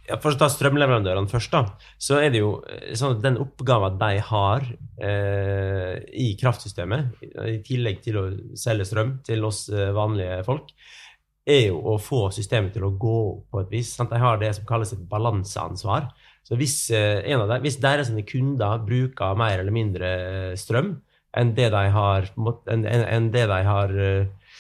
ja, 0.09 0.17
For 0.19 0.33
å 0.33 0.39
ta 0.41 0.49
strømleverandørene 0.51 1.31
først, 1.31 1.53
da, 1.53 1.91
så 2.01 2.19
er 2.19 2.33
det 2.33 2.41
jo 2.41 2.55
eh, 2.67 2.95
sånn 2.99 3.19
at 3.19 3.27
den 3.27 3.37
oppgaven 3.43 4.01
de 4.01 4.25
har 4.31 4.65
eh, 4.97 6.01
i 6.25 6.33
kraftsystemet, 6.41 7.21
i 7.53 7.61
tillegg 7.67 8.01
til 8.07 8.19
å 8.19 8.25
selge 8.59 8.89
strøm 8.89 9.19
til 9.29 9.45
oss 9.47 9.67
eh, 9.69 9.93
vanlige 9.95 10.41
folk, 10.49 10.73
er 11.49 11.69
jo 11.71 11.79
å 11.93 11.97
få 12.01 12.27
systemet 12.35 12.75
til 12.77 12.85
å 12.87 12.95
gå 13.01 13.17
opp 13.31 13.45
på 13.53 13.63
et 13.63 13.71
vis. 13.73 13.93
Sant? 13.97 14.13
De 14.13 14.21
har 14.21 14.41
det 14.41 14.53
som 14.57 14.67
kalles 14.69 14.93
et 14.95 15.07
balanseansvar. 15.11 16.11
Så 16.47 16.59
hvis, 16.59 16.91
eh, 16.91 17.23
en 17.33 17.47
de, 17.49 17.61
hvis 17.65 17.81
deres 17.81 18.11
kunder 18.29 18.83
bruker 18.85 19.39
mer 19.39 19.61
eller 19.61 19.75
mindre 19.75 20.11
eh, 20.51 20.59
strøm 20.59 20.97
enn 21.37 21.55
det 21.55 21.69
de 21.71 21.83
har, 21.95 22.27
enn, 22.73 22.85
enn 22.85 23.31
det 23.31 23.45
de 23.47 23.59
har 23.63 23.93
eh, 23.95 24.57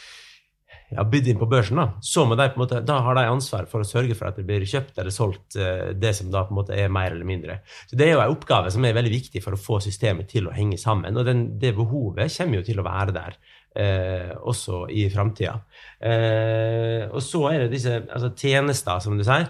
ja, 0.94 1.02
bydd 1.06 1.32
inn 1.32 1.40
på 1.40 1.48
børsen, 1.50 1.80
da, 1.80 1.88
så 2.02 2.24
må 2.26 2.38
de 2.38 2.46
på 2.50 2.58
en 2.58 2.62
måte, 2.62 2.82
da 2.86 3.00
har 3.02 3.18
de 3.18 3.24
ansvar 3.30 3.66
for 3.70 3.82
å 3.82 3.88
sørge 3.88 4.14
for 4.18 4.30
at 4.30 4.38
det 4.38 4.46
blir 4.46 4.62
kjøpt 4.66 4.98
eller 4.98 5.14
solgt 5.14 5.54
det 5.54 6.12
som 6.18 6.30
da 6.30 6.44
på 6.46 6.54
en 6.54 6.58
måte 6.60 6.78
er 6.78 6.90
mer 6.90 7.14
eller 7.14 7.26
mindre. 7.26 7.60
Så 7.90 7.98
Det 7.98 8.06
er 8.06 8.16
jo 8.16 8.22
en 8.22 8.34
oppgave 8.34 8.70
som 8.74 8.86
er 8.86 8.94
veldig 8.94 9.12
viktig 9.14 9.42
for 9.42 9.54
å 9.54 9.60
få 9.60 9.78
systemet 9.82 10.30
til 10.30 10.46
å 10.46 10.54
henge 10.54 10.78
sammen. 10.82 11.18
Og 11.18 11.26
den, 11.26 11.44
det 11.62 11.76
behovet 11.78 12.34
kommer 12.34 12.58
jo 12.58 12.66
til 12.66 12.82
å 12.82 12.86
være 12.86 13.14
der 13.14 13.38
eh, 13.76 14.32
også 14.36 14.84
i 14.90 15.06
framtida. 15.12 15.56
Eh, 16.00 17.06
og 17.10 17.22
så 17.24 17.44
er 17.52 17.64
det 17.64 17.72
disse 17.74 18.00
altså, 18.02 18.32
tjenester, 18.36 19.00
som 19.02 19.18
du 19.18 19.24
sier. 19.26 19.48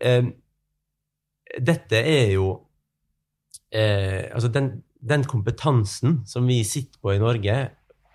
Eh, 0.00 0.26
dette 1.54 2.00
er 2.00 2.34
jo 2.34 2.48
eh, 3.70 4.30
Altså, 4.34 4.48
den, 4.48 4.82
den 4.98 5.24
kompetansen 5.28 6.22
som 6.26 6.46
vi 6.48 6.62
sitter 6.66 6.98
på 7.02 7.14
i 7.14 7.22
Norge 7.22 7.58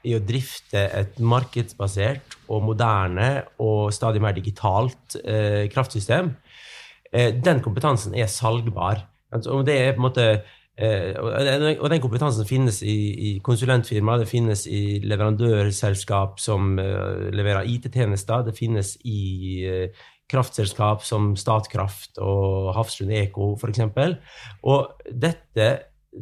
i 0.08 0.15
å 0.15 0.21
drifte 0.23 0.86
et 0.95 1.17
markedsbasert 1.19 2.38
og 2.47 2.63
moderne 2.69 3.29
og 3.60 3.91
stadig 3.95 4.21
mer 4.23 4.36
digitalt 4.38 5.17
eh, 5.25 5.67
kraftsystem, 5.71 6.32
eh, 7.12 7.34
den 7.36 7.60
kompetansen 7.63 8.15
er 8.15 8.32
salgbar. 8.32 9.03
Og 9.36 9.65
det 9.67 9.75
er 9.75 9.91
på 9.93 9.99
en 9.99 10.08
måte 10.08 10.27
og 10.79 11.89
den 11.91 12.01
kompetansen 12.03 12.47
finnes 12.47 12.79
i, 12.87 12.95
i 13.27 13.31
konsulentfirma, 13.43 14.17
det 14.21 14.29
finnes 14.29 14.63
i 14.67 15.01
leverandørselskap 15.03 16.39
som 16.39 16.77
uh, 16.79 17.27
leverer 17.35 17.67
IT-tjenester, 17.67 18.45
det 18.47 18.55
finnes 18.55 18.93
i 19.03 19.19
uh, 19.67 20.07
kraftselskap 20.29 21.03
som 21.03 21.33
Statkraft 21.39 22.21
og 22.21 22.71
Hafslund 22.77 23.15
Eko 23.17 23.55
f.eks. 23.57 23.81
Og 24.69 25.09
dette 25.09 25.69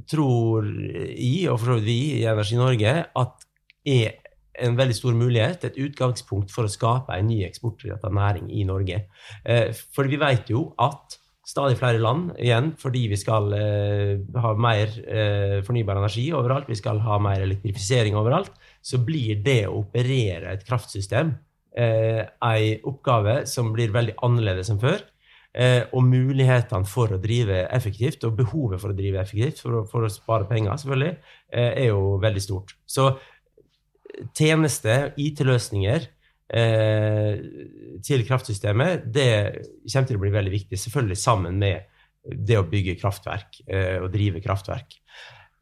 tror 0.09 0.67
jeg, 0.67 1.49
og 1.51 1.59
for 1.59 1.73
så 1.73 1.77
vidt 1.77 1.87
vi 1.87 1.99
i 2.21 2.23
Energi 2.27 2.57
Norge, 2.59 2.95
at 3.07 3.45
er 3.87 4.17
en 4.57 4.77
veldig 4.77 4.95
stor 4.97 5.15
mulighet, 5.15 5.63
et 5.67 5.79
utgangspunkt 5.85 6.51
for 6.53 6.65
å 6.65 6.71
skape 6.71 7.13
en 7.13 7.29
ny 7.29 7.43
eksportrettet 7.45 8.13
næring 8.13 8.49
i 8.51 8.65
Norge. 8.67 9.03
Eh, 9.45 9.69
for 9.93 10.09
vi 10.09 10.19
vet 10.19 10.49
jo 10.51 10.71
at 10.81 11.16
stadig 11.47 11.77
flere 11.79 12.01
land, 12.03 12.33
igjen 12.43 12.73
fordi 12.79 13.05
vi 13.11 13.17
skal 13.19 13.53
eh, 13.55 14.15
ha 14.43 14.53
mer 14.59 14.91
eh, 15.07 15.59
fornybar 15.65 16.01
energi 16.01 16.25
overalt, 16.35 16.67
vi 16.67 16.75
skal 16.79 16.99
ha 17.05 17.19
mer 17.23 17.43
elektrifisering 17.45 18.17
overalt, 18.19 18.51
så 18.83 18.99
blir 19.03 19.39
det 19.45 19.61
å 19.69 19.77
operere 19.79 20.51
et 20.51 20.65
kraftsystem 20.67 21.31
eh, 21.77 22.25
ei 22.49 22.73
oppgave 22.87 23.45
som 23.49 23.71
blir 23.75 23.95
veldig 23.95 24.17
annerledes 24.27 24.73
enn 24.73 24.81
før. 24.81 25.05
Eh, 25.57 25.87
og 25.95 26.03
mulighetene 26.05 26.85
for 26.85 27.15
å 27.15 27.21
drive 27.21 27.63
effektivt, 27.73 28.27
og 28.27 28.35
behovet 28.37 28.81
for 28.83 28.93
å 28.93 28.97
drive 28.97 29.23
effektivt, 29.23 29.63
for 29.63 29.79
å, 29.79 29.85
for 29.89 30.05
å 30.05 30.11
spare 30.11 30.45
penger, 30.49 30.75
selvfølgelig, 30.83 31.15
eh, 31.49 31.71
er 31.71 31.87
jo 31.89 32.17
veldig 32.21 32.43
stort. 32.43 32.75
Så 32.85 33.09
tjeneste, 34.37 34.99
IT-løsninger 35.17 36.11
til 36.47 38.21
kraftsystemet, 38.23 39.07
det 39.11 39.31
kommer 39.91 40.07
til 40.07 40.15
å 40.15 40.21
bli 40.21 40.29
veldig 40.31 40.53
viktig. 40.53 40.79
Selvfølgelig 40.79 41.17
sammen 41.19 41.57
med 41.59 41.97
det 42.27 42.59
å 42.59 42.67
bygge 42.67 42.97
kraftverk 42.99 43.61
eh, 43.67 43.97
og 44.01 44.11
drive 44.13 44.41
kraftverk. 44.43 44.97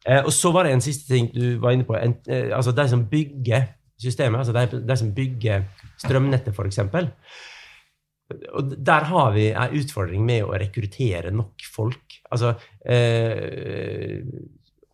Eh, 0.06 0.21
og 0.21 0.32
så 0.34 0.52
var 0.54 0.65
det 0.65 0.76
en 0.76 0.86
siste 0.86 1.10
ting 1.12 1.32
du 1.34 1.58
var 1.62 1.76
inne 1.76 1.88
på. 1.88 1.98
Eh, 1.98 2.52
altså 2.56 2.74
De 2.76 2.88
som 2.91 3.06
bygger 3.10 3.67
systemet, 4.02 4.41
altså 4.41 4.56
de, 4.56 4.82
de 4.86 4.98
som 5.00 5.12
bygger 5.15 5.67
strømnettet, 6.02 6.56
f.eks. 6.56 6.82
Og 8.58 8.74
der 8.82 9.06
har 9.12 9.32
vi 9.36 9.52
en 9.54 9.76
utfordring 9.78 10.26
med 10.26 10.45
å 10.45 10.56
rekruttere 10.58 11.34
nok 11.34 11.65
folk. 11.76 12.19
Altså 12.34 12.56
eh, 12.82 14.21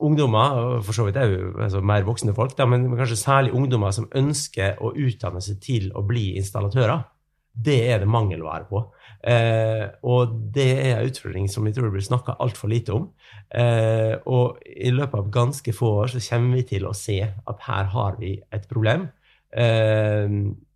ungdommer, 0.03 0.81
for 0.85 0.97
så 0.97 1.07
vidt 1.07 1.19
òg 1.21 1.61
altså 1.67 1.81
mer 1.85 2.05
voksne 2.07 2.35
folk, 2.37 2.55
da, 2.57 2.67
men 2.69 2.89
kanskje 2.97 3.19
særlig 3.19 3.55
ungdommer 3.57 3.93
som 3.95 4.09
ønsker 4.17 4.81
å 4.81 4.93
utdanne 4.97 5.41
seg 5.43 5.59
til 5.63 5.89
å 5.97 6.03
bli 6.05 6.31
installatører, 6.41 7.05
det 7.51 7.77
er 7.91 8.01
det 8.01 8.09
mangelvare 8.09 8.67
på. 8.69 8.85
Eh, 9.27 9.83
og 10.07 10.33
det 10.55 10.69
er 10.71 10.93
en 10.95 11.09
utfordring 11.09 11.49
som 11.51 11.65
vi 11.67 11.73
tror 11.75 11.89
det 11.89 11.97
blir 11.97 12.05
snakka 12.05 12.37
altfor 12.41 12.71
lite 12.71 12.95
om. 12.95 13.09
Eh, 13.51 14.15
og 14.31 14.61
i 14.65 14.93
løpet 14.93 15.19
av 15.19 15.31
ganske 15.33 15.73
få 15.75 15.91
år 16.05 16.13
så 16.13 16.23
kommer 16.29 16.61
vi 16.61 16.67
til 16.71 16.87
å 16.87 16.95
se 16.97 17.19
at 17.21 17.65
her 17.67 17.91
har 17.91 18.17
vi 18.21 18.37
et 18.55 18.67
problem 18.71 19.09
eh, 19.51 20.31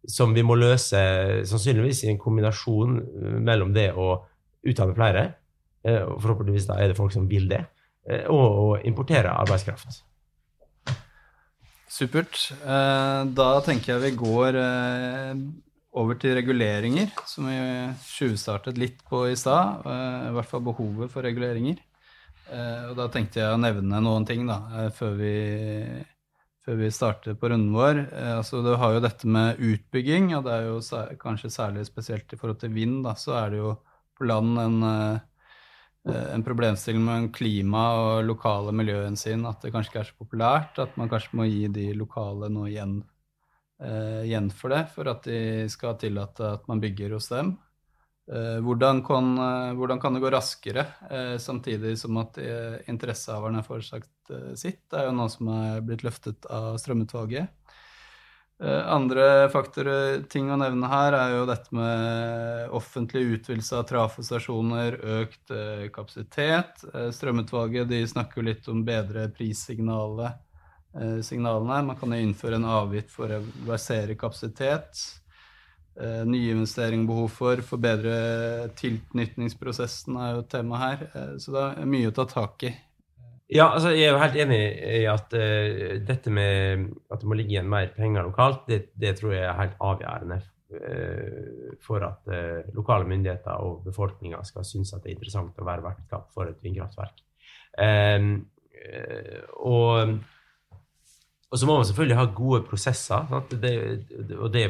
som 0.05 0.35
vi 0.35 0.43
må 0.45 0.57
løse 0.59 0.99
sannsynligvis 1.47 2.03
i 2.05 2.11
en 2.11 2.21
kombinasjon 2.21 2.99
mellom 3.45 3.73
det 3.73 3.89
å 3.95 4.19
utdanne 4.65 4.97
flere, 4.97 5.23
eh, 5.85 6.01
og 6.03 6.19
forhåpentligvis 6.21 6.67
da 6.69 6.77
er 6.81 6.91
det 6.91 6.99
folk 6.99 7.13
som 7.15 7.29
vil 7.29 7.47
det, 7.49 7.63
og 8.05 8.43
å 8.45 8.65
importere 8.85 9.33
arbeidskraft. 9.33 10.01
Supert. 11.89 12.37
Eh, 12.59 13.21
da 13.37 13.49
tenker 13.65 13.93
jeg 13.93 14.03
vi 14.03 14.17
går 14.19 14.57
eh, 14.59 15.43
over 15.95 16.17
til 16.19 16.35
reguleringer, 16.37 17.13
som 17.29 17.47
vi 17.49 17.57
tjuvstartet 18.03 18.77
litt 18.81 18.99
på 19.07 19.23
i 19.31 19.37
stad. 19.39 19.85
I 20.27 20.33
hvert 20.35 20.49
fall 20.49 20.65
behovet 20.65 21.13
for 21.13 21.23
reguleringer. 21.23 21.79
Og 22.45 22.91
da 22.99 23.05
tenkte 23.09 23.39
jeg 23.39 23.55
å 23.55 23.57
nevne 23.57 24.01
noen 24.03 24.25
ting 24.27 24.43
da, 24.45 24.89
før 24.93 25.15
vi, 25.17 25.31
før 26.67 26.75
vi 26.77 26.89
starter 26.93 27.37
på 27.39 27.49
runden 27.49 27.71
vår. 27.73 28.01
Altså, 28.35 28.59
du 28.61 28.75
har 28.77 28.93
jo 28.93 29.01
dette 29.01 29.31
med 29.31 29.63
utbygging, 29.63 30.27
og 30.37 30.43
det 30.45 30.53
er 30.53 30.67
jo 30.67 30.75
kanskje 31.23 31.53
særlig 31.55 31.87
spesielt 31.87 32.35
i 32.35 32.37
forhold 32.37 32.59
til 32.61 32.75
vind. 32.75 32.99
Da, 33.07 33.15
så 33.17 33.39
er 33.39 33.55
det 33.55 33.63
jo 33.63 33.71
på 34.19 34.27
land 34.29 34.61
en 34.61 34.77
Eh, 34.85 35.19
en 36.05 36.43
problemstilling 36.45 37.01
med 37.01 37.27
klima 37.33 37.83
og 37.97 38.27
lokale 38.27 38.73
miljøhensyn 38.77 39.45
at 39.49 39.63
det 39.65 39.71
kanskje 39.73 39.91
ikke 39.91 40.01
er 40.03 40.09
så 40.11 40.17
populært. 40.21 40.79
At 40.81 40.97
man 40.99 41.09
kanskje 41.09 41.39
må 41.39 41.47
gi 41.49 41.65
de 41.73 41.89
lokale 41.97 42.49
noe 42.53 42.69
igjen, 42.69 42.99
eh, 43.81 44.21
igjen 44.27 44.51
for 44.53 44.75
det, 44.75 44.83
for 44.93 45.09
at 45.09 45.25
de 45.25 45.65
skal 45.71 45.97
tillate 46.01 46.51
at 46.59 46.67
man 46.69 46.83
bygger 46.83 47.17
hos 47.17 47.31
dem. 47.33 47.55
Eh, 48.29 48.59
hvordan, 48.65 49.01
kan, 49.05 49.33
uh, 49.37 49.73
hvordan, 49.77 49.99
kan, 50.01 50.13
det 50.13 50.21
gå 50.23 50.31
raskere, 50.33 50.85
samtidig 51.37 51.93
som 52.01 52.17
at 52.17 52.39
interessehaverne 52.89 53.65
får 53.65 53.85
sagt 53.89 54.33
sitt? 54.57 54.81
Det 54.89 55.01
er 55.01 55.09
jo 55.09 55.17
noe 55.17 55.29
som 55.29 55.49
er 55.53 55.83
blitt 55.85 56.05
løftet 56.05 56.45
av 56.49 56.77
Strømutvalget. 56.81 57.49
Eh, 58.63 58.87
andre 58.87 59.49
faktorer, 59.51 60.21
ting 60.31 60.47
å 60.47 60.55
nevne 60.55 60.87
her, 60.87 61.15
er 61.17 61.33
jo 61.35 61.47
dette 61.49 61.75
med 61.75 62.69
offentlig 62.75 63.25
utvidelse 63.35 63.75
av 63.81 63.83
trafostasjoner, 63.89 64.95
økt 65.19 65.51
eh, 65.51 65.89
kapasitet. 65.95 66.85
Eh, 66.93 67.09
strømutvalget 67.11 67.89
de 67.91 67.99
snakker 68.07 68.39
jo 68.39 68.47
litt 68.47 68.69
om 68.71 68.85
bedre 68.87 69.27
prissignalene. 69.35 70.31
Man 70.95 71.99
kan 71.99 72.15
jo 72.15 72.21
innføre 72.23 72.55
en 72.55 72.69
avgift 72.71 73.11
for 73.11 73.27
å 73.27 73.41
reversere 73.41 74.15
kapasitet. 74.15 75.03
Nyinvestering 75.99 77.03
behov 77.07 77.29
for, 77.35 77.59
forbedre 77.63 78.15
tilknytningsprosessen 78.79 80.15
er 80.19 80.33
jo 80.33 80.41
et 80.43 80.49
tema 80.51 80.79
her. 80.79 81.03
Så 81.39 81.51
det 81.55 81.63
er 81.67 81.91
mye 81.91 82.11
å 82.11 82.15
ta 82.15 82.25
tak 82.31 82.63
i. 82.67 82.71
Ja, 83.53 83.67
altså 83.75 83.91
jeg 83.93 84.07
er 84.07 84.15
jo 84.15 84.21
helt 84.23 84.37
enig 84.41 84.59
i 84.97 85.03
at 85.09 85.33
uh, 85.37 85.97
dette 86.01 86.31
med 86.33 86.87
at 87.13 87.21
det 87.21 87.29
må 87.29 87.37
ligge 87.37 87.53
igjen 87.53 87.69
mer 87.69 87.91
penger 87.93 88.25
lokalt, 88.25 88.63
det, 88.69 88.87
det 88.97 89.13
tror 89.19 89.35
jeg 89.35 89.45
er 89.45 89.59
helt 89.59 89.75
avgjørende 89.85 90.39
uh, 90.73 91.75
for 91.85 92.07
at 92.07 92.31
uh, 92.31 92.71
lokale 92.73 93.05
myndigheter 93.11 93.61
og 93.61 93.83
befolkninga 93.85 94.41
skal 94.49 94.65
synes 94.65 94.95
at 94.95 95.03
det 95.03 95.11
er 95.11 95.19
interessant 95.19 95.61
å 95.61 95.67
være 95.67 95.85
vertskap 95.85 96.31
for 96.33 96.49
et 96.49 96.57
vindkraftverk. 96.65 97.21
Um, 97.77 98.33
og, 99.61 100.17
og, 101.51 101.55
så 101.57 101.69
må 101.69 101.77
man 101.77 101.87
selvfølgelig 101.87 102.17
ha 102.19 102.25
gode 102.37 102.59
prosesser. 102.65 103.29
Det, 103.49 103.71
og 104.35 104.51
det, 104.53 104.67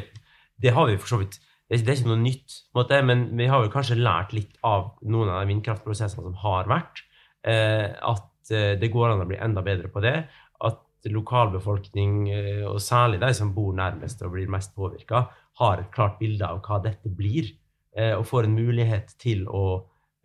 det, 0.62 0.72
har 0.72 0.88
vi 0.88 1.00
for 1.00 1.16
så 1.16 1.18
vidt 1.20 1.36
det, 1.40 1.80
det 1.80 1.90
er 1.90 1.98
ikke 1.98 2.12
noe 2.12 2.22
nytt, 2.22 2.60
måte, 2.76 3.00
men 3.04 3.26
vi 3.36 3.48
har 3.50 3.64
jo 3.64 3.72
kanskje 3.72 3.98
lært 3.98 4.36
litt 4.36 4.56
av 4.64 4.94
noen 5.04 5.32
av 5.32 5.42
de 5.42 5.52
vindkraftprosessene 5.52 6.28
som 6.28 6.40
har 6.44 6.68
vært. 6.70 7.02
at 7.42 8.24
det 8.50 8.90
går 8.92 9.12
an 9.12 9.24
å 9.24 9.28
bli 9.28 9.38
enda 9.42 9.62
bedre 9.66 9.90
på 9.92 10.02
det. 10.04 10.16
At 10.64 11.10
lokalbefolkning, 11.10 12.14
eh, 12.30 12.64
og 12.66 12.80
særlig 12.82 13.20
de 13.22 13.32
som 13.34 13.52
bor 13.54 13.74
nærmest 13.76 14.22
og 14.22 14.34
blir 14.34 14.50
mest 14.50 14.74
påvirka, 14.76 15.26
har 15.60 15.80
et 15.80 15.92
klart 15.94 16.18
bilde 16.20 16.44
av 16.46 16.60
hva 16.64 16.80
dette 16.84 17.08
blir, 17.08 17.52
eh, 17.96 18.14
og 18.16 18.26
får 18.26 18.44
en 18.44 18.56
mulighet 18.56 19.14
til 19.18 19.46
å, 19.48 19.66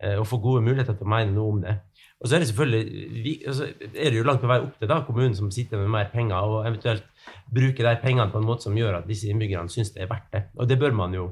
å 0.02 0.24
få 0.26 0.40
gode 0.42 0.64
muligheter 0.66 0.96
til 0.98 1.06
å 1.06 1.12
mene 1.12 1.30
noe 1.30 1.52
om 1.52 1.60
det. 1.62 1.76
Og 2.22 2.28
så 2.28 2.36
er 2.36 2.42
det 2.42 2.48
selvfølgelig 2.48 3.32
altså 3.50 3.66
er 3.66 4.10
det 4.10 4.18
jo 4.18 4.26
langt 4.26 4.42
på 4.42 4.50
vei 4.50 4.58
opp 4.62 4.74
til 4.78 4.90
da, 4.90 5.00
kommunen 5.06 5.34
som 5.34 5.50
sitter 5.50 5.80
med 5.80 5.90
mer 5.90 6.10
penger, 6.12 6.38
og 6.38 6.66
eventuelt 6.68 7.06
bruker 7.50 7.88
de 7.88 7.96
pengene 8.02 8.30
på 8.30 8.38
en 8.38 8.46
måte 8.46 8.68
som 8.68 8.76
gjør 8.78 9.00
at 9.00 9.08
disse 9.08 9.30
innbyggerne 9.30 9.70
syns 9.70 9.90
det 9.94 10.04
er 10.04 10.10
verdt 10.10 10.28
det. 10.34 10.42
Og 10.54 10.70
det 10.70 10.78
bør 10.78 10.94
man 10.94 11.14
jo, 11.16 11.28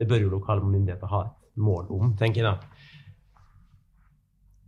det 0.00 0.08
bør 0.08 0.24
jo 0.24 0.32
lokale 0.32 0.64
myndigheter 0.64 1.12
ha 1.12 1.22
et 1.26 1.60
mål 1.60 1.92
om, 1.92 2.14
tenker 2.16 2.40
jeg 2.40 2.48
da 2.48 2.79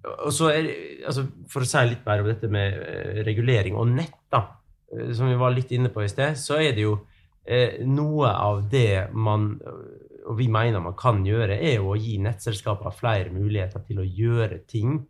og 0.03 0.33
så 0.35 0.51
er, 0.51 0.69
altså 1.07 1.27
For 1.51 1.62
å 1.62 1.69
si 1.69 1.83
litt 1.87 2.07
mer 2.07 2.23
om 2.23 2.29
dette 2.31 2.49
med 2.51 2.79
eh, 2.83 3.23
regulering 3.27 3.77
og 3.79 3.90
nett, 3.92 4.19
da, 4.33 4.44
eh, 4.92 5.13
som 5.15 5.31
vi 5.31 5.38
var 5.38 5.55
litt 5.55 5.71
inne 5.75 5.92
på 5.94 6.03
i 6.03 6.11
sted, 6.11 6.38
så 6.38 6.59
er 6.59 6.75
det 6.77 6.87
jo 6.87 6.96
eh, 7.44 7.83
noe 7.87 8.33
av 8.33 8.65
det 8.71 9.13
man 9.15 9.53
og 10.23 10.38
vi 10.38 10.48
mener 10.53 10.83
man 10.83 10.96
kan 10.98 11.23
gjøre, 11.27 11.57
er 11.59 11.81
jo 11.81 11.92
å 11.92 11.98
gi 11.98 12.17
nettselskaper 12.23 12.94
flere 12.94 13.33
muligheter 13.35 13.83
til 13.87 14.03
å 14.03 14.07
gjøre 14.07 14.63
ting 14.71 15.00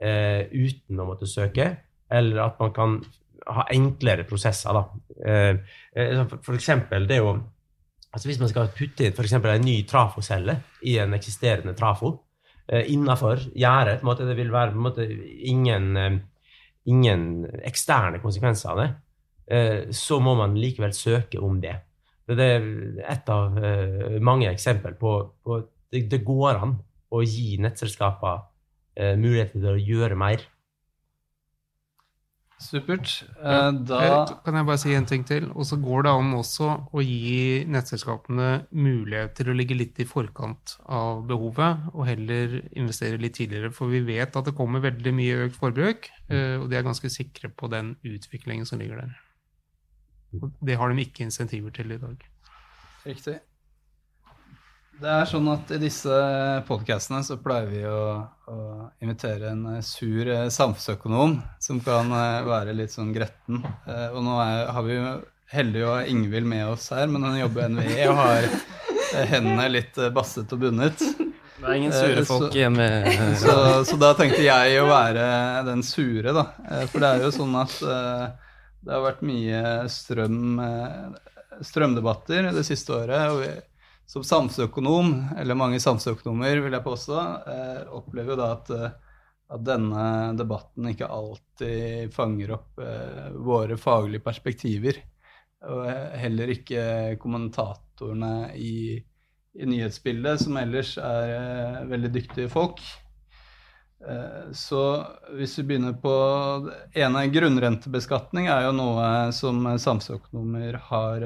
eh, 0.00 0.48
uten 0.50 1.00
å 1.00 1.08
måtte 1.08 1.28
søke, 1.28 1.68
eller 2.08 2.40
at 2.46 2.60
man 2.62 2.72
kan 2.76 2.98
ha 3.44 3.66
enklere 3.74 4.24
prosesser. 4.28 4.72
da. 4.72 4.84
Eh, 5.26 5.56
eh 6.00 6.22
for 6.40 6.54
eksempel 6.54 7.06
det 7.06 7.20
å 7.20 7.34
altså 8.14 8.28
Hvis 8.28 8.38
man 8.38 8.48
skal 8.48 8.68
putte 8.70 9.02
inn 9.02 9.10
f.eks. 9.12 9.32
en 9.32 9.64
ny 9.64 9.82
trafocelle 9.90 10.60
i 10.86 10.98
en 11.02 11.16
eksisterende 11.16 11.74
trafo, 11.74 12.12
eh, 12.12 12.33
innafor 12.68 13.42
gjerdet. 13.52 14.00
Det 14.18 14.36
vil 14.36 14.52
være 14.52 14.74
måte, 14.74 15.04
ingen, 15.44 15.96
eh, 15.96 16.18
ingen, 16.86 17.46
eksterne 17.64 18.20
konsekvenser 18.22 18.70
av 18.70 18.78
det. 18.78 18.94
eh, 19.46 19.90
så 19.90 20.20
må 20.20 20.34
man 20.34 20.54
likevel 20.56 20.92
søke 20.92 21.38
om 21.38 21.60
det. 21.60 21.74
Det 22.26 22.40
er 22.40 22.62
et 23.12 23.28
av 23.28 23.58
eh, 23.58 24.18
mange 24.20 24.48
eksempler 24.48 24.94
på, 24.96 25.32
at 25.52 25.68
det, 25.92 26.24
går 26.24 26.56
an 26.56 26.78
å 27.10 27.20
gi 27.22 27.58
nettselskaper 27.60 28.40
mulighet 28.96 29.52
til 29.52 29.66
å 29.68 29.76
gjøre 29.76 30.16
mer. 30.16 30.40
Supert. 32.64 33.10
Ja, 33.42 33.68
Eh, 33.68 33.72
Da 33.86 33.98
Eh, 34.24 34.34
Kan 34.44 34.54
jeg 34.54 34.66
bare 34.66 34.78
si 34.78 34.94
en 34.94 35.06
ting 35.06 35.24
til? 35.24 35.50
Og 35.52 35.64
så 35.68 35.76
går 35.80 36.04
det 36.04 36.10
an 36.12 36.32
også 36.34 36.68
å 36.92 37.02
gi 37.04 37.64
nettselskapene 37.68 38.66
mulighet 38.72 39.34
til 39.36 39.46
å 39.52 39.56
ligge 39.56 39.76
litt 39.76 39.98
i 40.00 40.04
forkant 40.08 40.78
av 40.88 41.26
behovet, 41.28 41.94
og 41.94 42.06
heller 42.06 42.62
investere 42.74 43.20
litt 43.20 43.34
tidligere. 43.34 43.72
For 43.72 43.86
vi 43.88 44.00
vet 44.00 44.34
at 44.36 44.44
det 44.44 44.54
kommer 44.56 44.80
veldig 44.80 45.12
mye 45.14 45.48
økt 45.48 45.56
forbruk, 45.60 46.08
eh, 46.30 46.56
og 46.60 46.70
de 46.70 46.76
er 46.76 46.82
ganske 46.88 47.10
sikre 47.10 47.48
på 47.54 47.68
den 47.70 47.96
utviklingen 48.04 48.66
som 48.66 48.78
ligger 48.78 48.96
der. 49.04 49.14
Og 50.42 50.50
det 50.64 50.76
har 50.76 50.88
de 50.88 51.04
ikke 51.04 51.24
insentiver 51.28 51.70
til 51.70 51.92
i 51.92 51.98
dag. 51.98 52.16
Riktig. 53.06 53.40
Det 54.94 55.10
er 55.10 55.26
sånn 55.26 55.48
at 55.50 55.72
i 55.74 55.78
disse 55.82 56.16
podkastene 56.68 57.24
så 57.26 57.36
pleier 57.42 57.66
vi 57.66 57.80
å, 57.88 58.02
å 58.46 58.58
invitere 59.02 59.50
en 59.50 59.64
eh, 59.74 59.82
sur 59.82 60.28
eh, 60.30 60.46
samfunnsøkonom 60.54 61.40
som 61.62 61.80
kan 61.82 62.12
eh, 62.14 62.46
være 62.46 62.76
litt 62.78 62.94
sånn 62.94 63.10
gretten. 63.14 63.64
Og 64.14 64.20
nå 64.22 64.36
er, 64.44 64.62
har 64.76 64.86
vi 64.86 64.98
jo 64.98 65.08
heldig 65.54 65.82
å 65.84 65.90
ha 65.96 66.04
Ingvild 66.10 66.48
med 66.48 66.68
oss 66.76 66.88
her, 66.94 67.10
men 67.10 67.26
hun 67.26 67.40
jobber 67.40 67.66
i 67.66 67.72
NVE 67.74 68.06
og 68.10 68.20
har 68.20 68.48
hendene 69.32 69.66
litt 69.72 69.98
basset 70.14 70.54
og 70.54 70.62
bundet. 70.62 71.02
Det 71.02 71.66
er 71.66 71.76
ingen 71.78 71.94
sure 71.94 72.24
folk 72.28 72.54
hjemme. 72.56 72.86
med 73.10 73.36
Så, 73.40 73.52
så 73.90 73.98
da 74.00 74.14
tenkte 74.18 74.42
jeg 74.46 74.80
å 74.80 74.88
være 74.88 75.26
den 75.68 75.84
sure, 75.86 76.34
da. 76.34 76.48
For 76.90 77.02
det 77.02 77.10
er 77.10 77.26
jo 77.26 77.34
sånn 77.34 77.54
at 77.60 77.76
det 77.82 78.90
har 78.92 79.04
vært 79.04 79.22
mye 79.26 79.62
strøm, 79.90 80.58
strømdebatter 81.64 82.50
det 82.56 82.66
siste 82.66 82.98
året. 82.98 83.30
og 83.30 83.44
vi, 83.44 83.52
som 84.06 84.24
samfunnsøkonom, 84.24 85.14
eller 85.38 85.56
mange 85.58 85.80
samfunnsøkonomer, 85.80 86.60
vil 86.64 86.76
jeg 86.76 86.84
påstå, 86.84 87.20
eh, 87.52 87.80
opplever 87.96 88.34
jo 88.34 88.40
da 88.40 88.50
at, 88.52 88.70
eh, 88.70 89.14
at 89.54 89.64
denne 89.64 90.04
debatten 90.36 90.90
ikke 90.90 91.08
alltid 91.08 92.12
fanger 92.12 92.54
opp 92.58 92.82
eh, 92.84 93.30
våre 93.32 93.78
faglige 93.80 94.24
perspektiver. 94.24 95.00
Og 95.64 95.88
heller 96.20 96.50
ikke 96.52 97.16
kommentatorene 97.22 98.52
i, 98.60 98.98
i 99.56 99.68
nyhetsbildet, 99.70 100.42
som 100.42 100.58
ellers 100.60 100.98
er 101.00 101.86
veldig 101.88 102.10
dyktige 102.12 102.50
folk. 102.52 102.82
Så 104.52 104.82
hvis 105.38 105.54
vi 105.56 105.64
begynner 105.70 105.94
på 105.96 106.12
det 106.66 107.00
ene 107.06 107.22
grunnrentebeskatning 107.32 108.50
er 108.52 108.66
jo 108.66 108.74
noe 108.76 109.06
som 109.32 109.62
samfunnsøkonomer 109.64 110.76
har, 110.90 111.24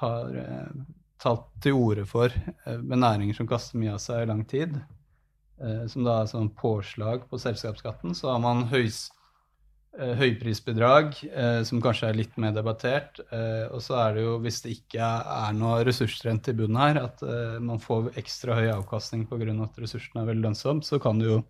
har 0.00 0.34
eh, 0.36 0.70
tatt 1.22 1.46
til 1.62 1.76
orde 1.78 2.06
for 2.08 2.32
eh, 2.32 2.78
med 2.78 3.02
næringer 3.02 3.36
som 3.38 3.48
kaster 3.50 3.78
mye 3.80 3.94
av 3.96 4.02
seg 4.02 4.22
i 4.24 4.30
lang 4.30 4.44
tid. 4.48 4.74
Eh, 5.60 5.86
Som 5.90 6.04
da 6.06 6.20
er 6.22 6.30
sånn 6.30 6.50
påslag 6.54 7.28
på 7.30 7.40
selskapsskatten. 7.42 8.14
Så 8.14 8.30
har 8.30 8.38
man 8.42 8.66
høys, 8.70 9.08
eh, 9.98 10.14
høyprisbidrag, 10.20 11.16
eh, 11.32 11.62
som 11.66 11.82
kanskje 11.82 12.10
er 12.10 12.18
litt 12.20 12.36
mer 12.38 12.52
debattert. 12.54 13.18
Eh, 13.32 13.66
Og 13.74 13.82
så 13.82 13.98
er 13.98 14.14
det 14.14 14.22
jo, 14.22 14.38
hvis 14.38 14.62
det 14.62 14.76
ikke 14.76 15.10
er 15.48 15.52
noe 15.58 15.82
ressursrent 15.84 16.48
i 16.48 16.52
bunnen 16.54 16.78
her, 16.78 17.02
at 17.04 17.22
eh, 17.22 17.58
man 17.58 17.78
får 17.82 18.12
ekstra 18.16 18.54
høy 18.54 18.70
avkastning 18.76 19.26
pga. 19.26 19.62
at 19.62 19.78
ressursene 19.82 20.22
er 20.22 20.30
veldig 20.34 20.46
lønnsomme, 20.50 20.84
så 20.84 21.00
kan 21.02 21.18
det 21.18 21.26
jo 21.26 21.44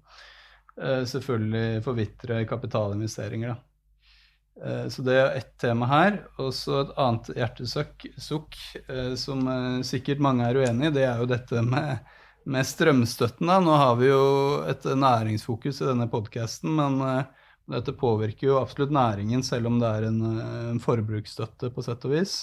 eh, 0.81 1.05
selvfølgelig 1.05 1.85
forvitre 1.85 2.45
kapitalinvesteringer. 2.49 3.49
da. 3.49 3.68
Eh, 4.65 4.89
Så 4.89 5.03
det 5.03 5.15
er 5.15 5.37
ett 5.39 5.59
tema 5.61 5.87
her. 5.87 6.21
Og 6.39 6.53
så 6.55 6.83
et 6.83 6.95
annet 6.99 7.31
hjertesukk 7.37 8.59
eh, 8.89 9.15
som 9.19 9.45
eh, 9.49 9.83
sikkert 9.87 10.23
mange 10.25 10.47
er 10.49 10.59
uenig 10.59 10.91
i, 10.91 10.95
det 10.99 11.05
er 11.07 11.21
jo 11.23 11.29
dette 11.31 11.63
med, 11.63 12.03
med 12.49 12.67
strømstøtten. 12.67 13.47
da. 13.51 13.61
Nå 13.63 13.77
har 13.79 13.99
vi 14.01 14.11
jo 14.11 14.25
et 14.69 14.85
næringsfokus 14.85 15.83
i 15.83 15.91
denne 15.93 16.09
podkasten, 16.11 16.75
men 16.79 16.99
dette 17.69 17.93
påvirker 17.93 18.49
jo 18.49 18.61
absolutt 18.63 18.95
næringen, 18.95 19.43
selv 19.45 19.69
om 19.69 19.79
det 19.81 19.89
er 19.89 20.09
en, 20.09 20.21
en 20.73 20.81
forbruksstøtte 20.81 21.69
på 21.75 21.85
sett 21.85 22.07
og 22.09 22.15
vis. 22.17 22.39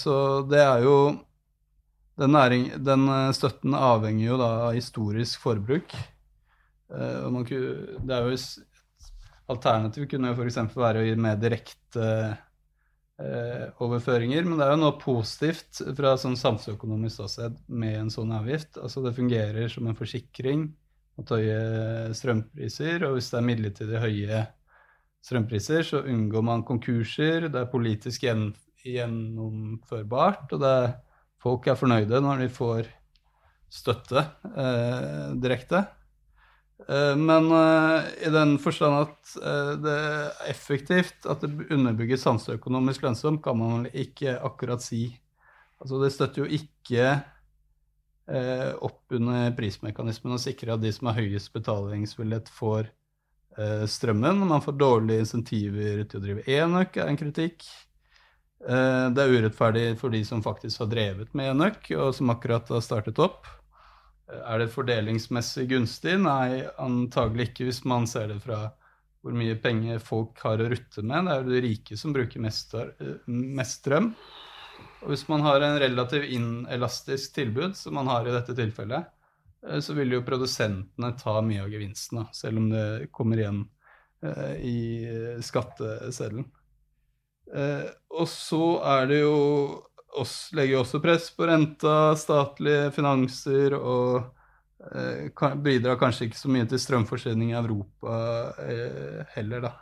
Så 0.00 0.14
det 0.50 0.58
er 0.64 0.82
jo 0.82 0.94
den, 2.18 2.32
næring, 2.34 2.64
den 2.82 3.06
støtten 3.36 3.76
avhenger 3.76 4.24
jo 4.24 4.38
da 4.40 4.48
av 4.64 4.74
historisk 4.74 5.44
forbruk. 5.44 5.94
Det 6.90 8.16
er 8.16 8.26
jo 8.26 8.34
Alternativ 9.50 10.06
kunne 10.10 10.30
jo 10.30 10.38
f.eks. 10.38 10.60
være 10.76 11.02
å 11.02 11.06
gi 11.06 11.16
mer 11.18 11.38
direkte 11.40 12.06
eh, 13.20 13.66
overføringer, 13.82 14.46
men 14.46 14.60
det 14.60 14.66
er 14.66 14.76
jo 14.76 14.82
noe 14.84 14.98
positivt 15.00 15.82
fra 15.98 16.14
sånn 16.20 16.38
samfunnsøkonomisk 16.38 17.16
ståsted 17.18 17.58
med 17.66 17.98
en 18.04 18.12
sånn 18.14 18.32
avgift. 18.36 18.78
Altså 18.78 19.02
Det 19.04 19.16
fungerer 19.16 19.72
som 19.72 19.90
en 19.90 19.98
forsikring 19.98 20.68
mot 21.18 21.34
høye 21.34 22.14
strømpriser, 22.16 23.04
og 23.08 23.18
hvis 23.18 23.30
det 23.32 23.40
er 23.40 23.46
midlertidig 23.48 24.02
høye 24.04 24.40
strømpriser, 25.26 25.84
så 25.84 26.04
unngår 26.08 26.44
man 26.46 26.64
konkurser, 26.68 27.50
det 27.50 27.60
er 27.60 27.72
politisk 27.72 28.24
gjenn, 28.24 28.50
gjennomførbart, 28.86 30.54
og 30.56 30.64
er, 30.64 30.94
folk 31.42 31.68
er 31.68 31.78
fornøyde 31.80 32.22
når 32.24 32.44
de 32.44 32.50
får 32.54 32.88
støtte 33.70 34.24
eh, 34.50 35.26
direkte. 35.40 35.84
Eh, 36.88 37.16
Men 37.16 37.52
eh, 37.52 38.04
i 38.26 38.30
den 38.30 38.58
forstand 38.58 38.96
at 39.04 39.34
eh, 39.42 39.72
det 39.82 39.96
er 39.96 40.30
effektivt, 40.50 41.26
at 41.28 41.42
det 41.44 41.68
underbygger 41.70 42.20
sanseøkonomisk 42.20 43.04
lønnsomt, 43.04 43.42
kan 43.44 43.58
man 43.58 43.84
vel 43.84 44.06
ikke 44.06 44.38
akkurat 44.38 44.84
si. 44.84 45.08
Altså 45.80 46.00
det 46.02 46.14
støtter 46.14 46.44
jo 46.44 46.48
ikke 46.60 47.20
opp 48.30 49.10
under 49.16 49.48
prismekanismen 49.58 50.36
og 50.36 50.38
sikrer 50.38 50.76
at 50.76 50.82
de 50.84 50.92
som 50.94 51.08
har 51.08 51.16
høyest 51.16 51.50
betalingsvillighet, 51.50 52.46
får 52.54 52.86
strømmen. 53.90 54.44
Man 54.46 54.62
får 54.62 54.76
dårlige 54.78 55.24
insentiver 55.24 56.04
til 56.04 56.20
å 56.20 56.22
drive 56.22 56.44
enøk, 56.46 57.00
er 57.00 57.10
en 57.10 57.18
kritikk. 57.18 57.66
Det 58.60 59.24
er 59.24 59.34
urettferdig 59.34 59.96
for 59.98 60.14
de 60.14 60.20
som 60.28 60.44
faktisk 60.46 60.84
har 60.84 60.92
drevet 60.92 61.34
med 61.34 61.56
enøk, 61.56 61.90
og 61.96 62.12
som 62.14 62.30
akkurat 62.30 62.70
har 62.70 62.86
startet 62.86 63.18
opp. 63.18 63.50
Er 64.40 64.62
det 64.62 64.72
fordelingsmessig 64.74 65.66
gunstig? 65.70 66.16
Nei, 66.22 66.62
antagelig 66.80 67.50
ikke 67.50 67.70
hvis 67.70 67.82
man 67.88 68.06
ser 68.10 68.30
det 68.32 68.40
fra 68.44 68.68
hvor 69.20 69.34
mye 69.36 69.56
penger 69.60 70.00
folk 70.00 70.38
har 70.44 70.62
å 70.62 70.68
rutte 70.72 71.02
med. 71.04 71.26
Det 71.26 71.32
er 71.32 71.42
jo 71.42 71.54
de 71.54 71.64
rike 71.66 71.98
som 72.00 72.14
bruker 72.16 72.40
mest, 72.40 72.76
mest 73.28 73.82
strøm. 73.82 74.12
Og 75.04 75.12
hvis 75.12 75.26
man 75.28 75.44
har 75.44 75.64
en 75.64 75.78
relativt 75.80 76.30
inelastisk 76.32 77.34
tilbud, 77.36 77.76
som 77.76 77.96
man 77.96 78.08
har 78.08 78.28
i 78.28 78.32
dette 78.32 78.56
tilfellet, 78.56 79.10
eh, 79.66 79.80
så 79.84 79.96
vil 79.96 80.16
jo 80.16 80.24
produsentene 80.24 81.12
ta 81.20 81.36
mye 81.44 81.64
av 81.64 81.72
gevinsten, 81.72 82.24
selv 82.36 82.62
om 82.62 82.70
det 82.72 83.10
kommer 83.12 83.40
igjen 83.40 83.62
eh, 84.24 84.56
i 84.64 84.80
skatteseddelen. 85.44 86.48
Eh, 87.50 87.86
og 88.14 88.28
så 88.30 88.64
er 88.86 89.08
det 89.10 89.22
jo 89.24 89.38
oss 90.18 90.50
legger 90.56 90.78
jo 90.78 90.82
også 90.84 91.00
press 91.02 91.28
på 91.34 91.46
renta, 91.48 92.14
statlige 92.18 92.90
finanser, 92.96 93.76
og 93.78 94.16
eh, 94.90 95.28
kan, 95.36 95.60
bidrar 95.62 96.00
kanskje 96.00 96.28
ikke 96.28 96.40
så 96.40 96.50
mye 96.52 96.66
til 96.70 96.82
strømforsyning 96.82 97.52
i 97.52 97.60
Europa 97.60 98.16
eh, 98.64 99.22
heller, 99.36 99.68
da. 99.68 99.76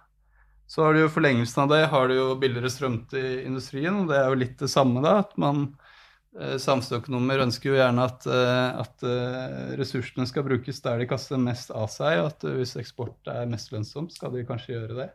Så 0.68 0.84
har 0.84 0.92
du 0.92 1.00
jo 1.00 1.12
forlengelsen 1.12 1.62
av 1.62 1.70
det, 1.72 1.84
har 1.88 2.10
du 2.10 2.18
jo 2.18 2.32
billigere 2.40 2.68
strøm 2.68 2.98
til 3.08 3.38
industrien, 3.46 4.02
og 4.02 4.10
det 4.10 4.18
er 4.18 4.26
jo 4.28 4.40
litt 4.42 4.58
det 4.60 4.68
samme, 4.68 5.00
da. 5.00 5.14
At 5.22 5.32
man 5.40 5.62
eh, 6.36 6.58
Samfunnsøkonomer 6.60 7.40
ønsker 7.46 7.72
jo 7.72 7.78
gjerne 7.78 8.04
at, 8.04 8.26
eh, 8.28 8.82
at 8.82 9.06
eh, 9.08 9.70
ressursene 9.80 10.28
skal 10.28 10.44
brukes 10.44 10.82
der 10.84 11.00
de 11.00 11.08
kaster 11.08 11.40
mest 11.40 11.72
av 11.72 11.88
seg, 11.92 12.20
og 12.20 12.28
at 12.34 12.44
hvis 12.58 12.76
eksport 12.84 13.32
er 13.32 13.48
mest 13.48 13.72
lønnsomt, 13.72 14.12
skal 14.12 14.36
de 14.36 14.44
kanskje 14.48 14.76
gjøre 14.76 15.00
det. 15.00 15.08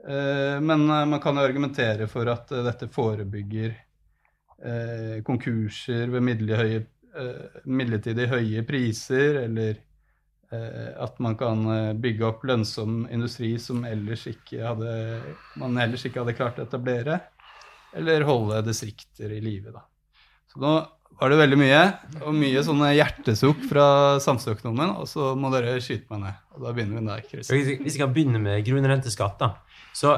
Men 0.00 0.86
man 0.88 1.18
kan 1.20 1.36
jo 1.36 1.42
argumentere 1.44 2.06
for 2.08 2.24
at 2.32 2.48
dette 2.48 2.86
forebygger 2.88 3.74
eh, 4.64 5.20
konkurser 5.26 6.10
ved 6.12 6.24
midlertidig 6.26 6.58
høye, 6.60 6.82
eh, 7.16 7.60
midlertidig 7.64 8.28
høye 8.30 8.64
priser, 8.68 9.42
eller 9.44 9.74
eh, 10.52 10.92
at 11.00 11.20
man 11.22 11.36
kan 11.40 11.64
bygge 12.00 12.26
opp 12.28 12.46
lønnsom 12.48 13.04
industri 13.12 13.56
som 13.62 13.84
ellers 13.88 14.26
hadde, 14.52 14.94
man 15.60 15.78
ellers 15.80 16.06
ikke 16.06 16.24
hadde 16.24 16.38
klart 16.38 16.60
å 16.60 16.66
etablere, 16.68 17.20
eller 17.96 18.26
holde 18.28 18.62
distrikter 18.66 19.32
i 19.34 19.42
live. 19.42 19.74
Så 20.50 20.62
nå 20.62 20.74
var 21.20 21.32
det 21.32 21.40
veldig 21.40 21.58
mye, 21.60 21.80
og 22.24 22.36
mye 22.36 22.62
sånne 22.64 22.92
hjertesukk 22.94 23.64
fra 23.68 23.86
samfunnsøkonomen, 24.22 24.94
og 25.02 25.08
så 25.10 25.34
må 25.36 25.50
dere 25.52 25.76
skyte 25.82 26.08
meg 26.14 26.22
ned. 26.24 26.38
Og 26.54 26.64
da 26.64 26.74
begynner 26.76 27.00
vi 27.00 27.08
der, 27.10 27.24
Chris. 27.28 27.50
Hvis 27.50 27.96
vi 27.96 28.00
kan 28.00 28.14
begynne 28.14 28.40
med 28.42 28.64
grunnrenteskatt, 28.64 29.42
da. 29.42 29.50
Så 29.96 30.14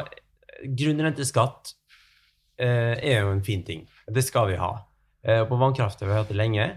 grunnrenteskatt 0.62 1.72
eh, 2.60 2.94
er 3.00 3.24
jo 3.24 3.32
en 3.32 3.42
fin 3.44 3.64
ting. 3.66 3.82
Det 4.06 4.24
skal 4.24 4.50
vi 4.50 4.60
ha. 4.60 4.72
Eh, 5.22 5.42
på 5.48 5.58
vannkraft 5.60 6.00
har 6.02 6.10
vi 6.10 6.16
hatt 6.18 6.32
det 6.32 6.38
lenge. 6.38 6.68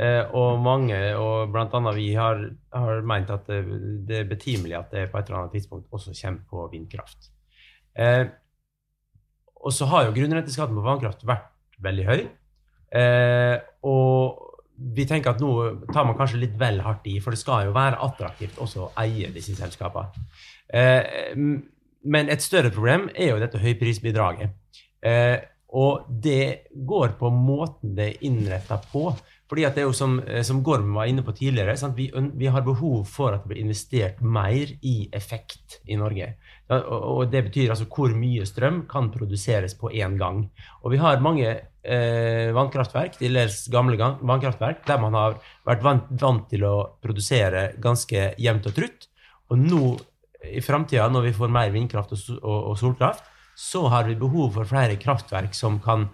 Eh, 0.00 0.22
og 0.32 0.60
mange, 0.64 0.98
og 1.20 1.52
annet 1.52 1.96
vi, 1.96 2.12
har, 2.16 2.40
har 2.72 3.02
meint 3.04 3.30
at 3.30 3.48
det, 3.48 4.22
er 4.22 4.30
betimelig 4.30 4.78
at 4.78 4.94
det 4.94 5.08
på 5.12 5.20
et 5.20 5.28
eller 5.28 5.42
annet 5.42 5.58
tidspunkt 5.58 5.90
også 5.92 6.14
kommer 6.16 6.46
på 6.48 6.68
vindkraft. 6.72 7.32
Eh, 7.98 8.24
og 9.62 9.74
så 9.74 9.86
har 9.92 10.06
jo 10.06 10.16
grunnrenteskatten 10.16 10.78
på 10.78 10.86
vannkraft 10.86 11.26
vært 11.28 11.52
veldig 11.82 12.06
høy. 12.08 12.24
Og 13.86 14.52
vi 14.96 15.04
tenker 15.08 15.32
at 15.32 15.42
nå 15.42 15.52
tar 15.92 16.06
man 16.08 16.16
kanskje 16.18 16.40
litt 16.42 16.56
vel 16.60 16.80
hardt 16.84 17.06
i, 17.10 17.18
for 17.22 17.34
det 17.34 17.40
skal 17.40 17.68
jo 17.68 17.76
være 17.76 18.00
attraktivt 18.02 18.58
også 18.62 18.86
å 18.86 18.90
eie 19.04 19.30
disse 19.34 19.54
selskapene. 19.58 20.26
Eh, 20.72 21.38
men 22.02 22.32
et 22.32 22.42
større 22.42 22.72
problem 22.74 23.08
er 23.14 23.32
jo 23.32 23.40
dette 23.42 23.60
høyprisbidraget. 23.62 24.54
Eh, 25.06 25.36
og 25.72 26.08
det 26.08 26.68
går 26.72 27.14
på 27.16 27.30
måten 27.32 27.94
det 27.96 28.08
er 28.10 28.26
innretta 28.28 28.76
på. 28.92 29.08
Fordi 29.52 29.64
at 29.68 29.76
det 29.76 29.82
er 29.82 29.88
jo 29.88 29.96
som, 29.96 30.14
eh, 30.20 30.42
som 30.44 30.62
Gorm 30.64 30.94
var 30.96 31.08
inne 31.08 31.24
på 31.24 31.34
tidligere, 31.36 31.74
vi, 31.96 32.10
vi, 32.12 32.46
har 32.46 32.64
behov 32.64 33.04
for 33.08 33.34
at 33.34 33.42
det 33.42 33.50
blir 33.50 33.60
investert 33.60 34.20
mer 34.20 34.68
i 34.80 35.08
effekt 35.12 35.80
i 35.84 35.96
Norge. 36.00 36.30
Og, 36.72 37.26
det 37.28 37.42
betyr 37.48 37.74
altså 37.74 37.84
hvor 37.84 38.14
mye 38.16 38.46
strøm 38.48 38.86
kan 38.88 39.10
produseres 39.12 39.74
på 39.76 39.90
én 39.92 40.16
gang. 40.20 40.46
Og 40.84 40.92
vi 40.92 41.00
har 41.00 41.20
mange 41.20 41.48
eh, 41.48 42.52
vannkraftverk, 42.56 43.18
til 43.20 43.36
dels 43.36 43.66
gamle 43.72 43.96
vannkraftverk, 44.00 44.86
der 44.88 45.00
man 45.00 45.16
har 45.20 45.36
vært 45.68 45.84
vant, 45.84 46.08
vant 46.20 46.48
til 46.48 46.64
å 46.64 46.76
produsere 47.00 47.74
ganske 47.80 48.32
jevnt 48.40 48.68
og 48.72 48.76
trutt. 48.76 49.08
Og 49.52 49.60
nå 49.60 49.84
i 50.48 50.64
framtida, 50.64 51.08
når 51.12 51.28
vi 51.28 51.36
får 51.36 51.52
mer 51.52 51.72
vindkraft 51.76 52.16
og, 52.16 52.24
og, 52.40 52.58
og 52.72 52.80
solkraft, 52.80 53.28
så 53.54 53.86
har 53.92 54.04
vi 54.08 54.16
behov 54.16 54.54
for 54.56 54.68
flere 54.68 54.96
kraftverk 55.00 55.54
som 55.54 55.80
kan 55.82 56.08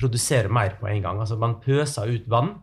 produsere 0.00 0.52
mer 0.52 0.76
på 0.80 0.88
en 0.88 1.02
gang. 1.02 1.20
Altså 1.20 1.38
man 1.40 1.58
pøser 1.62 2.10
ut 2.12 2.26
vann, 2.30 2.54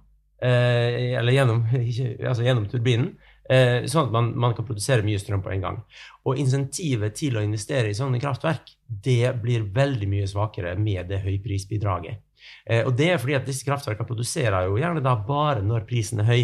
eh, 0.42 1.14
eller 1.20 1.34
gjennom, 1.34 1.64
altså 2.30 2.46
gjennom 2.46 2.68
turbinen, 2.72 3.14
eh, 3.50 3.84
sånn 3.90 4.08
at 4.08 4.16
man, 4.16 4.32
man, 4.40 4.56
kan 4.56 4.68
produsere 4.68 5.06
mye 5.06 5.22
strøm 5.22 5.44
på 5.44 5.54
en 5.56 5.66
gang. 5.66 5.82
Og 6.30 6.40
insentivet 6.40 7.18
til 7.18 7.38
å 7.38 7.46
investere 7.46 7.92
i 7.92 7.98
sånne 7.98 8.22
kraftverk 8.24 8.76
det 8.88 9.34
blir 9.42 9.66
veldig 9.74 10.10
mye 10.10 10.30
svakere 10.30 10.76
med 10.80 11.10
det 11.10 11.24
høyprisbidraget. 11.26 12.22
Eh, 12.66 12.84
og 12.86 12.94
det 13.00 13.12
er 13.12 13.22
fordi 13.22 13.38
at 13.40 13.48
disse 13.48 13.66
kraftverkene 13.68 14.08
produserer 14.08 14.68
jo 14.68 14.78
gjerne 14.80 15.04
da 15.04 15.16
bare 15.28 15.64
når 15.66 15.88
prisen 15.90 16.22
er 16.24 16.30
høy. 16.30 16.44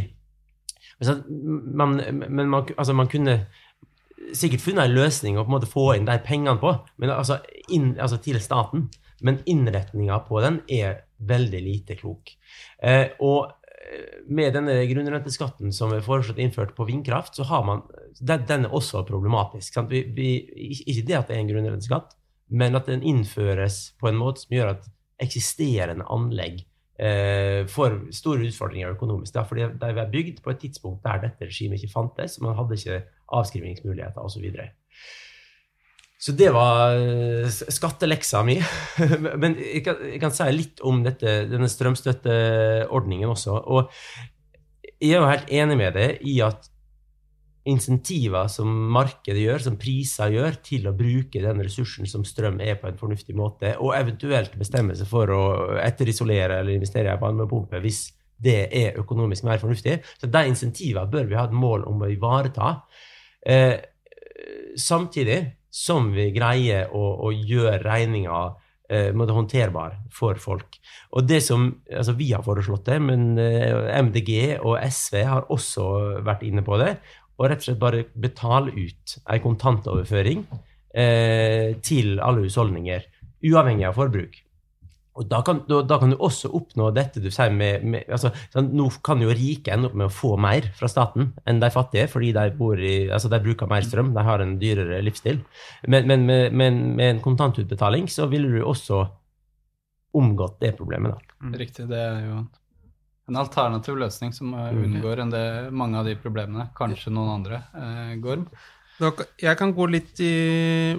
Men 0.99 1.99
man, 2.27 2.49
man, 2.51 2.63
altså 2.75 2.95
man 2.97 3.07
kunne 3.07 3.39
sikkert 4.37 4.63
funnet 4.63 4.87
en 4.87 4.95
løsning 4.95 5.37
å 5.37 5.45
på 5.45 5.51
en 5.51 5.57
måte 5.57 5.69
få 5.69 5.85
inn 5.97 6.07
de 6.07 6.17
pengene 6.25 6.59
på, 6.61 6.73
men 7.01 7.13
altså, 7.13 7.39
inn, 7.73 7.93
altså 7.99 8.19
til 8.23 8.39
staten. 8.43 8.89
Men 9.25 9.41
innretninga 9.51 10.21
på 10.27 10.39
den 10.43 10.61
er 10.71 11.01
veldig 11.27 11.59
lite 11.63 11.97
klok. 11.99 12.31
Eh, 12.83 13.11
og 13.19 13.49
eh, 13.67 14.21
med 14.31 14.55
denne 14.55 14.77
grunnrenteskatten 14.87 15.73
som 15.75 15.91
er 15.91 16.05
foreslått 16.05 16.39
innført 16.39 16.71
på 16.77 16.87
vindkraft, 16.87 17.35
så 17.35 17.47
har 17.49 17.65
man 17.67 17.83
Den, 18.19 18.45
den 18.47 18.65
er 18.65 18.73
også 18.75 19.05
problematisk. 19.07 19.77
Vi, 19.89 20.01
vi, 20.15 20.29
ikke 20.87 21.05
det 21.07 21.17
at 21.17 21.27
det 21.29 21.35
er 21.35 21.43
en 21.43 21.51
grunnrenteskatt, 21.51 22.15
men 22.49 22.75
at 22.75 22.89
den 22.89 23.03
innføres 23.05 23.93
på 23.99 24.09
en 24.09 24.17
måte 24.19 24.43
som 24.43 24.55
gjør 24.55 24.73
at 24.73 24.89
eksisterende 25.19 26.07
anlegg 26.11 26.63
eh, 26.99 27.67
får 27.69 27.95
store 28.15 28.47
utfordringer 28.49 28.95
økonomisk. 28.95 29.33
Da, 29.35 29.45
fordi 29.47 29.69
de 29.79 29.91
er 29.91 30.11
bygd 30.11 30.41
på 30.43 30.51
et 30.53 30.61
tidspunkt 30.63 31.05
der 31.05 31.21
dette 31.27 31.47
regimet 31.47 31.79
ikke 31.79 31.93
fantes. 31.93 32.39
Man 32.43 32.57
hadde 32.57 32.79
ikke 32.79 33.01
avskrivningsmuligheter 33.35 34.23
osv. 34.23 34.37
Så, 34.37 34.43
videre. 34.43 34.69
så 36.19 36.35
det 36.39 36.49
var 36.55 36.97
eh, 36.97 37.47
skatteleksa 37.49 38.43
mi. 38.47 38.57
Men 39.41 39.57
jeg 39.59 39.83
kan, 39.85 40.01
jeg 40.07 40.23
kan, 40.23 40.35
si 40.35 40.49
litt 40.55 40.83
om 40.85 41.03
dette, 41.05 41.43
denne 41.51 41.69
strømstøtteordningen 41.71 43.29
også. 43.29 43.61
Og 43.69 43.93
jeg 44.99 45.15
er 45.15 45.21
jo 45.21 45.31
helt 45.31 45.55
enig 45.61 45.79
med 45.79 45.95
deg 45.95 46.27
i 46.27 46.39
at 46.43 46.67
insentiver 47.69 48.47
som 48.51 48.69
markedet 48.93 49.41
gjør, 49.43 49.63
som 49.63 49.77
priser 49.79 50.33
gjør, 50.33 50.57
til 50.65 50.87
å 50.89 50.95
bruke 50.97 51.41
den 51.43 51.61
ressursen 51.63 52.07
som 52.09 52.23
strøm 52.27 52.59
er, 52.63 52.77
på 52.79 52.89
en 52.89 52.99
fornuftig 52.99 53.35
måte, 53.37 53.75
og 53.83 53.95
eventuelt 53.97 54.55
bestemme 54.59 54.95
seg 54.97 55.09
for 55.09 55.31
å 55.33 55.43
etterisolere 55.83 56.61
eller 56.61 56.77
investere 56.77 57.11
i 57.11 57.13
en 57.13 57.21
varmepumpe 57.21 57.81
hvis 57.83 58.07
det 58.39 58.59
er 58.71 58.99
økonomisk 58.99 59.45
mer 59.47 59.59
fornuftig. 59.61 59.99
Så 60.19 60.29
de 60.31 60.43
insentivene 60.47 61.11
bør 61.11 61.27
vi 61.27 61.37
ha 61.37 61.45
et 61.49 61.55
mål 61.55 61.85
om 61.89 62.05
å 62.05 62.11
ivareta. 62.11 62.77
Eh, 63.45 63.77
samtidig 64.77 65.39
som 65.69 66.09
vi 66.15 66.29
greier 66.35 66.89
å, 66.95 67.03
å 67.27 67.31
gjøre 67.31 67.77
regninga 67.83 68.39
eh, 68.89 69.13
håndterbar 69.13 69.99
for 70.13 70.39
folk. 70.41 70.79
Og 71.13 71.27
det 71.29 71.41
som 71.45 71.69
altså 71.85 72.15
Vi 72.17 72.31
har 72.33 72.43
foreslått 72.45 72.89
det, 72.89 72.99
men 73.03 73.37
eh, 73.37 73.93
MDG 74.01 74.59
og 74.59 74.79
SV 74.81 75.21
har 75.23 75.49
også 75.49 76.21
vært 76.25 76.43
inne 76.47 76.65
på 76.65 76.79
det 76.81 76.95
og 77.39 77.47
rett 77.47 77.61
og 77.61 77.69
slett 77.69 77.79
bare 77.79 78.03
betale 78.19 78.73
ut 78.75 79.15
en 79.23 79.41
kontantoverføring 79.43 80.43
eh, 80.91 81.77
til 81.85 82.19
alle 82.19 82.43
husholdninger, 82.43 83.05
uavhengig 83.47 83.87
av 83.87 83.95
forbruk. 83.95 84.41
Og 85.19 85.27
da 85.27 85.41
kan, 85.43 85.61
da, 85.67 85.81
da 85.83 85.97
kan, 85.99 86.13
du 86.13 86.21
også 86.23 86.51
oppnå 86.55 86.89
dette 86.95 87.19
du 87.19 87.27
sier 87.33 87.51
med, 87.51 87.83
med 87.83 88.07
altså, 88.07 88.31
sånn, 88.53 88.71
Nå 88.77 88.87
kan 89.05 89.19
jo 89.23 89.33
rike 89.35 89.73
ende 89.73 89.89
opp 89.89 89.97
med 89.99 90.07
å 90.07 90.13
få 90.13 90.35
mer 90.39 90.69
fra 90.77 90.87
staten 90.91 91.33
enn 91.49 91.59
de 91.59 91.71
fattige, 91.73 92.07
fordi 92.11 92.31
de, 92.37 92.45
i, 92.79 92.93
altså, 93.11 93.31
de 93.31 93.41
bruker 93.43 93.69
mer 93.69 93.83
strøm, 93.85 94.13
de 94.15 94.25
har 94.25 94.43
en 94.43 94.55
dyrere 94.61 95.01
livsstil. 95.03 95.41
Men, 95.87 96.07
men, 96.07 96.23
men, 96.29 96.55
men 96.55 96.79
med 96.95 97.15
en 97.15 97.23
kontantutbetaling 97.23 98.07
så 98.11 98.29
ville 98.31 98.51
du 98.53 98.63
også 98.63 99.03
omgått 100.19 100.57
det 100.63 100.73
problemet. 100.77 101.13
da. 101.13 101.51
Riktig. 101.59 101.89
Det 101.91 101.99
er 101.99 102.23
jo 102.25 102.39
en 103.29 103.37
alternativ 103.37 103.99
løsning 103.99 104.33
som 104.33 104.55
mm. 104.55 104.83
unngår 104.85 105.23
en 105.23 105.33
del, 105.33 105.71
mange 105.75 105.99
av 105.99 106.07
de 106.07 106.15
problemene. 106.19 106.69
Kanskje 106.77 107.13
noen 107.13 107.35
andre. 107.37 107.63
Eh, 107.77 108.13
Gorm? 108.23 108.47
Jeg 108.99 109.55
kan 109.59 109.71
gå 109.75 109.85
litt 109.91 110.19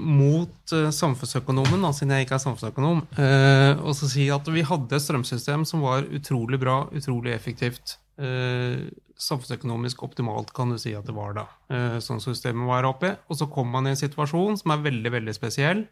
mot 0.00 0.72
uh, 0.72 0.88
samfunnsøkonomen, 0.94 1.82
da, 1.84 1.92
siden 1.96 2.14
jeg 2.16 2.26
ikke 2.26 2.38
er 2.38 2.42
samfunnsøkonom, 2.46 3.02
uh, 3.18 3.82
og 3.84 3.92
så 3.98 4.08
si 4.08 4.26
at 4.32 4.48
vi 4.48 4.64
hadde 4.66 4.96
et 4.96 5.04
strømsystem 5.04 5.66
som 5.68 5.84
var 5.84 6.08
utrolig 6.08 6.60
bra, 6.62 6.82
utrolig 6.96 7.34
effektivt. 7.36 7.98
Uh, 8.20 8.88
samfunnsøkonomisk 9.20 10.02
optimalt, 10.06 10.54
kan 10.56 10.72
du 10.72 10.78
si 10.80 10.94
at 10.96 11.04
det 11.04 11.12
var 11.12 11.34
da. 11.36 11.42
Sånn 12.00 12.22
systemet 12.24 12.64
var 12.70 12.86
oppe. 12.88 13.10
Og 13.28 13.36
så 13.36 13.44
kom 13.52 13.68
man 13.68 13.84
i 13.84 13.90
en 13.92 13.98
situasjon 14.00 14.56
som 14.62 14.72
er 14.72 14.86
veldig, 14.86 15.12
veldig 15.12 15.34
spesiell. 15.36 15.82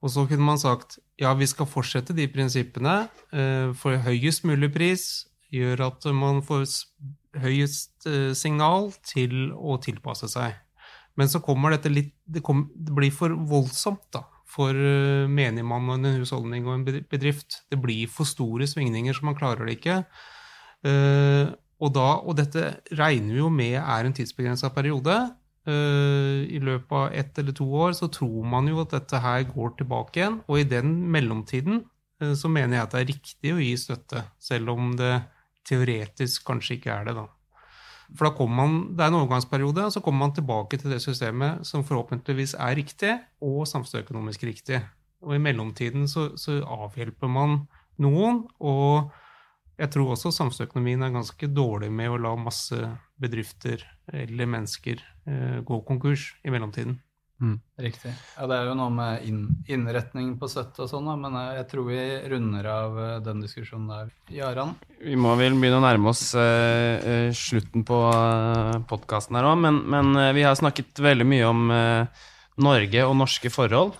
Og 0.00 0.14
så 0.14 0.24
kunne 0.30 0.46
man 0.46 0.60
sagt 0.60 0.96
ja, 1.20 1.34
vi 1.36 1.44
skal 1.50 1.68
fortsette 1.68 2.16
de 2.16 2.24
prinsippene 2.32 2.94
for 3.76 4.00
høyest 4.00 4.48
mulig 4.48 4.70
pris, 4.72 5.04
gjør 5.52 5.84
at 5.90 6.08
man 6.16 6.40
får 6.46 6.64
høyest 7.42 8.08
eh, 8.08 8.32
signal 8.36 8.92
til 9.06 9.52
å 9.52 9.78
tilpasse 9.82 10.30
seg. 10.32 10.56
Men 11.18 11.30
så 11.30 11.42
kommer 11.42 11.74
dette 11.74 11.90
litt 11.90 12.14
Det, 12.28 12.42
kom, 12.44 12.68
det 12.74 12.94
blir 12.94 13.10
for 13.14 13.32
voldsomt 13.48 14.04
da, 14.14 14.22
for 14.48 14.72
menigmannen 14.72 15.34
menigmann 15.34 15.88
og 15.90 15.98
en 15.98 16.20
husholdning 16.22 16.66
og 16.68 16.74
en 16.76 16.84
bedrift. 17.10 17.62
Det 17.72 17.78
blir 17.80 18.10
for 18.12 18.28
store 18.28 18.68
svingninger, 18.68 19.16
så 19.16 19.26
man 19.26 19.36
klarer 19.38 19.66
det 19.66 19.78
ikke. 19.78 20.02
Uh, 20.86 21.50
og, 21.82 21.92
da, 21.94 22.08
og 22.22 22.36
dette 22.38 22.64
regner 22.98 23.34
vi 23.34 23.42
jo 23.42 23.50
med 23.50 23.76
er 23.80 24.06
en 24.06 24.14
tidsbegrensa 24.14 24.70
periode. 24.74 25.16
Uh, 25.68 26.44
I 26.48 26.60
løpet 26.64 26.94
av 26.96 27.16
ett 27.16 27.40
eller 27.40 27.56
to 27.56 27.66
år 27.82 27.96
så 27.98 28.08
tror 28.12 28.46
man 28.48 28.70
jo 28.70 28.82
at 28.84 28.94
dette 28.94 29.22
her 29.24 29.46
går 29.50 29.74
tilbake 29.80 30.20
igjen. 30.20 30.38
Og 30.46 30.62
i 30.62 30.68
den 30.68 30.94
mellomtiden 31.12 31.82
uh, 32.22 32.34
så 32.38 32.50
mener 32.52 32.78
jeg 32.78 32.86
at 32.86 32.94
det 32.94 33.02
er 33.02 33.10
riktig 33.12 33.54
å 33.54 33.62
gi 33.62 33.74
støtte, 33.80 34.24
selv 34.42 34.76
om 34.76 34.94
det 34.98 35.16
teoretisk 35.68 36.46
kanskje 36.48 36.78
ikke 36.78 36.94
er 36.94 37.10
det, 37.10 37.18
da. 37.18 37.26
For 38.16 38.28
da 38.28 38.36
kommer 38.36 38.56
man, 38.56 38.76
Det 38.96 39.04
er 39.04 39.12
en 39.12 39.20
overgangsperiode, 39.20 39.84
og 39.84 39.92
så 39.92 40.00
kommer 40.00 40.26
man 40.26 40.34
tilbake 40.34 40.78
til 40.78 40.90
det 40.90 41.02
systemet 41.02 41.66
som 41.66 41.84
forhåpentligvis 41.84 42.54
er 42.54 42.76
riktig, 42.76 43.18
og 43.40 43.66
samfunnsøkonomisk 43.68 44.44
riktig. 44.48 44.80
Og 45.22 45.34
i 45.34 45.42
mellomtiden 45.42 46.08
så, 46.08 46.30
så, 46.36 46.62
avhjelper 46.62 47.28
man 47.28 47.66
noen, 47.98 48.46
og 48.60 49.10
jeg 49.78 49.90
tror 49.90 50.14
også 50.14 50.32
samfunnsøkonomien 50.34 51.02
er 51.02 51.14
ganske 51.14 51.50
dårlig 51.50 51.90
med 51.92 52.10
å 52.10 52.20
la 52.22 52.34
masse 52.38 52.78
bedrifter 53.20 53.84
eller 54.12 54.46
mennesker 54.46 55.02
eh, 55.26 55.58
gå 55.66 55.80
konkurs 55.86 56.32
i 56.44 56.50
mellomtiden. 56.54 56.98
Mm. 57.38 57.58
Riktig. 57.78 58.10
Ja, 58.34 58.46
det 58.50 58.56
er 58.56 58.64
jo 58.66 58.74
noe 58.74 58.90
med 58.90 59.26
inn, 59.28 59.42
innretning 59.70 60.32
på 60.40 60.48
støtte 60.50 60.82
og 60.84 60.88
sånn, 60.90 61.10
men 61.22 61.36
jeg 61.54 61.66
tror 61.70 61.86
vi 61.86 62.00
runder 62.32 62.66
av 62.72 62.98
eh, 62.98 63.12
den 63.22 63.44
diskusjonen 63.44 63.92
der. 63.92 64.08
Jaran? 64.34 64.74
Vi 64.98 65.14
må 65.14 65.36
vel 65.38 65.54
begynne 65.54 65.78
å 65.78 65.84
nærme 65.84 66.10
oss 66.10 66.24
uh, 66.34 67.30
slutten 67.30 67.86
på 67.86 68.00
uh, 68.10 68.80
podkasten 68.90 69.38
her 69.38 69.46
òg, 69.52 69.62
men, 69.62 69.78
men 69.86 70.10
uh, 70.18 70.32
vi 70.34 70.42
har 70.48 70.58
snakket 70.58 70.98
veldig 71.04 71.28
mye 71.30 71.46
om 71.46 71.70
uh, 71.70 72.26
Norge 72.58 73.06
og 73.06 73.14
norske 73.14 73.52
forhold. 73.54 73.92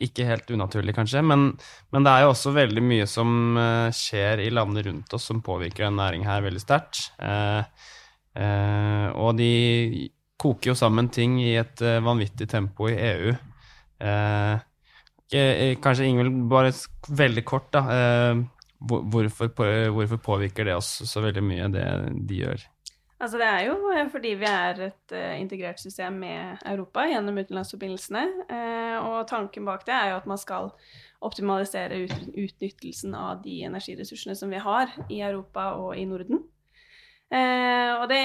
ikke 0.00 0.24
helt 0.24 0.48
unaturlig, 0.48 0.94
kanskje, 0.96 1.20
men, 1.20 1.50
men, 1.92 2.06
det 2.06 2.14
er 2.14 2.24
jo 2.24 2.30
også 2.32 2.54
veldig 2.56 2.80
mye 2.80 3.04
som 3.04 3.58
skjer 3.92 4.40
i 4.46 4.48
landene 4.48 4.86
rundt 4.86 5.12
oss 5.12 5.26
som 5.28 5.42
påvirker 5.44 5.84
den 5.84 6.00
næringen 6.00 6.24
her 6.24 6.40
veldig 6.46 6.62
sterkt. 6.64 7.02
og 9.12 9.36
de 9.36 10.08
koker 10.38 10.72
jo 10.72 10.78
sammen 10.78 11.10
ting 11.12 11.38
i 11.42 11.52
et 11.58 11.82
uh, 11.84 11.98
vanvittig 12.04 12.48
tempo 12.50 12.88
i 12.90 12.96
EU. 13.10 13.34
Uh, 13.98 14.54
eh, 15.34 15.74
kanskje 15.82 16.06
Ingvild, 16.06 16.36
bare 16.50 16.72
veldig 17.08 17.44
kort, 17.46 17.72
da. 17.74 17.82
Hvorfor, 18.78 19.50
hvorfor, 19.90 20.20
påvirker 20.22 20.68
det 20.68 20.76
oss 20.78 21.00
så 21.10 21.20
veldig 21.24 21.42
mye, 21.42 21.64
det 21.74 21.86
de 22.28 22.42
gjør? 22.44 22.62
Altså 23.18 23.40
Det 23.40 23.48
er 23.50 23.64
jo 23.66 23.88
eh, 23.90 24.04
fordi 24.12 24.36
vi 24.38 24.46
er 24.46 24.82
et 24.86 25.14
integrert 25.40 25.82
system 25.82 26.20
med 26.22 26.62
Europa 26.62 27.08
gjennom 27.10 27.40
utenlandsforbindelsene. 27.42 28.22
Og 29.02 29.26
tanken 29.26 29.66
bak 29.66 29.82
det 29.88 29.96
er 29.96 30.12
jo 30.12 30.20
at 30.20 30.30
man 30.30 30.38
skal 30.38 30.70
optimalisere 31.26 32.04
ut, 32.04 32.14
utnyttelsen 32.30 33.18
av 33.18 33.42
de 33.42 33.64
energiressursene 33.66 34.38
som 34.38 34.54
vi 34.54 34.62
har 34.62 34.94
i 35.10 35.18
Europa 35.18 35.72
og 35.82 35.98
i 35.98 36.06
Norden. 36.06 36.44
Og 37.28 38.06
det 38.08 38.22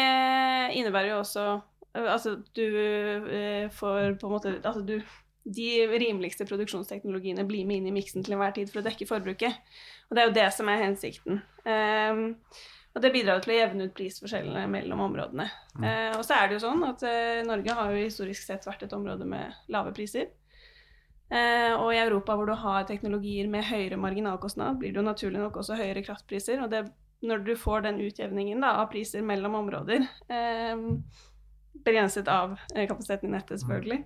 innebærer 0.78 1.10
jo 1.10 1.22
også 1.24 1.48
Altså 1.94 2.40
du 2.58 2.64
får 3.78 4.16
på 4.18 4.26
en 4.28 4.34
måte 4.34 4.54
Altså 4.64 4.82
du 4.82 4.96
de 5.44 5.88
rimeligste 6.00 6.46
produksjonsteknologiene 6.48 7.44
blir 7.48 7.66
med 7.68 7.82
inn 7.82 7.90
i 7.92 7.98
miksen 7.98 8.24
til 8.24 8.36
enhver 8.36 8.54
tid 8.56 8.70
for 8.72 8.80
å 8.80 8.86
dekke 8.86 9.08
forbruket. 9.10 9.58
Og 10.08 10.16
det 10.16 10.22
er 10.22 10.30
jo 10.30 10.38
det 10.38 10.46
som 10.56 10.70
er 10.72 10.86
hensikten. 10.86 11.42
Um, 11.68 12.24
og 12.94 13.02
det 13.04 13.12
bidrar 13.12 13.42
til 13.44 13.56
å 13.56 13.58
jevne 13.58 13.88
ut 13.90 13.96
prisforskjellene 13.98 14.64
mellom 14.72 15.02
områdene. 15.10 15.50
Mm. 15.76 15.84
Uh, 15.84 16.12
og 16.20 16.24
så 16.24 16.38
er 16.38 16.48
det 16.48 16.58
jo 16.58 16.64
sånn 16.64 16.86
at 16.88 17.04
uh, 17.04 17.42
Norge 17.50 17.76
har 17.76 17.92
jo 17.92 18.06
historisk 18.06 18.46
sett 18.46 18.68
vært 18.70 18.88
et 18.88 18.96
område 18.96 19.28
med 19.28 19.58
lave 19.74 19.92
priser. 19.98 20.32
Uh, 21.34 21.74
og 21.82 21.90
i 21.92 22.00
Europa 22.00 22.38
hvor 22.38 22.48
du 22.48 22.56
har 22.64 22.88
teknologier 22.88 23.50
med 23.52 23.68
høyere 23.68 24.00
marginalkostnad, 24.00 24.80
blir 24.80 24.94
det 24.94 25.02
jo 25.02 25.08
naturlig 25.10 25.44
nok 25.44 25.60
også 25.60 25.80
høyere 25.80 26.06
kraftpriser. 26.06 26.64
Og 26.64 26.72
det, 26.72 26.86
når 27.26 27.44
du 27.50 27.54
får 27.60 27.84
den 27.90 28.00
utjevningen 28.06 28.64
da, 28.64 28.78
av 28.80 28.92
priser 28.94 29.26
mellom 29.26 29.60
områder, 29.60 30.06
begrenset 31.86 32.30
av 32.32 32.56
kapasiteten 32.74 33.30
i 33.30 33.36
nettet 33.36 33.62
selvfølgelig, 33.62 34.02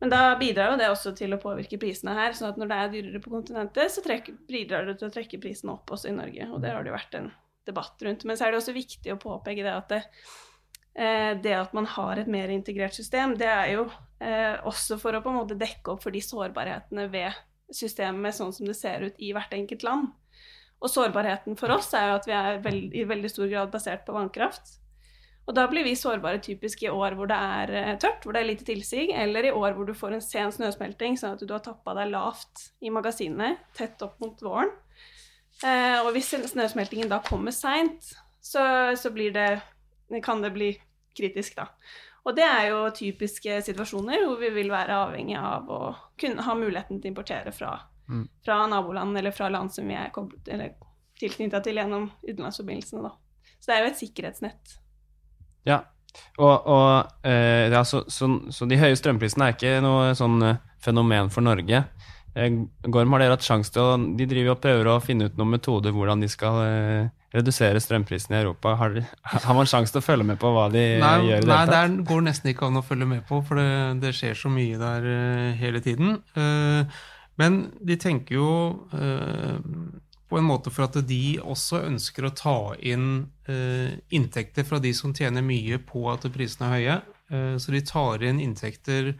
men 0.00 0.12
da 0.12 0.36
bidrar 0.36 0.74
jo 0.74 0.80
det 0.80 0.88
også 0.92 1.12
til 1.16 1.32
å 1.32 1.40
påvirke 1.40 1.78
prisene 1.80 2.14
her. 2.16 2.34
sånn 2.36 2.50
at 2.50 2.58
når 2.60 2.68
det 2.70 2.78
er 2.78 2.90
dyrere 2.92 3.20
på 3.24 3.32
kontinentet, 3.32 3.92
så 3.92 4.04
trekker, 4.04 4.36
bidrar 4.48 4.88
det 4.88 4.98
til 5.00 5.08
å 5.08 5.14
trekke 5.14 5.40
prisene 5.40 5.72
opp 5.72 5.92
også 5.96 6.10
i 6.10 6.16
Norge. 6.16 6.48
Og 6.52 6.60
det 6.60 6.72
har 6.74 6.84
det 6.84 6.92
jo 6.92 6.98
vært 6.98 7.16
en 7.16 7.30
debatt 7.66 8.04
rundt. 8.04 8.26
Men 8.28 8.36
så 8.36 8.46
er 8.46 8.52
det 8.52 8.60
også 8.60 8.76
viktig 8.76 9.14
å 9.14 9.20
påpeke 9.22 9.64
det 9.64 9.72
at 9.72 9.94
det, 9.94 10.02
eh, 11.00 11.32
det 11.40 11.56
at 11.56 11.72
man 11.76 11.88
har 11.96 12.20
et 12.20 12.28
mer 12.30 12.52
integrert 12.52 12.96
system, 12.96 13.38
det 13.40 13.48
er 13.48 13.72
jo 13.72 13.88
eh, 14.20 14.60
også 14.68 15.00
for 15.00 15.16
å 15.16 15.22
på 15.24 15.32
en 15.32 15.40
måte 15.40 15.58
dekke 15.58 15.96
opp 15.96 16.04
for 16.04 16.12
de 16.12 16.20
sårbarhetene 16.24 17.08
ved 17.12 17.42
systemet 17.72 18.36
sånn 18.36 18.52
som 18.54 18.68
det 18.68 18.76
ser 18.78 19.08
ut 19.08 19.16
i 19.18 19.32
hvert 19.34 19.56
enkelt 19.56 19.86
land. 19.86 20.12
Og 20.76 20.92
sårbarheten 20.92 21.56
for 21.56 21.72
oss 21.72 21.88
er 21.96 22.10
jo 22.10 22.18
at 22.20 22.28
vi 22.28 22.36
er 22.36 22.60
veld, 22.62 22.92
i 22.92 23.08
veldig 23.08 23.32
stor 23.32 23.48
grad 23.48 23.72
basert 23.72 24.04
på 24.04 24.14
vannkraft. 24.14 24.76
Og 25.46 25.54
da 25.54 25.66
blir 25.70 25.86
vi 25.86 25.94
sårbare 25.98 26.40
typisk 26.42 26.82
i 26.82 26.90
år 26.90 27.14
hvor 27.14 27.28
det 27.30 27.36
er 27.38 27.72
eh, 27.78 27.92
tørt, 28.02 28.24
hvor 28.24 28.34
det 28.34 28.42
er 28.42 28.48
lite 28.48 28.66
tilsig, 28.66 29.04
eller 29.14 29.46
i 29.46 29.52
år 29.54 29.76
hvor 29.76 29.86
du 29.86 29.94
får 29.94 30.16
en 30.16 30.24
sen 30.24 30.50
snøsmelting, 30.54 31.14
sånn 31.18 31.36
at 31.36 31.44
du 31.44 31.52
har 31.54 31.62
tappa 31.62 31.94
deg 32.00 32.10
lavt 32.10 32.70
i 32.82 32.90
magasinene, 32.90 33.54
tett 33.76 34.02
opp 34.02 34.18
mot 34.22 34.42
våren. 34.42 34.72
Eh, 35.62 36.00
og 36.02 36.10
hvis 36.16 36.34
snøsmeltingen 36.50 37.12
da 37.12 37.20
kommer 37.24 37.54
seint, 37.54 38.10
så, 38.42 38.62
så 38.98 39.12
det, 39.14 39.48
kan 40.24 40.42
det 40.42 40.50
bli 40.54 40.72
kritisk, 41.16 41.56
da. 41.60 41.70
Og 42.26 42.34
det 42.34 42.42
er 42.42 42.72
jo 42.72 42.80
typiske 42.90 43.60
situasjoner 43.68 44.24
hvor 44.24 44.40
vi 44.40 44.50
vil 44.50 44.72
være 44.72 44.98
avhengig 44.98 45.36
av 45.38 45.70
å 45.70 45.80
kunne 46.18 46.42
ha 46.42 46.56
muligheten 46.58 46.98
til 46.98 47.12
å 47.12 47.14
importere 47.14 47.52
fra, 47.54 47.70
mm. 48.10 48.24
fra 48.42 48.64
naboland 48.70 49.18
eller 49.18 49.34
fra 49.34 49.46
land 49.52 49.70
som 49.70 49.86
vi 49.86 49.94
er 49.94 50.10
tilknytta 51.22 51.62
til 51.62 51.78
gjennom 51.78 52.10
utenlandsforbindelsene, 52.26 53.06
da. 53.06 53.14
Så 53.60 53.70
det 53.70 53.76
er 53.76 53.84
jo 53.84 53.92
et 53.92 54.02
sikkerhetsnett. 54.02 54.74
Ja, 55.66 55.82
og, 56.36 56.68
og 56.68 57.26
eh, 57.26 57.72
ja, 57.72 57.82
så, 57.84 58.04
så, 58.12 58.28
så, 58.52 58.68
de 58.68 58.78
høye 58.80 58.96
strømprisene 58.98 59.48
er 59.48 59.56
ikke 59.56 59.76
noe 59.84 60.12
sånn 60.16 60.40
eh, 60.44 60.58
fenomen 60.84 61.30
for 61.32 61.44
Norge. 61.46 61.82
Eh, 62.36 62.58
Gorm, 62.92 63.14
har 63.14 63.24
dere 63.24 63.36
hatt 63.36 63.46
sjanse 63.46 63.72
til 63.72 63.80
å 63.80 63.96
De 64.18 64.28
driver 64.28 64.52
og 64.52 64.62
prøver 64.64 64.90
å 64.92 64.98
finne 65.04 65.30
ut 65.30 65.38
noen 65.40 65.54
metoder 65.56 65.94
hvordan 65.96 66.20
de 66.24 66.28
skal 66.30 66.60
eh, 66.66 67.08
redusere 67.36 67.80
strømprisene 67.82 68.36
i 68.36 68.42
Europa. 68.44 68.76
Har, 68.80 69.00
har 69.32 69.56
man 69.56 69.68
sjanse 69.68 69.94
til 69.94 70.02
å 70.02 70.06
følge 70.06 70.28
med 70.28 70.40
på 70.40 70.52
hva 70.52 70.68
de 70.72 70.84
nei, 71.02 71.16
gjør? 71.30 71.48
i 71.48 71.50
Nei, 71.50 71.64
det 71.72 72.06
går 72.08 72.24
nesten 72.28 72.52
ikke 72.52 72.68
an 72.68 72.80
å 72.80 72.86
følge 72.86 73.08
med 73.16 73.26
på, 73.28 73.40
for 73.48 73.60
det, 73.60 73.68
det 74.04 74.14
skjer 74.16 74.36
så 74.38 74.52
mye 74.52 74.80
der 74.80 75.08
uh, 75.08 75.50
hele 75.60 75.82
tiden. 75.84 76.16
Men 77.36 77.58
de 77.84 77.98
tenker 78.00 78.38
jo 78.38 78.48
på 80.28 80.38
en 80.38 80.46
måte 80.46 80.72
for 80.74 80.88
at 80.88 80.98
de 81.06 81.38
også 81.38 81.84
ønsker 81.86 82.26
å 82.26 82.34
ta 82.34 82.58
inn 82.82 83.26
eh, 83.46 83.98
inntekter 84.14 84.66
fra 84.66 84.80
de 84.82 84.90
som 84.96 85.14
tjener 85.14 85.44
mye 85.46 85.78
på 85.86 86.02
at 86.10 86.26
prisene 86.34 86.66
er 86.68 86.74
høye. 86.74 86.96
Eh, 87.30 87.56
så 87.62 87.74
de 87.74 87.82
tar 87.86 88.24
inn 88.26 88.40
inntekter 88.42 89.12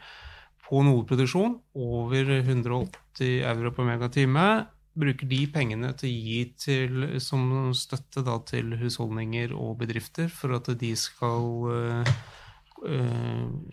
på 0.67 0.83
nodeproduksjon 0.83 1.61
over 1.79 2.33
180 2.41 3.45
euro 3.47 3.71
per 3.75 3.87
megatime. 3.87 4.47
Bruker 4.97 5.29
de 5.31 5.43
pengene 5.53 5.93
til 6.01 6.09
å 6.09 6.17
gi 6.31 6.41
til, 6.59 7.05
som 7.23 7.71
støtte 7.77 8.25
da, 8.27 8.41
til 8.49 8.75
husholdninger 8.81 9.55
og 9.55 9.77
bedrifter 9.83 10.33
for 10.33 10.57
at 10.59 10.73
de 10.81 10.91
skal 10.99 11.71
eh, 11.77 12.17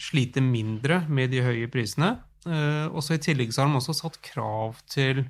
slite 0.02 0.44
mindre 0.44 1.02
med 1.10 1.34
de 1.34 1.42
høye 1.46 1.72
prisene. 1.72 2.18
Eh, 2.46 2.86
også 2.92 3.18
I 3.18 3.24
tillegg 3.24 3.54
så 3.56 3.64
har 3.64 3.72
de 3.72 3.80
også 3.80 3.96
satt 4.04 4.20
krav 4.26 4.84
til 4.92 5.24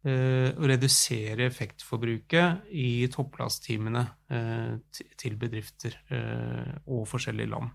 å 0.00 0.68
redusere 0.70 1.44
effektforbruket 1.44 2.70
i 2.72 3.04
topplasttimene 3.12 4.04
eh, 4.32 5.02
til 5.20 5.36
bedrifter 5.40 5.98
eh, 6.08 6.70
og 6.88 7.04
forskjellige 7.10 7.52
land. 7.52 7.68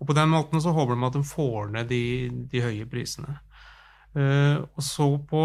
Og 0.00 0.08
På 0.08 0.16
den 0.18 0.32
måten 0.32 0.62
så 0.62 0.74
håper 0.74 0.96
de 0.98 1.06
at 1.06 1.18
de 1.20 1.22
får 1.30 1.70
ned 1.76 1.92
de, 1.92 2.02
de 2.50 2.64
høye 2.64 2.88
prisene. 2.90 3.36
Og 4.10 4.80
så 4.82 5.04
på 5.30 5.42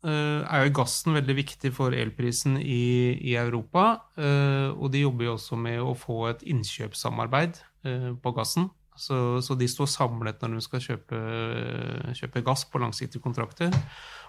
er 0.00 0.62
jo 0.62 0.72
gassen 0.78 1.12
veldig 1.12 1.34
viktig 1.36 1.72
for 1.76 1.92
elprisen 1.92 2.54
i, 2.62 3.18
i 3.18 3.34
Europa. 3.36 4.06
Og 4.14 4.86
de 4.94 5.02
jobber 5.02 5.26
jo 5.26 5.34
også 5.34 5.58
med 5.60 5.82
å 5.82 5.90
få 5.98 6.30
et 6.30 6.46
innkjøpssamarbeid 6.54 7.58
på 8.22 8.32
gassen. 8.38 8.70
Så, 9.00 9.18
så 9.44 9.58
de 9.58 9.68
står 9.68 9.90
samlet 9.90 10.40
når 10.40 10.54
de 10.54 10.64
skal 10.64 10.86
kjøpe, 10.86 11.20
kjøpe 12.16 12.44
gass 12.46 12.64
på 12.70 12.80
langsiktige 12.80 13.26
kontrakter. 13.26 13.74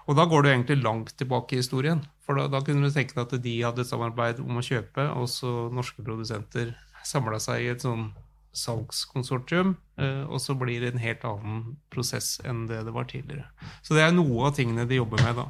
Og 0.08 0.18
da 0.18 0.26
går 0.26 0.42
du 0.42 0.50
egentlig 0.50 0.78
langt 0.82 1.14
tilbake 1.18 1.54
i 1.54 1.60
historien. 1.60 2.02
For 2.26 2.38
da, 2.38 2.48
da 2.50 2.62
kunne 2.64 2.88
du 2.88 2.94
tenke 2.94 3.14
deg 3.16 3.24
at 3.24 3.44
de 3.44 3.54
hadde 3.62 3.84
et 3.84 3.90
samarbeid 3.90 4.42
om 4.42 4.58
å 4.58 4.64
kjøpe, 4.66 5.06
og 5.18 5.28
så 5.30 5.68
norske 5.74 6.04
produsenter 6.04 6.74
samla 7.06 7.38
seg 7.42 7.64
i 7.64 7.70
et 7.72 7.84
sånn 7.84 8.10
salgskonsortium, 8.56 9.76
eh, 10.02 10.24
og 10.28 10.42
så 10.42 10.54
blir 10.58 10.82
det 10.82 10.92
en 10.92 11.02
helt 11.02 11.22
annen 11.24 11.62
prosess 11.92 12.34
enn 12.44 12.66
det 12.68 12.82
det 12.86 12.94
var 12.94 13.08
tidligere. 13.08 13.46
Så 13.80 13.96
det 13.96 14.04
er 14.04 14.12
noe 14.14 14.50
av 14.50 14.58
tingene 14.58 14.84
de 14.88 14.98
jobber 15.00 15.22
med, 15.24 15.40
da. 15.40 15.46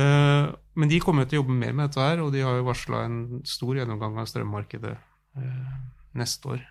Eh, 0.00 0.46
men 0.80 0.90
de 0.90 1.02
kommer 1.04 1.28
til 1.28 1.38
å 1.38 1.42
jobbe 1.42 1.58
mer 1.58 1.74
med 1.74 1.90
dette 1.90 2.06
her, 2.06 2.22
og 2.24 2.32
de 2.34 2.46
har 2.46 2.56
jo 2.58 2.70
varsla 2.70 3.04
en 3.04 3.18
stor 3.46 3.76
gjennomgang 3.78 4.16
av 4.22 4.30
strømmarkedet 4.30 4.94
eh, 4.94 5.76
neste 6.16 6.56
år 6.56 6.64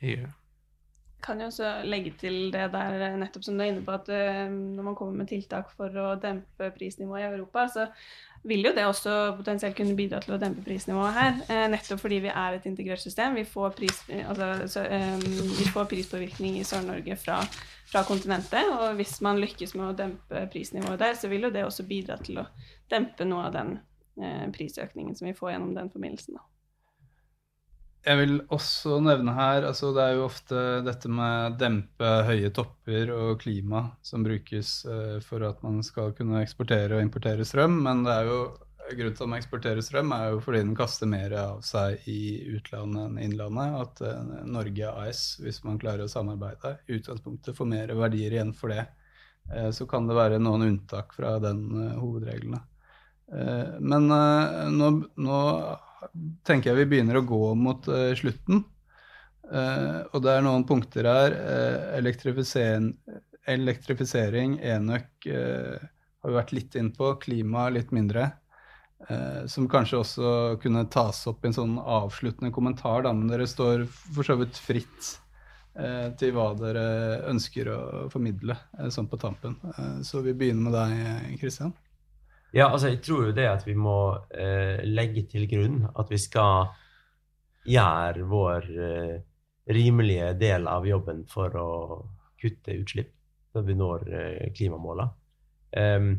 i 0.00 0.14
EU 0.16 0.28
kan 1.22 1.40
jo 1.40 1.50
også 1.50 1.68
legge 1.88 2.12
til 2.20 2.50
det 2.52 2.66
der 2.72 3.16
nettopp 3.20 3.44
som 3.46 3.58
du 3.58 3.64
er 3.64 3.70
inne 3.72 3.84
på, 3.84 3.94
at 3.96 4.08
uh, 4.10 4.48
når 4.50 4.86
man 4.90 4.96
kommer 4.98 5.20
med 5.20 5.30
tiltak 5.30 5.70
for 5.76 5.94
å 6.00 6.14
dempe 6.20 6.70
prisnivået 6.76 7.24
i 7.24 7.28
Europa, 7.28 7.66
så 7.72 7.86
vil 8.48 8.64
jo 8.64 8.72
det 8.76 8.86
også 8.88 9.14
potensielt 9.36 9.76
kunne 9.76 9.96
bidra 9.98 10.22
til 10.24 10.34
å 10.36 10.40
dempe 10.40 10.64
prisnivået 10.64 11.16
her. 11.16 11.40
Uh, 11.50 11.66
nettopp 11.72 12.02
fordi 12.02 12.20
vi 12.26 12.32
er 12.32 12.56
et 12.56 12.68
integrert 12.70 13.02
system. 13.04 13.36
Vi 13.38 13.46
får, 13.48 13.74
pris, 13.78 14.02
altså, 14.20 14.50
så, 14.76 14.86
vi 15.58 15.68
får 15.72 15.90
prispåvirkning 15.92 16.60
i 16.60 16.66
Sør-Norge 16.68 17.18
fra, 17.20 17.40
fra, 17.92 18.04
kontinentet. 18.08 18.72
Og 18.76 18.96
hvis 19.00 19.18
man 19.24 19.40
lykkes 19.42 19.76
med 19.76 19.88
å 19.88 19.98
dempe 20.04 20.46
prisnivået 20.52 21.00
der, 21.02 21.18
så 21.20 21.32
vil 21.32 21.48
jo 21.48 21.54
det 21.54 21.66
også 21.66 21.88
bidra 21.88 22.20
til 22.24 22.42
å 22.44 22.48
dempe 22.92 23.28
noe 23.28 23.48
av 23.50 23.56
den 23.56 23.78
prisøkningen 24.52 25.14
som 25.16 25.30
vi 25.30 25.36
får 25.36 25.54
gjennom 25.54 25.76
den 25.76 25.88
forbindelsen. 25.92 26.36
da. 26.36 26.59
Jeg 28.00 28.16
vil 28.16 28.38
også 28.48 28.96
nevne 29.04 29.32
her 29.36 29.66
altså 29.68 29.90
Det 29.92 30.04
er 30.04 30.14
jo 30.16 30.24
ofte 30.24 30.60
dette 30.86 31.08
med 31.12 31.58
dempe 31.60 32.12
høye 32.24 32.48
topper 32.56 33.10
og 33.12 33.42
klima 33.42 33.82
som 34.04 34.24
brukes 34.24 34.70
uh, 34.88 35.18
for 35.24 35.44
at 35.44 35.60
man 35.66 35.82
skal 35.84 36.14
kunne 36.16 36.40
eksportere 36.40 36.96
og 36.96 37.04
importere 37.04 37.44
strøm. 37.44 37.76
Men 37.84 38.00
det 38.06 38.14
er 38.14 38.30
jo 38.30 38.38
grunnen 38.90 39.18
til 39.18 39.26
at 39.26 39.30
man 39.30 39.42
eksporterer 39.42 39.84
strøm, 39.84 40.14
er 40.16 40.32
jo 40.32 40.40
fordi 40.42 40.62
den 40.64 40.78
kaster 40.78 41.10
mer 41.12 41.34
av 41.42 41.60
seg 41.66 42.08
i 42.10 42.22
utlandet 42.56 43.04
enn 43.04 43.20
innlandet. 43.26 43.76
At 43.84 44.02
uh, 44.06 44.32
Norge 44.48 44.94
AS, 45.04 45.22
hvis 45.44 45.60
man 45.68 45.78
klarer 45.82 46.06
å 46.06 46.10
samarbeide, 46.10 46.78
i 46.88 46.96
utgangspunktet 46.96 47.58
får 47.58 47.68
mer 47.68 47.92
verdier 48.00 48.38
igjen 48.38 48.56
for 48.56 48.72
det. 48.72 48.86
Uh, 49.52 49.68
så 49.76 49.84
kan 49.90 50.08
det 50.08 50.16
være 50.16 50.40
noen 50.40 50.70
unntak 50.70 51.12
fra 51.18 51.36
den 51.42 51.68
hovedreglene 52.00 52.64
men 53.30 54.08
nå, 54.10 54.86
nå 55.22 55.36
tenker 56.46 56.70
jeg 56.70 56.82
vi 56.82 56.90
begynner 56.94 57.20
å 57.20 57.26
gå 57.26 57.54
mot 57.58 57.88
uh, 57.90 58.10
slutten. 58.18 58.64
Uh, 59.50 60.06
og 60.12 60.20
det 60.24 60.34
er 60.34 60.44
noen 60.46 60.66
punkter 60.68 61.08
her. 61.08 61.36
Uh, 61.36 61.78
elektrifisering, 61.98 62.92
elektrifisering, 63.50 64.58
enøk 64.62 65.26
har 65.30 66.28
vi 66.28 66.36
vært 66.36 66.52
litt 66.54 66.76
inn 66.78 66.92
på. 66.94 67.14
Klima 67.22 67.70
litt 67.72 67.90
mindre. 67.96 68.32
som 69.48 69.64
kanskje 69.64 69.96
også 69.96 70.30
kunne 70.60 70.82
tas 70.92 71.22
opp 71.26 71.44
i 71.44 71.48
en 71.48 71.54
sånn 71.56 71.78
avsluttende 71.80 72.52
kommentar, 72.52 73.00
da, 73.06 73.14
men 73.16 73.30
dere 73.32 73.46
står 73.48 73.86
for 73.88 74.28
så 74.28 74.36
vidt 74.36 74.60
fritt 74.60 75.08
til 76.20 76.34
hva 76.36 76.50
dere 76.60 76.84
ønsker 77.32 77.72
å 77.72 77.80
formidle 78.12 78.58
sånn 78.92 79.08
på 79.08 79.16
tampen. 79.16 79.56
så 80.04 80.20
vi 80.20 80.36
begynner 80.36 80.68
med 80.68 80.76
deg, 80.76 81.40
Kristian. 81.40 81.72
Ja, 82.52 82.66
altså 82.72 82.90
jeg 82.90 83.02
tror 83.06 83.28
jo 83.28 83.34
det 83.34 83.46
at 83.46 83.66
vi 83.66 83.76
må 83.78 83.98
eh, 84.34 84.82
legge 84.86 85.22
til 85.30 85.46
grunn 85.50 85.84
at 85.94 86.10
vi 86.10 86.18
skal 86.18 86.72
gjøre 87.68 88.26
vår 88.26 88.66
eh, 88.86 89.14
rimelige 89.70 90.32
del 90.40 90.66
av 90.70 90.88
jobben 90.88 91.22
for 91.30 91.54
å 91.60 91.70
kutte 92.40 92.74
utslipp 92.74 93.14
når 93.54 93.66
vi 93.68 93.78
når 93.78 94.10
eh, 94.10 94.50
klimamåla. 94.56 95.06
Um, 95.76 96.12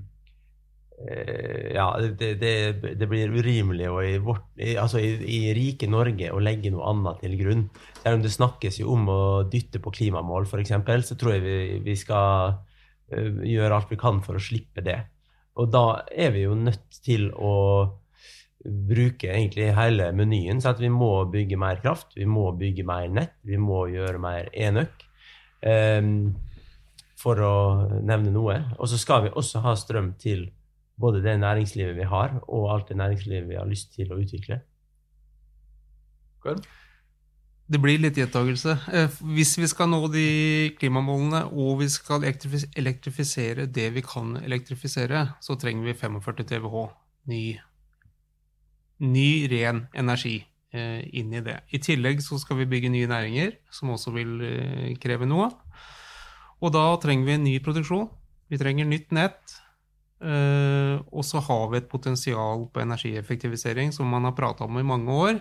ja, 1.01 1.87
det, 1.97 2.35
det, 2.37 2.51
det, 2.99 3.07
blir 3.09 3.31
urimelig 3.33 3.87
og 3.89 4.03
i, 4.05 4.19
vårt, 4.21 4.43
i, 4.61 4.75
altså 4.77 4.99
i, 5.01 5.15
i, 5.17 5.39
rike 5.57 5.87
Norge 5.89 6.29
å 6.29 6.39
legge 6.43 6.69
noe 6.69 6.85
annet 6.91 7.23
til 7.23 7.33
grunn. 7.39 7.63
Selv 8.03 8.19
om 8.19 8.21
det 8.21 8.31
snakkes 8.35 8.77
jo 8.83 8.91
om 8.93 9.09
å 9.09 9.21
dytte 9.49 9.81
på 9.81 9.95
klimamål, 9.97 10.45
f.eks., 10.45 10.75
så 11.09 11.17
tror 11.17 11.33
jeg 11.33 11.43
vi, 11.47 11.55
vi 11.87 11.95
skal 11.97 12.53
uh, 12.53 13.41
gjøre 13.41 13.79
alt 13.79 13.89
vi 13.89 13.99
kan 13.99 14.21
for 14.21 14.37
å 14.37 14.43
slippe 14.45 14.85
det. 14.85 14.99
Og 15.59 15.71
da 15.73 15.85
er 16.11 16.31
vi 16.35 16.45
jo 16.45 16.55
nødt 16.55 17.01
til 17.03 17.29
å 17.35 17.55
bruke 18.61 19.31
egentlig 19.31 19.71
hele 19.75 20.11
menyen. 20.15 20.61
Så 20.61 20.71
at 20.73 20.81
vi 20.81 20.91
må 20.93 21.11
bygge 21.31 21.59
mer 21.59 21.81
kraft, 21.83 22.15
vi 22.15 22.27
må 22.29 22.51
bygge 22.57 22.85
mer 22.87 23.09
nett, 23.11 23.35
vi 23.47 23.59
må 23.59 23.85
gjøre 23.91 24.21
mer 24.21 24.51
enøk. 24.53 25.07
Um, 25.61 26.31
for 27.21 27.37
å 27.45 27.55
nevne 28.01 28.33
noe. 28.33 28.57
Og 28.79 28.89
så 28.89 28.97
skal 29.01 29.27
vi 29.27 29.35
også 29.37 29.61
ha 29.65 29.75
strøm 29.77 30.13
til 30.21 30.47
både 31.01 31.21
det 31.25 31.37
næringslivet 31.41 31.97
vi 31.97 32.07
har, 32.09 32.37
og 32.47 32.69
alt 32.73 32.91
det 32.91 32.97
næringslivet 32.97 33.49
vi 33.49 33.57
har 33.59 33.69
lyst 33.69 33.93
til 33.95 34.13
å 34.13 34.19
utvikle. 34.21 34.61
Det 37.71 37.79
blir 37.79 38.01
litt 38.03 38.17
gjentagelse. 38.19 38.73
Eh, 38.91 39.19
hvis 39.35 39.53
vi 39.59 39.67
skal 39.69 39.87
nå 39.91 40.01
de 40.11 40.25
klimamålene, 40.79 41.45
og 41.55 41.79
vi 41.83 41.87
skal 41.91 42.25
elektrifisere 42.25 43.67
det 43.71 43.87
vi 43.95 44.03
kan 44.03 44.35
elektrifisere, 44.41 45.27
så 45.39 45.55
trenger 45.59 45.87
vi 45.87 45.97
45 45.97 46.47
TWh 46.49 46.87
ny 47.31 47.43
ny, 49.01 49.47
ren 49.49 49.85
energi 49.97 50.35
eh, 50.73 51.01
inn 51.17 51.31
i 51.33 51.41
det. 51.41 51.57
I 51.73 51.79
tillegg 51.81 52.21
så 52.21 52.37
skal 52.41 52.59
vi 52.59 52.69
bygge 52.69 52.91
nye 52.93 53.09
næringer, 53.09 53.55
som 53.73 53.93
også 53.95 54.13
vil 54.13 54.35
eh, 54.45 54.91
kreve 55.01 55.25
noe. 55.29 55.49
Og 56.61 56.73
da 56.75 56.83
trenger 57.01 57.25
vi 57.25 57.37
en 57.37 57.47
ny 57.47 57.55
produksjon. 57.63 58.09
Vi 58.51 58.59
trenger 58.61 58.85
nytt 58.85 59.13
nett. 59.15 59.57
Og 60.21 61.23
så 61.25 61.39
har 61.41 61.63
vi 61.71 61.79
et 61.79 61.87
potensial 61.89 62.67
på 62.69 62.83
energieffektivisering 62.83 63.89
som 63.95 64.11
man 64.13 64.27
har 64.27 64.35
prata 64.37 64.67
om 64.67 64.77
i 64.77 64.83
mange 64.85 65.09
år. 65.09 65.39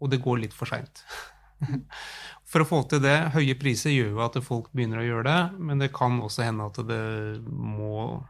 Eh, 0.00 0.04
og 0.04 0.10
det 0.10 0.22
går 0.24 0.40
litt 0.44 0.56
for 0.56 0.70
seint. 0.70 1.04
For 2.50 2.64
å 2.64 2.66
få 2.66 2.80
til 2.90 3.02
det, 3.04 3.30
høye 3.36 3.54
priser 3.60 3.92
gjør 3.94 4.14
jo 4.14 4.22
at 4.24 4.38
folk 4.42 4.72
begynner 4.74 5.02
å 5.02 5.06
gjøre 5.06 5.26
det, 5.28 5.40
men 5.60 5.82
det 5.82 5.92
kan 5.94 6.16
også 6.24 6.42
hende 6.42 6.66
at 6.66 6.80
det 6.88 7.04
må 7.46 8.24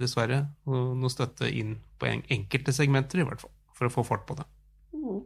dessverre. 0.00 0.40
Noe 0.66 1.12
støtte 1.12 1.50
inn 1.52 1.76
på 2.00 2.08
enkelte 2.08 2.74
segmenter, 2.74 3.22
i 3.22 3.28
hvert 3.28 3.44
fall, 3.44 3.52
for 3.76 3.86
å 3.86 3.92
få 3.94 4.06
fart 4.08 4.24
på 4.26 4.38
det. 4.40 4.48
Mm. 4.96 5.20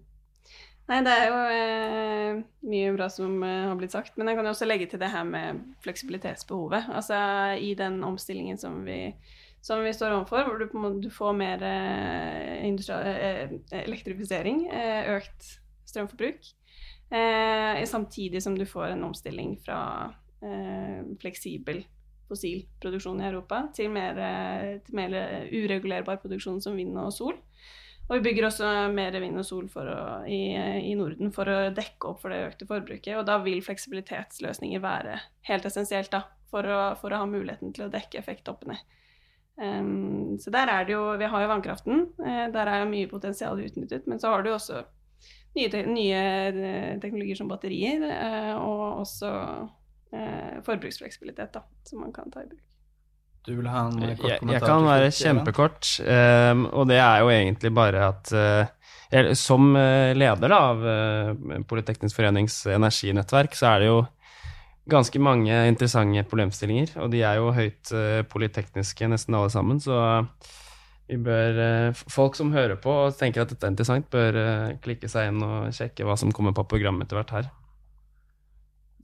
Nei, 0.89 0.99
det 1.05 1.15
er 1.15 1.27
jo 1.29 1.41
eh, 1.53 2.39
mye 2.69 2.93
bra 2.97 3.11
som 3.13 3.43
eh, 3.45 3.67
har 3.69 3.77
blitt 3.81 3.93
sagt. 3.93 4.15
Men 4.17 4.31
jeg 4.31 4.39
kan 4.39 4.49
jo 4.49 4.53
også 4.55 4.69
legge 4.69 4.87
til 4.89 5.01
det 5.03 5.11
her 5.13 5.27
med 5.29 5.61
fleksibilitetsbehovet. 5.85 6.89
Altså 6.97 7.19
i 7.61 7.75
den 7.77 8.01
omstillingen 8.09 8.61
som 8.61 8.81
vi, 8.87 9.03
som 9.65 9.83
vi 9.85 9.93
står 9.93 10.17
overfor, 10.17 10.49
hvor 10.49 10.61
du, 10.61 11.01
du 11.05 11.11
får 11.13 11.37
mer 11.37 11.65
eh, 11.69 12.65
eh, 12.65 13.57
elektrifisering, 13.83 14.65
eh, 14.73 15.13
økt 15.19 15.51
strømforbruk, 15.89 16.49
eh, 17.11 17.83
samtidig 17.89 18.43
som 18.45 18.57
du 18.59 18.67
får 18.69 18.95
en 18.95 19.07
omstilling 19.11 19.59
fra 19.65 19.83
fleksibel 21.19 21.81
fossil 22.29 22.61
produksjon 22.79 23.19
i 23.19 23.25
Europa 23.27 23.57
til 23.75 23.89
mer, 23.91 24.15
til 24.87 24.95
mer 24.95 25.17
uregulerbar 25.51 26.21
produksjon 26.23 26.61
som 26.63 26.77
vind 26.79 26.95
og 26.95 27.11
sol. 27.11 27.41
Og 28.09 28.17
vi 28.17 28.25
bygger 28.25 28.47
også 28.49 28.69
mer 28.95 29.17
vind 29.21 29.37
og 29.37 29.45
sol 29.45 29.67
å, 29.69 29.97
i, 30.25 30.57
i, 30.57 30.95
Norden 30.97 31.33
for 31.35 31.49
å 31.53 31.57
dekke 31.77 32.09
opp 32.09 32.23
for 32.23 32.33
det 32.33 32.41
økte 32.47 32.69
forbruket. 32.69 33.13
Og 33.21 33.27
da 33.29 33.37
vil 33.45 33.61
fleksibilitetsløsninger 33.65 34.81
være 34.81 35.19
helt 35.51 35.67
essensielt 35.69 36.13
da, 36.15 36.23
for 36.49 36.65
å, 36.65 36.79
for 37.01 37.13
å 37.13 37.21
ha 37.21 37.29
muligheten 37.29 37.75
til 37.77 37.85
å 37.85 37.91
dekke 37.93 38.23
effekttoppene. 38.23 38.79
Um, 39.59 40.39
så 40.41 40.53
der 40.55 40.71
er 40.71 40.85
det 40.87 40.93
jo 40.95 41.03
Vi 41.19 41.27
har 41.27 41.43
jo 41.43 41.51
vannkraften. 41.51 42.05
Uh, 42.23 42.47
der 42.55 42.71
er 42.71 42.81
jo 42.81 42.93
mye 42.95 43.11
potensial 43.11 43.61
utnyttet. 43.61 44.09
Men 44.09 44.23
så 44.23 44.33
har 44.33 44.45
du 44.45 44.53
jo 44.55 44.57
også 44.57 44.87
nye, 45.57 45.69
te 45.73 45.83
nye 45.89 46.23
eh, 46.49 46.95
teknologier 47.03 47.39
som 47.39 47.51
batterier, 47.51 48.05
uh, 48.07 48.55
og 48.63 49.03
også 49.03 49.35
eh, 50.15 50.57
forbruksfleksibilitet 50.67 51.55
da, 51.57 51.65
som 51.89 52.05
man 52.05 52.15
kan 52.15 52.31
ta 52.33 52.45
i 52.45 52.51
bruk. 52.51 52.65
Du 53.49 53.55
vil 53.57 53.69
ha 53.71 53.87
en 53.89 53.97
kort 53.97 54.19
kommentar? 54.19 54.43
Jeg, 54.43 54.51
jeg 54.53 54.65
kan 54.67 54.85
være 54.85 55.13
kjempekort. 55.17 55.91
Um, 56.05 56.67
og 56.69 56.91
det 56.91 56.99
er 57.01 57.23
jo 57.23 57.31
egentlig 57.33 57.71
bare 57.73 58.03
at 58.11 58.33
uh, 58.37 58.91
jeg, 59.09 59.37
som 59.41 59.71
eh, 59.79 60.13
leder 60.17 60.53
da, 60.53 60.59
av 60.75 60.85
uh, 60.85 61.59
Politeknisk 61.69 62.19
forenings 62.19 62.61
energinettverk, 62.69 63.57
så 63.57 63.71
er 63.71 63.81
det 63.81 63.89
jo 63.89 63.99
ganske 64.89 65.21
mange 65.21 65.63
interessante 65.71 66.25
problemstillinger. 66.29 66.93
Og 67.01 67.13
de 67.15 67.23
er 67.25 67.41
jo 67.41 67.55
høyt 67.57 67.93
uh, 67.97 68.21
polytekniske, 68.29 69.09
nesten 69.09 69.39
alle 69.39 69.53
sammen. 69.55 69.81
Så 69.81 69.97
bør, 71.17 71.95
folk 72.13 72.37
som 72.37 72.53
hører 72.53 72.77
på 72.77 72.93
og 73.07 73.17
tenker 73.17 73.45
at 73.45 73.55
dette 73.55 73.65
er 73.65 73.73
interessant, 73.73 74.11
bør 74.13 74.37
klikke 74.85 75.09
seg 75.09 75.31
inn 75.31 75.41
og 75.45 75.73
sjekke 75.73 76.05
hva 76.05 76.19
som 76.21 76.35
kommer 76.37 76.53
på 76.57 76.67
programmet 76.69 77.09
etter 77.09 77.21
hvert 77.21 77.35
her. 77.39 77.49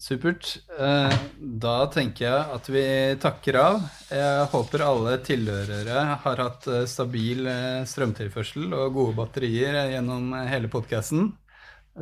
Supert. 0.04 0.56
Eh, 0.74 1.12
da 1.38 1.74
tenker 1.88 2.26
jeg 2.26 2.54
at 2.56 2.66
vi 2.68 2.84
takker 3.22 3.56
av. 3.60 3.76
Jeg 4.10 4.48
håper 4.52 4.82
alle 4.84 5.14
tilhørere 5.24 6.02
har 6.24 6.42
hatt 6.42 6.66
eh, 6.68 6.82
stabil 6.90 7.46
eh, 7.48 7.86
strømtilførsel 7.88 8.74
og 8.74 8.98
gode 8.98 9.14
batterier 9.20 9.78
gjennom 9.94 10.34
hele 10.50 10.68
podkasten. 10.72 11.30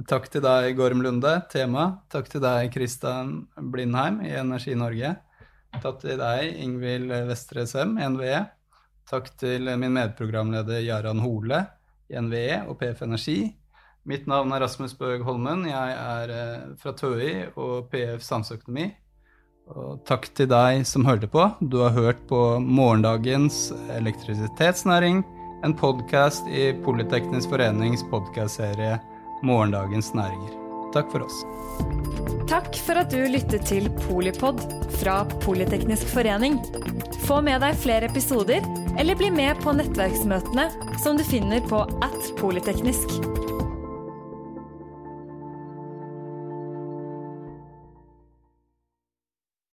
Takk 0.08 0.30
til 0.32 0.40
deg, 0.40 0.72
Gorm 0.78 1.04
Lunde, 1.04 1.34
tema. 1.52 1.84
Takk 2.10 2.32
til 2.32 2.40
deg, 2.42 2.72
Kristian 2.72 3.42
Blindheim 3.60 4.22
i 4.24 4.32
Energi 4.40 4.74
Norge. 4.78 5.12
Takk 5.76 6.00
til 6.00 6.16
deg, 6.16 6.48
Ingvild 6.64 7.12
Vestre 7.28 7.68
Sem 7.68 7.94
NVE. 8.00 8.40
Takk 9.10 9.32
til 9.40 9.68
min 9.76 9.92
medprogramleder 9.94 10.82
Jaran 10.84 11.20
Hole 11.22 11.64
i 12.10 12.20
NVE 12.20 12.62
og 12.68 12.78
PF 12.80 13.02
Energi. 13.06 13.40
Mitt 14.08 14.26
navn 14.26 14.50
er 14.54 14.64
Rasmus 14.64 14.96
Bøg 14.98 15.22
Holmen. 15.26 15.66
Jeg 15.70 15.94
er 15.94 16.32
eh, 16.34 16.64
fra 16.80 16.94
TØI 16.98 17.34
og 17.54 17.90
PF 17.92 18.24
Samfunnsøkonomi. 18.26 18.88
Og 19.72 20.00
takk 20.08 20.26
til 20.34 20.48
deg 20.50 20.82
som 20.88 21.06
hørte 21.06 21.28
på. 21.30 21.44
Du 21.60 21.78
har 21.84 21.94
hørt 21.94 22.24
på 22.28 22.40
Morgendagens 22.58 23.70
elektrisitetsnæring, 23.94 25.22
en 25.62 25.76
podkast 25.78 26.50
i 26.50 26.72
Politeknisk 26.82 27.54
forenings 27.54 28.02
podkastserie 28.10 28.98
Morgendagens 29.46 30.10
næringer. 30.18 30.61
Takk 30.92 31.12
for 31.12 31.24
oss. 31.26 31.42
Takk 32.52 32.76
for 32.84 33.00
at 33.00 33.12
du 33.12 33.22
lyttet 33.32 33.64
til 33.70 33.88
Polipod 34.04 34.60
fra 35.00 35.22
Politeknisk 35.44 36.08
forening. 36.12 36.58
Få 37.24 37.40
med 37.44 37.62
deg 37.64 37.78
flere 37.80 38.10
episoder, 38.10 38.64
eller 39.00 39.16
bli 39.16 39.30
med 39.32 39.60
på 39.64 39.72
nettverksmøtene 39.78 40.68
som 41.00 41.16
du 41.16 41.24
finner 41.24 41.64
på 41.64 41.84
at 42.04 42.32
polyteknisk. 42.40 43.16